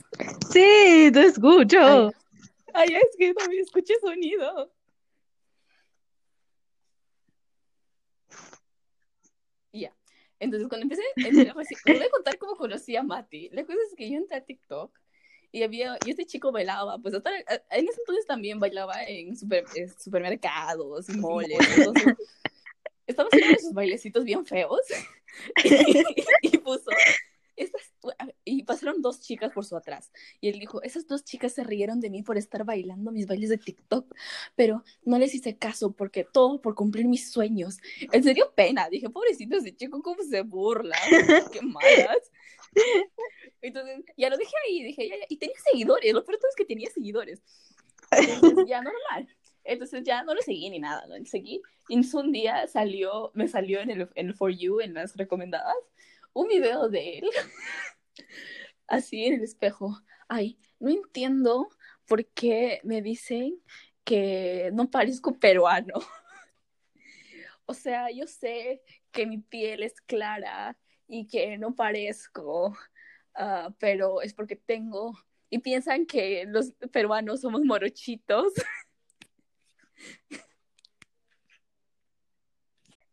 Sí, 0.51 1.09
te 1.13 1.21
escucho. 1.27 2.11
Ay, 2.73 2.89
es 2.95 3.15
que 3.17 3.33
me 3.47 3.59
escuché 3.59 3.93
sonido. 3.99 4.71
Ya. 9.71 9.95
Entonces, 10.39 10.67
cuando 10.67 10.83
empecé, 10.83 11.01
les 11.15 11.33
voy 11.33 12.05
a 12.05 12.09
contar 12.09 12.37
cómo 12.37 12.55
conocí 12.55 12.95
a 12.95 13.03
Mati. 13.03 13.49
La 13.51 13.65
cosa 13.65 13.79
es 13.89 13.95
que 13.95 14.09
yo 14.09 14.17
entré 14.17 14.37
a 14.37 14.45
TikTok 14.45 14.97
y 15.51 15.63
había, 15.63 15.97
y 16.05 16.11
este 16.11 16.25
chico 16.25 16.51
bailaba, 16.51 16.99
pues 16.99 17.15
hasta, 17.15 17.31
en 17.37 17.87
ese 17.87 17.99
entonces 18.01 18.25
también 18.27 18.59
bailaba 18.59 19.03
en, 19.03 19.35
super- 19.35 19.65
en 19.75 19.89
supermercados 19.99 21.09
y 21.09 21.13
moles. 21.13 21.57
Entonces, 21.77 22.15
estaba 23.07 23.29
haciendo 23.31 23.57
esos 23.57 23.73
bailecitos 23.73 24.23
bien 24.23 24.45
feos 24.45 24.81
y, 26.41 26.57
puso, 26.57 26.91
estas, 27.57 27.93
y 28.45 28.63
pasaron 28.63 29.01
dos 29.01 29.19
chicas 29.21 29.51
por 29.51 29.65
su 29.65 29.75
atrás. 29.75 30.11
Y 30.39 30.49
él 30.49 30.59
dijo, 30.59 30.81
esas 30.83 31.07
dos 31.07 31.23
chicas 31.23 31.53
se 31.53 31.63
rieron 31.63 31.99
de 31.99 32.09
mí 32.09 32.23
por 32.23 32.37
estar 32.37 32.63
bailando 32.63 33.11
mis 33.11 33.27
bailes 33.27 33.49
de 33.49 33.57
TikTok, 33.57 34.15
pero 34.55 34.83
no 35.03 35.17
les 35.17 35.33
hice 35.35 35.57
caso 35.57 35.91
porque 35.91 36.23
todo 36.23 36.61
por 36.61 36.75
cumplir 36.75 37.07
mis 37.07 37.31
sueños. 37.31 37.77
En 38.11 38.23
serio, 38.23 38.53
pena. 38.55 38.89
Dije, 38.89 39.09
pobrecito 39.09 39.57
ese 39.57 39.75
chico, 39.75 40.01
cómo 40.01 40.23
se 40.23 40.41
burla. 40.41 40.97
Qué 41.51 41.61
malas. 41.61 42.31
Entonces, 43.61 44.05
ya 44.15 44.29
lo 44.29 44.37
dejé 44.37 44.53
ahí, 44.65 44.83
dije, 44.83 45.09
ya, 45.09 45.15
ya. 45.17 45.25
Y 45.29 45.37
tenía 45.37 45.55
seguidores, 45.71 46.13
lo 46.13 46.23
peor 46.23 46.37
todo 46.37 46.49
es 46.49 46.55
que 46.55 46.65
tenía 46.65 46.89
seguidores. 46.91 47.41
Entonces, 48.11 48.65
ya 48.67 48.81
normal. 48.81 49.27
Entonces 49.67 50.03
ya 50.03 50.23
no 50.23 50.33
lo 50.33 50.41
seguí 50.41 50.69
ni 50.69 50.79
nada, 50.79 51.05
¿no? 51.07 51.25
Seguí. 51.25 51.61
Y 51.89 51.99
un 52.15 52.31
día 52.31 52.67
salió, 52.67 53.31
me 53.33 53.47
salió 53.47 53.81
en 53.81 53.91
el, 53.91 54.09
en 54.15 54.27
el 54.27 54.33
For 54.33 54.51
You, 54.51 54.79
en 54.79 54.93
las 54.93 55.15
recomendadas, 55.17 55.75
un 56.37 56.47
video 56.47 56.87
de 56.87 57.19
él, 57.19 57.29
así 58.87 59.25
en 59.25 59.35
el 59.35 59.43
espejo. 59.43 59.99
Ay, 60.27 60.59
no 60.79 60.89
entiendo 60.89 61.69
por 62.05 62.25
qué 62.27 62.79
me 62.83 63.01
dicen 63.01 63.59
que 64.03 64.69
no 64.73 64.89
parezco 64.89 65.39
peruano. 65.39 65.95
O 67.69 67.73
sea, 67.73 68.09
yo 68.11 68.27
sé 68.27 68.81
que 69.11 69.25
mi 69.25 69.39
piel 69.39 69.83
es 69.83 69.99
clara 69.99 70.77
y 71.05 71.27
que 71.27 71.57
no 71.57 71.75
parezco, 71.75 72.77
ah, 73.35 73.73
pero 73.77 74.21
es 74.21 74.33
porque 74.33 74.55
tengo... 74.55 75.19
Y 75.49 75.59
piensan 75.59 76.05
que 76.05 76.45
los 76.47 76.71
peruanos 76.93 77.41
somos 77.41 77.65
morochitos. 77.65 78.53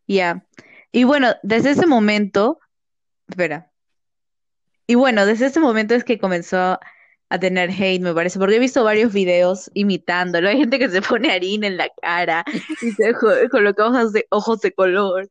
Ya. 0.07 0.47
Y 0.93 1.05
bueno, 1.05 1.35
desde 1.43 1.71
ese 1.71 1.87
momento, 1.87 2.61
espera. 3.29 3.71
Y 4.87 4.97
bueno, 4.97 5.25
desde 5.27 5.47
ese 5.47 5.61
momento 5.61 5.95
es 5.95 6.05
que 6.05 6.19
comenzó 6.19 6.79
a 7.31 7.39
tener 7.39 7.71
hate, 7.71 8.03
me 8.03 8.15
parece, 8.15 8.39
porque 8.39 8.57
he 8.57 8.61
visto 8.61 8.85
varios 8.85 9.13
videos 9.13 9.71
imitándolo. 9.75 10.49
Hay 10.49 10.59
gente 10.59 10.79
que 10.79 10.89
se 10.89 11.03
pone 11.03 11.33
harina 11.33 11.67
en 11.67 11.77
la 11.77 11.89
cara 12.03 12.45
y 12.83 12.91
se 12.93 13.15
coloca 13.51 13.87
ojos 13.87 14.13
de, 14.13 14.27
ojos 14.31 14.61
de 14.61 14.73
color. 14.73 15.29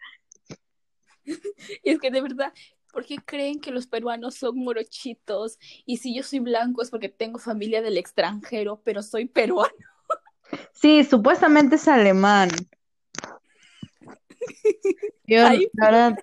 Y 1.83 1.91
es 1.91 1.99
que 2.01 2.11
de 2.11 2.19
verdad, 2.19 2.51
¿por 2.91 3.05
qué 3.05 3.15
creen 3.15 3.61
que 3.61 3.71
los 3.71 3.87
peruanos 3.87 4.35
son 4.35 4.57
morochitos? 4.57 5.57
Y 5.85 5.97
si 5.97 6.13
yo 6.13 6.21
soy 6.21 6.39
blanco 6.39 6.81
es 6.81 6.89
porque 6.89 7.07
tengo 7.07 7.39
familia 7.39 7.81
del 7.81 7.97
extranjero, 7.97 8.81
pero 8.83 9.01
soy 9.01 9.25
peruano. 9.25 9.73
Sí, 10.73 11.03
supuestamente 11.03 11.77
es 11.77 11.87
alemán. 11.87 12.49
Yo, 15.25 15.47
Ay. 15.47 15.67
la 15.73 15.85
verdad, 15.85 16.19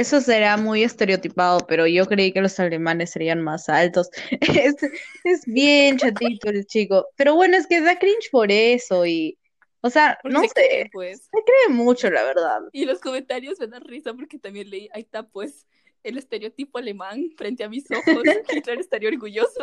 eso 0.00 0.20
será 0.20 0.56
muy 0.56 0.82
estereotipado, 0.82 1.66
pero 1.66 1.86
yo 1.86 2.06
creí 2.06 2.32
que 2.32 2.40
los 2.40 2.58
alemanes 2.60 3.10
serían 3.10 3.42
más 3.42 3.68
altos. 3.68 4.10
Es, 4.40 4.76
es 5.24 5.44
bien 5.46 5.98
chatito 5.98 6.48
el 6.50 6.66
chico. 6.66 7.06
Pero 7.16 7.34
bueno, 7.34 7.56
es 7.56 7.66
que 7.66 7.80
da 7.80 7.98
cringe 7.98 8.30
por 8.30 8.50
eso 8.52 9.06
y, 9.06 9.38
o 9.80 9.90
sea, 9.90 10.18
Porque 10.22 10.34
no 10.34 10.42
se 10.42 10.48
sé, 10.48 10.54
cree, 10.54 10.90
pues. 10.92 11.30
se 11.30 11.42
cree 11.44 11.74
mucho, 11.74 12.10
la 12.10 12.22
verdad. 12.24 12.60
Y 12.72 12.84
los 12.84 13.00
comentarios 13.00 13.58
me 13.60 13.66
da 13.68 13.80
risa 13.80 14.14
porque 14.14 14.38
también 14.38 14.70
leí, 14.70 14.88
ahí 14.92 15.02
está 15.02 15.26
pues 15.28 15.66
el 16.02 16.18
estereotipo 16.18 16.78
alemán 16.78 17.30
frente 17.36 17.64
a 17.64 17.68
mis 17.68 17.90
ojos. 17.90 18.22
Hitler 18.50 18.80
estaría 18.80 19.08
orgulloso. 19.10 19.60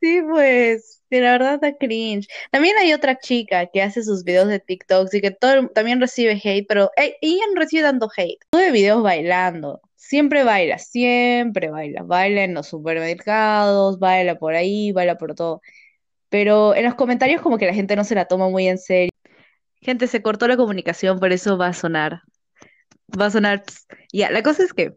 Sí, 0.00 0.20
pues, 0.28 1.02
sí, 1.08 1.20
la 1.20 1.32
verdad 1.32 1.60
da 1.60 1.76
cringe. 1.76 2.28
También 2.50 2.76
hay 2.78 2.92
otra 2.92 3.18
chica 3.18 3.66
que 3.66 3.82
hace 3.82 4.02
sus 4.02 4.24
videos 4.24 4.48
de 4.48 4.60
TikTok 4.60 5.08
y 5.12 5.20
que 5.20 5.30
todo, 5.30 5.68
también 5.68 6.00
recibe 6.00 6.40
hate, 6.42 6.66
pero 6.68 6.90
ella 6.96 7.44
recibe 7.54 7.82
tanto 7.82 8.08
hate. 8.16 8.38
Sube 8.52 8.70
videos 8.72 9.02
bailando. 9.02 9.80
Siempre 9.96 10.44
baila, 10.44 10.78
siempre 10.78 11.70
baila. 11.70 12.02
Baila 12.04 12.44
en 12.44 12.54
los 12.54 12.68
supermercados, 12.68 13.98
baila 13.98 14.38
por 14.38 14.54
ahí, 14.54 14.92
baila 14.92 15.16
por 15.18 15.34
todo. 15.34 15.60
Pero 16.28 16.74
en 16.74 16.84
los 16.84 16.94
comentarios 16.94 17.42
como 17.42 17.58
que 17.58 17.66
la 17.66 17.74
gente 17.74 17.96
no 17.96 18.04
se 18.04 18.14
la 18.14 18.26
toma 18.26 18.48
muy 18.48 18.68
en 18.68 18.78
serio. 18.78 19.10
Gente, 19.80 20.06
se 20.08 20.22
cortó 20.22 20.48
la 20.48 20.56
comunicación, 20.56 21.18
por 21.20 21.32
eso 21.32 21.58
va 21.58 21.68
a 21.68 21.72
sonar. 21.72 22.22
Va 23.20 23.26
a 23.26 23.30
sonar. 23.30 23.64
Ya, 24.12 24.30
la 24.30 24.42
cosa 24.42 24.64
es 24.64 24.72
que 24.72 24.94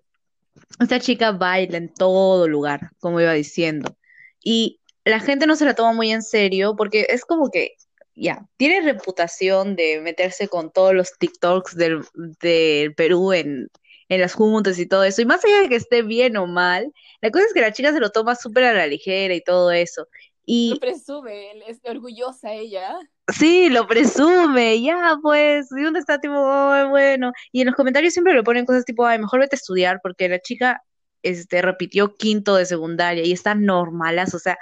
esta 0.79 0.99
chica 0.99 1.31
baila 1.31 1.77
en 1.77 1.93
todo 1.93 2.47
lugar, 2.47 2.91
como 2.99 3.21
iba 3.21 3.33
diciendo. 3.33 3.95
Y 4.43 4.80
la 5.06 5.19
gente 5.19 5.47
no 5.47 5.56
se 5.56 5.65
la 5.65 5.75
toma 5.75 5.93
muy 5.93 6.12
en 6.12 6.21
serio 6.21 6.75
porque 6.75 7.08
es 7.10 7.25
como 7.25 7.49
que, 7.49 7.75
ya, 8.15 8.45
tiene 8.58 8.82
reputación 8.82 9.75
de 9.75 10.02
meterse 10.02 10.47
con 10.47 10.71
todos 10.71 10.93
los 10.93 11.13
TikToks 11.17 11.75
del, 11.75 12.02
del 12.41 12.93
Perú 12.95 13.34
en, 13.34 13.69
en 14.10 14.21
las 14.21 14.34
juntas 14.34 14.78
y 14.80 14.88
todo 14.88 15.04
eso. 15.04 15.21
Y 15.21 15.25
más 15.25 15.43
allá 15.45 15.62
de 15.62 15.69
que 15.69 15.75
esté 15.75 16.02
bien 16.02 16.36
o 16.38 16.47
mal, 16.47 16.91
la 17.21 17.32
cosa 17.32 17.45
es 17.45 17.54
que 17.54 17.62
la 17.62 17.71
chica 17.71 17.93
se 17.93 17.99
lo 17.99 18.12
toma 18.12 18.36
súper 18.36 18.65
a 18.65 18.73
la 18.73 18.88
ligera 18.88 19.34
y 19.34 19.41
todo 19.41 19.71
eso. 19.71 20.08
Y 20.45 20.71
Lo 20.71 20.80
presume, 20.80 21.52
es 21.67 21.80
orgullosa 21.84 22.52
ella. 22.54 22.97
Sí, 23.32 23.69
lo 23.69 23.86
presume, 23.88 24.82
ya 24.82 25.15
pues, 25.21 25.67
y 25.71 25.86
uno 25.86 25.99
está 25.99 26.19
tipo, 26.19 26.34
"Ay, 26.52 26.88
bueno, 26.89 27.32
y 27.52 27.62
en 27.62 27.67
los 27.67 27.75
comentarios 27.75 28.13
siempre 28.13 28.34
le 28.34 28.41
ponen 28.41 28.65
cosas 28.65 28.84
tipo, 28.84 29.06
ay, 29.06 29.19
mejor 29.19 29.41
vete 29.41 29.56
a 29.56 29.58
estudiar, 29.58 29.99
porque 30.02 30.28
la 30.28 30.39
chica, 30.39 30.82
este, 31.23 31.62
repitió 31.62 32.15
quinto 32.15 32.55
de 32.55 32.65
secundaria 32.65 33.25
y 33.25 33.32
está 33.32 33.55
normalas, 33.55 34.34
o 34.34 34.39
sea, 34.39 34.58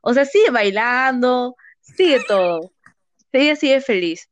o 0.00 0.14
sea, 0.14 0.24
sigue 0.24 0.50
bailando, 0.50 1.56
sigue 1.80 2.20
todo, 2.26 2.72
ella 3.32 3.56
sigue 3.56 3.80
feliz, 3.80 4.28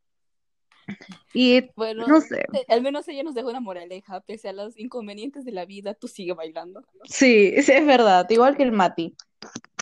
y 1.32 1.70
Bueno, 1.76 2.06
no 2.06 2.20
sé, 2.20 2.40
eh, 2.52 2.64
al 2.68 2.82
menos 2.82 3.06
ella 3.08 3.22
nos 3.22 3.34
dejó 3.34 3.50
una 3.50 3.60
moraleja, 3.60 4.20
pese 4.20 4.48
a 4.48 4.52
los 4.52 4.78
inconvenientes 4.78 5.44
de 5.44 5.52
la 5.52 5.64
vida, 5.64 5.94
tú 5.94 6.08
sigue 6.08 6.32
bailando. 6.32 6.82
sí, 7.04 7.62
sí, 7.62 7.72
es 7.72 7.86
verdad, 7.86 8.28
igual 8.30 8.56
que 8.56 8.64
el 8.64 8.72
Mati, 8.72 9.14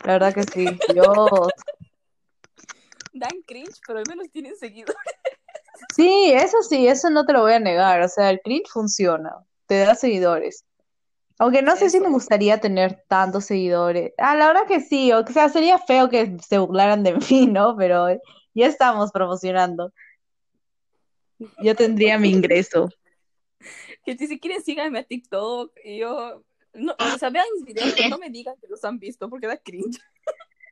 la 0.05 0.13
verdad 0.13 0.33
que 0.33 0.43
sí, 0.43 0.65
Dios, 0.93 1.51
Dan 3.11 3.41
cringe, 3.45 3.81
pero 3.87 3.99
al 3.99 4.05
menos 4.07 4.29
tienen 4.29 4.55
seguidores. 4.55 4.95
sí, 5.95 6.31
eso 6.33 6.61
sí, 6.61 6.87
eso 6.87 7.09
no 7.09 7.25
te 7.25 7.33
lo 7.33 7.41
voy 7.41 7.53
a 7.53 7.59
negar, 7.59 8.01
o 8.01 8.07
sea, 8.07 8.29
el 8.29 8.41
cringe 8.41 8.69
funciona, 8.69 9.35
te 9.65 9.79
da 9.79 9.95
seguidores. 9.95 10.65
Aunque 11.39 11.61
no 11.61 11.77
sé 11.77 11.89
si 11.89 12.01
me 12.01 12.09
gustaría 12.09 12.59
tener 12.59 13.01
tantos 13.07 13.45
seguidores. 13.45 14.11
Ah, 14.17 14.35
la 14.35 14.47
verdad 14.47 14.67
que 14.67 14.81
sí, 14.81 15.13
o 15.13 15.25
sea, 15.25 15.47
sería 15.47 15.79
feo 15.79 16.09
que 16.09 16.37
se 16.45 16.57
burlaran 16.57 17.01
de 17.01 17.13
mí, 17.31 17.47
¿no? 17.47 17.75
Pero 17.77 18.09
ya 18.53 18.67
estamos 18.67 19.11
promocionando. 19.11 19.93
Yo 21.63 21.75
tendría 21.75 22.19
mi 22.19 22.29
ingreso. 22.29 22.89
Que 24.05 24.15
si 24.15 24.39
quieren 24.39 24.63
síganme 24.63 24.99
a 24.99 25.03
TikTok 25.03 25.73
y 25.83 25.99
yo... 25.99 26.43
No, 26.73 26.95
o 26.97 27.17
sea, 27.17 27.29
vean 27.29 27.45
mis 27.55 27.65
videos, 27.65 27.93
pero 27.95 28.09
no 28.09 28.17
me 28.17 28.29
digan 28.29 28.55
que 28.59 28.67
los 28.67 28.83
han 28.85 28.97
visto 28.97 29.29
porque 29.29 29.45
da 29.45 29.57
cringe. 29.57 29.99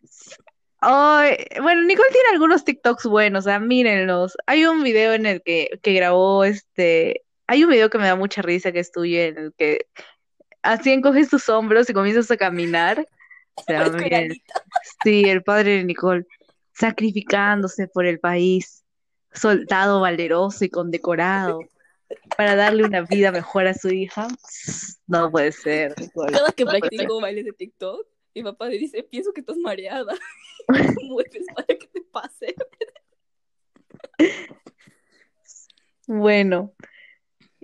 Ay, 0.79 1.35
bueno, 1.61 1.83
Nicole 1.83 2.09
tiene 2.11 2.29
algunos 2.31 2.63
TikToks 2.63 3.05
buenos, 3.05 3.43
o 3.45 3.49
sea, 3.49 3.59
mírenlos. 3.59 4.37
Hay 4.45 4.65
un 4.65 4.81
video 4.81 5.13
en 5.13 5.25
el 5.25 5.43
que, 5.43 5.79
que 5.83 5.93
grabó 5.93 6.45
este. 6.45 7.25
Hay 7.47 7.63
un 7.63 7.69
video 7.69 7.89
que 7.89 7.97
me 7.97 8.07
da 8.07 8.15
mucha 8.15 8.41
risa 8.41 8.71
que 8.71 8.79
es 8.79 8.91
tuyo, 8.91 9.19
en 9.19 9.37
el 9.37 9.53
que 9.57 9.87
así 10.61 10.91
encoges 10.91 11.29
tus 11.29 11.49
hombros 11.49 11.89
y 11.89 11.93
comienzas 11.93 12.29
a 12.31 12.37
caminar. 12.37 13.05
O 13.55 13.63
sea. 13.63 13.91
Sí, 15.03 15.23
el 15.25 15.43
padre 15.43 15.77
de 15.77 15.83
Nicole, 15.83 16.25
sacrificándose 16.73 17.87
por 17.87 18.05
el 18.05 18.19
país, 18.19 18.83
soldado 19.33 20.01
valeroso 20.01 20.65
y 20.65 20.69
condecorado, 20.69 21.59
para 22.35 22.55
darle 22.55 22.83
una 22.83 23.01
vida 23.01 23.31
mejor 23.31 23.67
a 23.67 23.73
su 23.73 23.89
hija. 23.89 24.27
No 25.07 25.31
puede 25.31 25.51
ser, 25.51 25.93
Nicole. 25.99 26.33
Cada 26.33 26.51
que 26.51 26.65
practico 26.65 27.21
bailes 27.21 27.45
de 27.45 27.53
TikTok, 27.53 28.07
mi 28.35 28.43
papá 28.43 28.67
me 28.67 28.77
dice, 28.77 29.03
pienso 29.03 29.33
que 29.33 29.41
estás 29.41 29.57
mareada. 29.57 30.13
Mueves 31.03 31.45
para 31.55 31.67
que 31.67 31.87
te 31.87 32.01
pase. 32.01 32.55
Bueno, 36.07 36.73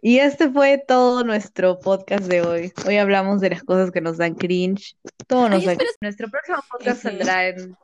y 0.05 0.19
este 0.19 0.51
fue 0.51 0.83
todo 0.85 1.23
nuestro 1.23 1.79
podcast 1.79 2.25
de 2.25 2.41
hoy. 2.41 2.73
Hoy 2.85 2.97
hablamos 2.97 3.39
de 3.39 3.51
las 3.51 3.63
cosas 3.63 3.89
que 3.89 4.01
nos 4.01 4.17
dan 4.17 4.35
cringe. 4.35 4.97
Todo 5.27 5.47
nos 5.47 5.61
Ay, 5.61 5.65
da 5.65 5.71
espera. 5.71 5.89
Nuestro 6.01 6.29
próximo 6.29 6.57
podcast 6.69 7.03
saldrá 7.03 7.47
en, 7.47 7.77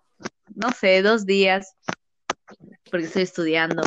no 0.54 0.70
sé, 0.72 1.02
dos 1.02 1.26
días, 1.26 1.78
porque 2.92 3.06
estoy 3.06 3.22
estudiando. 3.22 3.84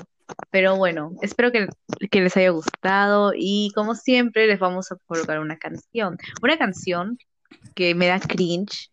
Pero 0.51 0.77
bueno, 0.77 1.13
espero 1.21 1.53
que, 1.53 1.69
que 2.11 2.21
les 2.23 2.35
haya 2.39 2.49
gustado 2.49 3.33
y 3.37 3.71
como 3.75 3.95
siempre 3.95 4.47
les 4.47 4.59
vamos 4.59 4.91
a 4.91 4.97
colocar 5.05 5.39
una 5.39 5.59
canción. 5.59 6.17
Una 6.43 6.57
canción 6.57 7.19
que 7.75 7.95
me 7.95 8.07
da 8.07 8.19
cringe 8.19 8.91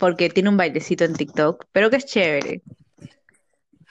porque 0.00 0.30
tiene 0.30 0.48
un 0.48 0.56
bailecito 0.56 1.04
en 1.04 1.14
TikTok, 1.14 1.66
pero 1.70 1.90
que 1.90 1.96
es 1.96 2.06
chévere. 2.06 2.62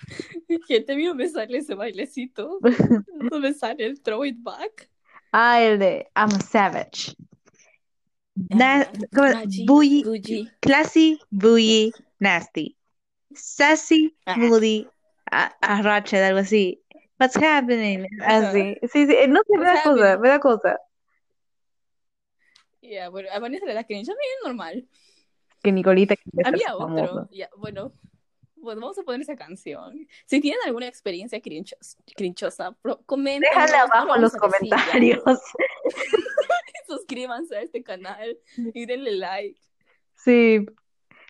Gente 0.68 0.96
mío, 0.96 1.14
me 1.16 1.28
sale 1.28 1.58
ese 1.58 1.76
bailecito. 1.76 2.60
No 3.32 3.40
me 3.40 3.54
sale 3.54 3.86
el 3.86 4.02
throw 4.02 4.24
it 4.24 4.38
back. 4.40 4.90
Ah, 5.32 5.62
el 5.62 5.78
de 5.80 6.08
I'm 6.16 6.30
a 6.30 6.40
Savage. 6.40 7.16
Na- 8.36 8.86
Bougie- 9.66 10.04
bougie. 10.04 10.50
classy, 10.62 11.20
bougie, 11.30 11.92
nasty. 12.20 12.78
Sassy, 13.36 14.16
Ajá. 14.26 14.40
moody, 14.40 14.88
a, 15.32 15.54
a 15.62 15.82
ratchet, 15.82 16.24
algo 16.24 16.40
así. 16.40 16.82
What's 17.20 17.36
happening? 17.36 18.08
Así. 18.22 18.78
Sí, 18.92 19.06
sí, 19.06 19.16
no 19.28 19.42
sé, 19.46 19.58
me 19.58 19.66
da 19.66 19.84
cosa, 19.84 20.18
me 20.18 20.30
da 20.30 20.40
cosa. 20.40 20.78
Ya, 22.82 23.10
bueno, 23.10 23.30
a 23.32 23.40
Vanessa 23.40 23.66
le 23.66 23.74
da 23.74 23.84
cringe. 23.84 24.10
A 24.10 24.14
mí 24.14 24.20
es 24.38 24.46
normal. 24.48 24.88
Que 25.62 25.72
Nicolita 25.72 26.16
Había 26.46 26.76
otro. 26.76 27.28
Ya, 27.32 27.50
bueno, 27.58 27.92
bueno, 28.62 28.82
vamos 28.82 28.98
a 29.00 29.04
poner 29.04 29.22
esa 29.22 29.36
canción. 29.36 30.08
Si 30.26 30.40
tienen 30.42 30.60
alguna 30.66 30.88
experiencia 30.88 31.40
crinchos- 31.40 31.98
crinchosa, 32.16 32.76
comenten. 33.06 33.50
Déjala 33.50 33.82
abajo 33.84 34.16
en 34.16 34.22
los 34.22 34.34
comentarios. 34.34 35.24
Suscríbanse 36.88 37.56
a 37.58 37.62
este 37.62 37.84
canal 37.84 38.38
y 38.74 38.86
denle 38.86 39.12
like. 39.12 39.60
Sí. 40.16 40.66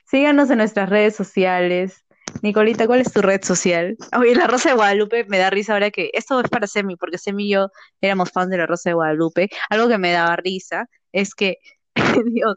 Síganos 0.05 0.49
en 0.49 0.57
nuestras 0.57 0.89
redes 0.89 1.15
sociales. 1.15 2.05
Nicolita, 2.41 2.87
¿cuál 2.87 3.01
es 3.01 3.11
tu 3.11 3.21
red 3.21 3.43
social? 3.43 3.97
Oye, 4.17 4.35
la 4.35 4.47
Rosa 4.47 4.69
de 4.69 4.75
Guadalupe 4.75 5.25
me 5.25 5.37
da 5.39 5.49
risa 5.49 5.73
ahora 5.73 5.91
que 5.91 6.11
esto 6.13 6.39
es 6.39 6.49
para 6.49 6.67
Semi, 6.67 6.95
porque 6.95 7.17
Semi 7.17 7.45
y 7.47 7.53
yo 7.53 7.69
éramos 8.01 8.31
fans 8.31 8.49
de 8.51 8.57
la 8.57 8.65
Rosa 8.67 8.91
de 8.91 8.93
Guadalupe. 8.93 9.49
Algo 9.69 9.87
que 9.87 9.97
me 9.97 10.11
daba 10.11 10.35
risa 10.35 10.87
es 11.11 11.33
que, 11.33 11.57
Dios, 12.25 12.55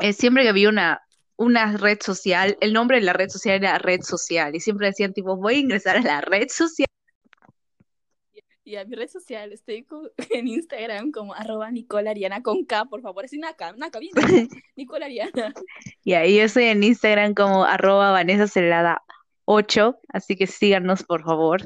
eh, 0.00 0.12
siempre 0.12 0.42
que 0.42 0.48
había 0.48 0.68
una, 0.70 1.00
una 1.40 1.74
red 1.78 1.98
social, 2.02 2.58
el 2.60 2.74
nombre 2.74 2.98
de 2.98 3.06
la 3.06 3.14
red 3.14 3.30
social 3.30 3.56
era 3.56 3.78
red 3.78 4.02
social, 4.02 4.54
y 4.54 4.60
siempre 4.60 4.88
decían 4.88 5.14
tipo, 5.14 5.36
voy 5.36 5.54
a 5.54 5.58
ingresar 5.58 5.96
a 5.96 6.02
la 6.02 6.20
red 6.20 6.48
social. 6.50 6.86
Y 8.62 8.76
a 8.76 8.84
mi 8.84 8.94
red 8.94 9.08
social 9.08 9.50
estoy 9.50 9.86
en 10.30 10.46
Instagram 10.46 11.10
como 11.10 11.32
arroba 11.34 11.70
Nicola 11.70 12.10
Ariana 12.10 12.42
con 12.42 12.66
K, 12.66 12.84
por 12.84 13.00
favor. 13.00 13.24
Es 13.24 13.32
una 13.32 13.54
K, 13.54 13.72
una 13.74 13.90
K 13.90 13.98
bien. 14.00 14.12
grande. 14.14 14.48
Nicola 14.76 15.06
Ariana. 15.06 15.54
Y 16.04 16.12
ahí 16.12 16.36
yo 16.36 16.44
estoy 16.44 16.64
en 16.64 16.82
Instagram 16.82 17.32
como 17.32 17.64
arroba 17.64 18.10
Vanessa 18.10 18.46
Celada 18.46 19.02
8, 19.46 19.98
así 20.12 20.36
que 20.36 20.46
síganos, 20.46 21.04
por 21.04 21.24
favor. 21.24 21.62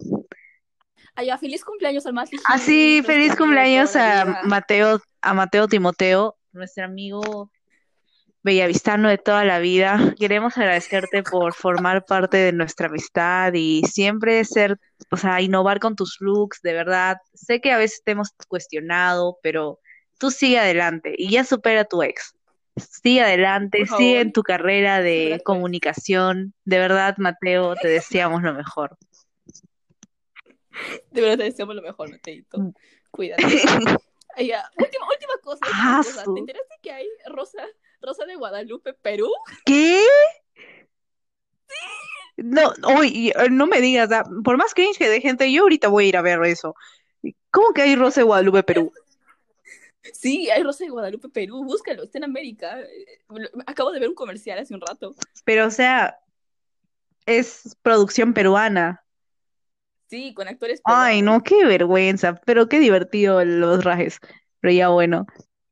Ay, 1.17 1.27
ya, 1.27 1.37
feliz 1.37 1.65
cumpleaños 1.65 2.07
al 2.07 2.13
más 2.13 2.31
Ah, 2.47 2.59
sí, 2.59 3.03
feliz 3.05 3.35
cumpleaños 3.35 3.97
a. 3.97 4.43
Mateo, 4.45 5.01
a 5.21 5.35
Mateo 5.35 5.67
Timoteo, 5.67 6.37
nuestro 6.53 6.85
amigo 6.85 7.51
bellavistano 8.45 9.09
de 9.09 9.19
toda 9.19 9.45
la 9.45 9.59
vida. 9.59 10.15
Queremos 10.19 10.57
agradecerte 10.57 11.23
por 11.23 11.55
formar 11.55 12.05
parte 12.05 12.37
de 12.37 12.53
nuestra 12.53 12.87
amistad 12.87 13.53
y 13.55 13.83
siempre 13.85 14.45
ser, 14.45 14.79
o 15.11 15.17
sea, 15.17 15.41
innovar 15.41 15.81
con 15.81 15.97
tus 15.97 16.19
looks, 16.21 16.61
de 16.63 16.75
verdad. 16.75 17.17
Sé 17.33 17.61
que 17.61 17.73
a 17.73 17.79
veces 17.79 18.03
te 18.05 18.13
hemos 18.13 18.33
cuestionado, 18.47 19.39
pero 19.43 19.81
tú 20.19 20.31
sigue 20.31 20.59
adelante 20.59 21.15
y 21.17 21.31
ya 21.31 21.45
supera 21.45 21.81
a 21.81 21.85
tu 21.85 22.03
ex. 22.03 22.37
Sigue 22.77 23.23
adelante, 23.23 23.87
sigue 23.87 24.21
en 24.21 24.33
tu 24.33 24.43
carrera 24.43 25.01
de 25.01 25.41
comunicación. 25.45 26.53
De 26.65 26.79
verdad, 26.79 27.17
Mateo, 27.19 27.75
te 27.77 27.89
deseamos 27.89 28.43
lo 28.43 28.53
mejor. 28.53 28.99
De 31.11 31.21
verdad 31.23 31.39
te 31.39 31.45
deseamos 31.45 31.77
lo 31.77 31.83
mejor, 31.83 32.11
Mateito. 32.11 32.59
Cuídate. 33.11 33.43
Ay, 34.37 34.49
ya. 34.49 34.69
Última, 34.77 35.07
última 35.09 35.33
cosa. 35.41 35.61
última 35.65 35.99
Ah, 35.99 36.03
cosa. 36.05 36.25
¿Te 36.25 36.41
enteraste 36.41 36.75
que 36.83 36.91
hay 36.91 37.07
Rosa, 37.27 37.65
Rosa 38.05 38.25
de 38.25 38.37
Guadalupe, 38.37 38.95
Perú? 38.95 39.31
¿Qué? 39.65 40.03
No, 42.37 42.73
oye, 42.99 43.33
eh, 43.37 43.51
no 43.51 43.67
me 43.67 43.81
digas, 43.81 44.09
por 44.43 44.57
más 44.57 44.75
cringe 44.75 44.99
que 44.99 45.09
de 45.09 45.21
gente, 45.21 45.51
yo 45.53 45.63
ahorita 45.63 45.89
voy 45.89 46.07
a 46.07 46.09
ir 46.09 46.17
a 46.17 46.23
ver 46.23 46.43
eso. 46.45 46.75
¿Cómo 47.51 47.73
que 47.73 47.83
hay 47.83 47.97
Rosa 47.97 48.21
de 48.21 48.25
Guadalupe, 48.25 48.63
Perú? 48.63 48.93
Sí, 50.13 50.51
hay 50.51 50.63
Rosa 50.63 50.85
de 50.85 50.91
Guadalupe, 50.91 51.31
Perú. 51.31 51.65
Búscalo, 51.65 52.03
está 52.03 52.19
en 52.19 52.25
América. 52.25 52.79
Eh, 52.79 53.21
Acabo 53.67 53.91
de 53.91 54.01
ver 54.01 54.11
un 54.11 54.15
comercial 54.15 54.59
hace 54.59 54.75
un 54.75 54.83
rato. 54.83 55.15
Pero, 55.47 55.67
o 55.67 55.71
sea, 55.71 56.19
es 57.25 57.75
producción 57.81 58.35
peruana. 58.35 59.03
Sí, 60.11 60.35
con 60.35 60.47
actores 60.47 60.83
Ay, 60.85 61.23
peruanos. 61.23 61.39
no, 61.39 61.43
qué 61.43 61.65
vergüenza, 61.65 62.35
pero 62.45 62.69
qué 62.69 62.81
divertido 62.81 63.43
los 63.47 63.83
rajes. 63.83 64.19
Pero 64.61 64.75
ya 64.75 64.89
bueno, 64.89 65.27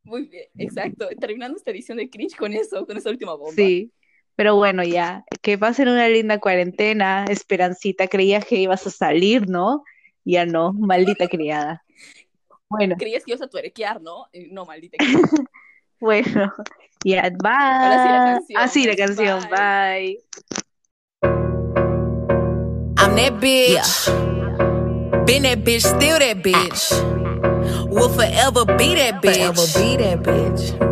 Muy 0.05 0.27
bien, 0.27 0.47
exacto. 0.59 1.09
Terminando 1.21 1.57
esta 1.57 1.71
edición 1.71 1.99
de 1.99 2.11
Cringe 2.11 2.37
con 2.37 2.53
eso, 2.53 2.87
con 2.87 2.97
esa 2.97 3.11
última 3.11 3.35
bomba. 3.35 3.55
sí. 3.55 3.91
Pero 4.35 4.57
bueno, 4.57 4.83
ya, 4.83 5.25
que 5.43 5.59
pasen 5.59 5.89
una 5.89 6.09
linda 6.09 6.39
cuarentena, 6.39 7.27
Esperancita, 7.29 8.09
creías 8.09 8.47
que 8.47 8.57
ibas 8.57 8.87
a 8.87 8.91
salir, 8.91 9.47
¿no? 9.47 9.85
Ya 10.25 10.47
no, 10.47 10.73
maldita 10.73 11.29
criada. 11.29 11.85
Bueno, 12.71 12.97
Creías 12.99 13.25
que 13.25 13.33
ibas 13.33 13.43
a 13.43 13.49
tuerquear, 13.49 14.01
¿no? 14.01 14.29
No, 14.51 14.65
maldita. 14.65 14.97
bueno, 16.01 16.51
ya, 17.05 17.29
bye. 17.29 17.51
Ahora 17.53 18.03
sí 18.03 18.09
la 18.09 18.25
canción. 18.25 18.63
Ah, 18.63 18.69
sí, 18.69 18.85
la 18.87 18.97
canción, 18.97 19.41
Bye. 19.51 19.51
bye. 19.51 20.19
I'm 22.97 23.15
that 23.17 23.39
bitch. 23.39 24.07
Been 25.27 25.43
that 25.43 25.59
bitch, 25.59 25.85
still 25.85 26.19
that 26.19 26.43
bitch. 26.43 27.32
Will 27.93 28.09
forever 28.09 28.65
be 28.65 28.95
that 28.95 29.21
bitch. 29.23 29.35
Forever 29.35 29.79
be 29.79 29.97
that 30.03 30.23
bitch. 30.23 30.92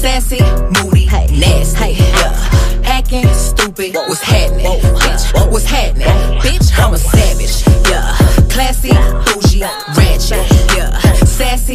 Sassy, 0.00 0.40
moody, 0.80 1.04
nasty. 1.38 1.92
Yeah. 1.92 2.80
Acting 2.84 3.28
stupid. 3.34 3.94
What's 3.94 4.22
happening? 4.22 4.64
Bitch, 4.64 5.52
what's 5.52 5.66
happening? 5.66 6.08
Bitch, 6.40 6.72
I'm 6.78 6.94
a 6.94 6.98
savage. 6.98 7.62
Yeah. 7.86 8.16
Classy, 8.48 8.92
bougie, 9.26 9.60
ratchet. 9.60 10.50
Yeah. 10.74 10.98
Sassy, 11.26 11.74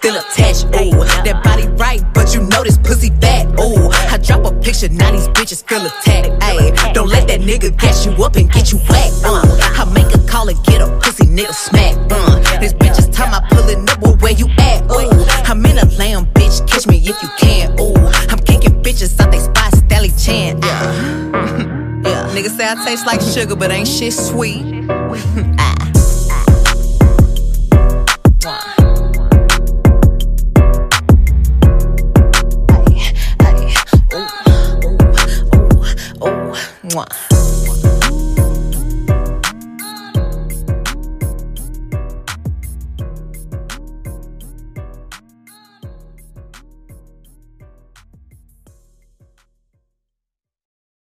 still 0.00 0.16
attached. 0.16 0.64
Ooh, 0.80 1.04
that 1.24 1.44
body 1.44 1.68
right, 1.76 2.02
but 2.14 2.34
you 2.34 2.40
know 2.48 2.64
this 2.64 2.78
pussy 2.78 3.10
fat. 3.20 3.46
Ooh, 3.60 3.90
I 4.08 4.16
drop 4.16 4.46
a 4.46 4.52
picture, 4.60 4.88
now 4.88 5.10
these 5.12 5.28
bitches 5.28 5.62
feel 5.68 5.84
attacked. 5.84 6.28
Ayy, 6.40 6.94
don't 6.94 7.08
let 7.08 7.28
that 7.28 7.40
nigga 7.40 7.76
gas 7.76 8.06
you 8.06 8.12
up 8.24 8.36
and 8.36 8.50
get 8.50 8.72
you 8.72 8.78
whacked. 8.88 9.20
Uh, 9.24 9.44
I 9.76 9.84
make 9.92 10.08
a 10.14 10.18
call 10.26 10.48
and 10.48 10.58
get 10.64 10.80
a 10.80 10.88
pussy 11.00 11.26
nigga 11.26 11.52
smack. 11.52 11.94
Uh, 12.10 12.58
this 12.60 12.72
bitch 12.72 12.98
is 12.98 13.08
time 13.08 13.34
I 13.34 13.46
pulling 13.50 13.88
up, 13.90 14.00
well, 14.00 14.16
where 14.16 14.32
you 14.32 14.48
at? 14.58 14.84
Ooh, 14.90 15.24
I'm 15.44 15.64
in 15.66 15.76
a 15.76 15.86
lamb, 16.00 16.24
bitch, 16.32 16.66
catch 16.66 16.86
me 16.86 16.96
if 16.96 17.22
you 17.22 17.28
can. 17.38 17.78
Ooh, 17.78 17.94
I'm 18.30 18.38
kicking 18.38 18.82
bitches 18.82 19.20
out 19.20 19.30
they 19.30 19.38
spot, 19.38 19.72
Stelly 19.74 20.12
Chan. 20.24 20.60
Yeah. 20.62 21.76
Yeah, 22.00 22.24
niggas 22.32 22.56
say 22.56 22.66
I 22.66 22.82
taste 22.82 23.04
like 23.06 23.20
sugar, 23.20 23.54
but 23.54 23.70
ain't 23.70 23.86
shit 23.86 24.14
sweet. 24.14 24.79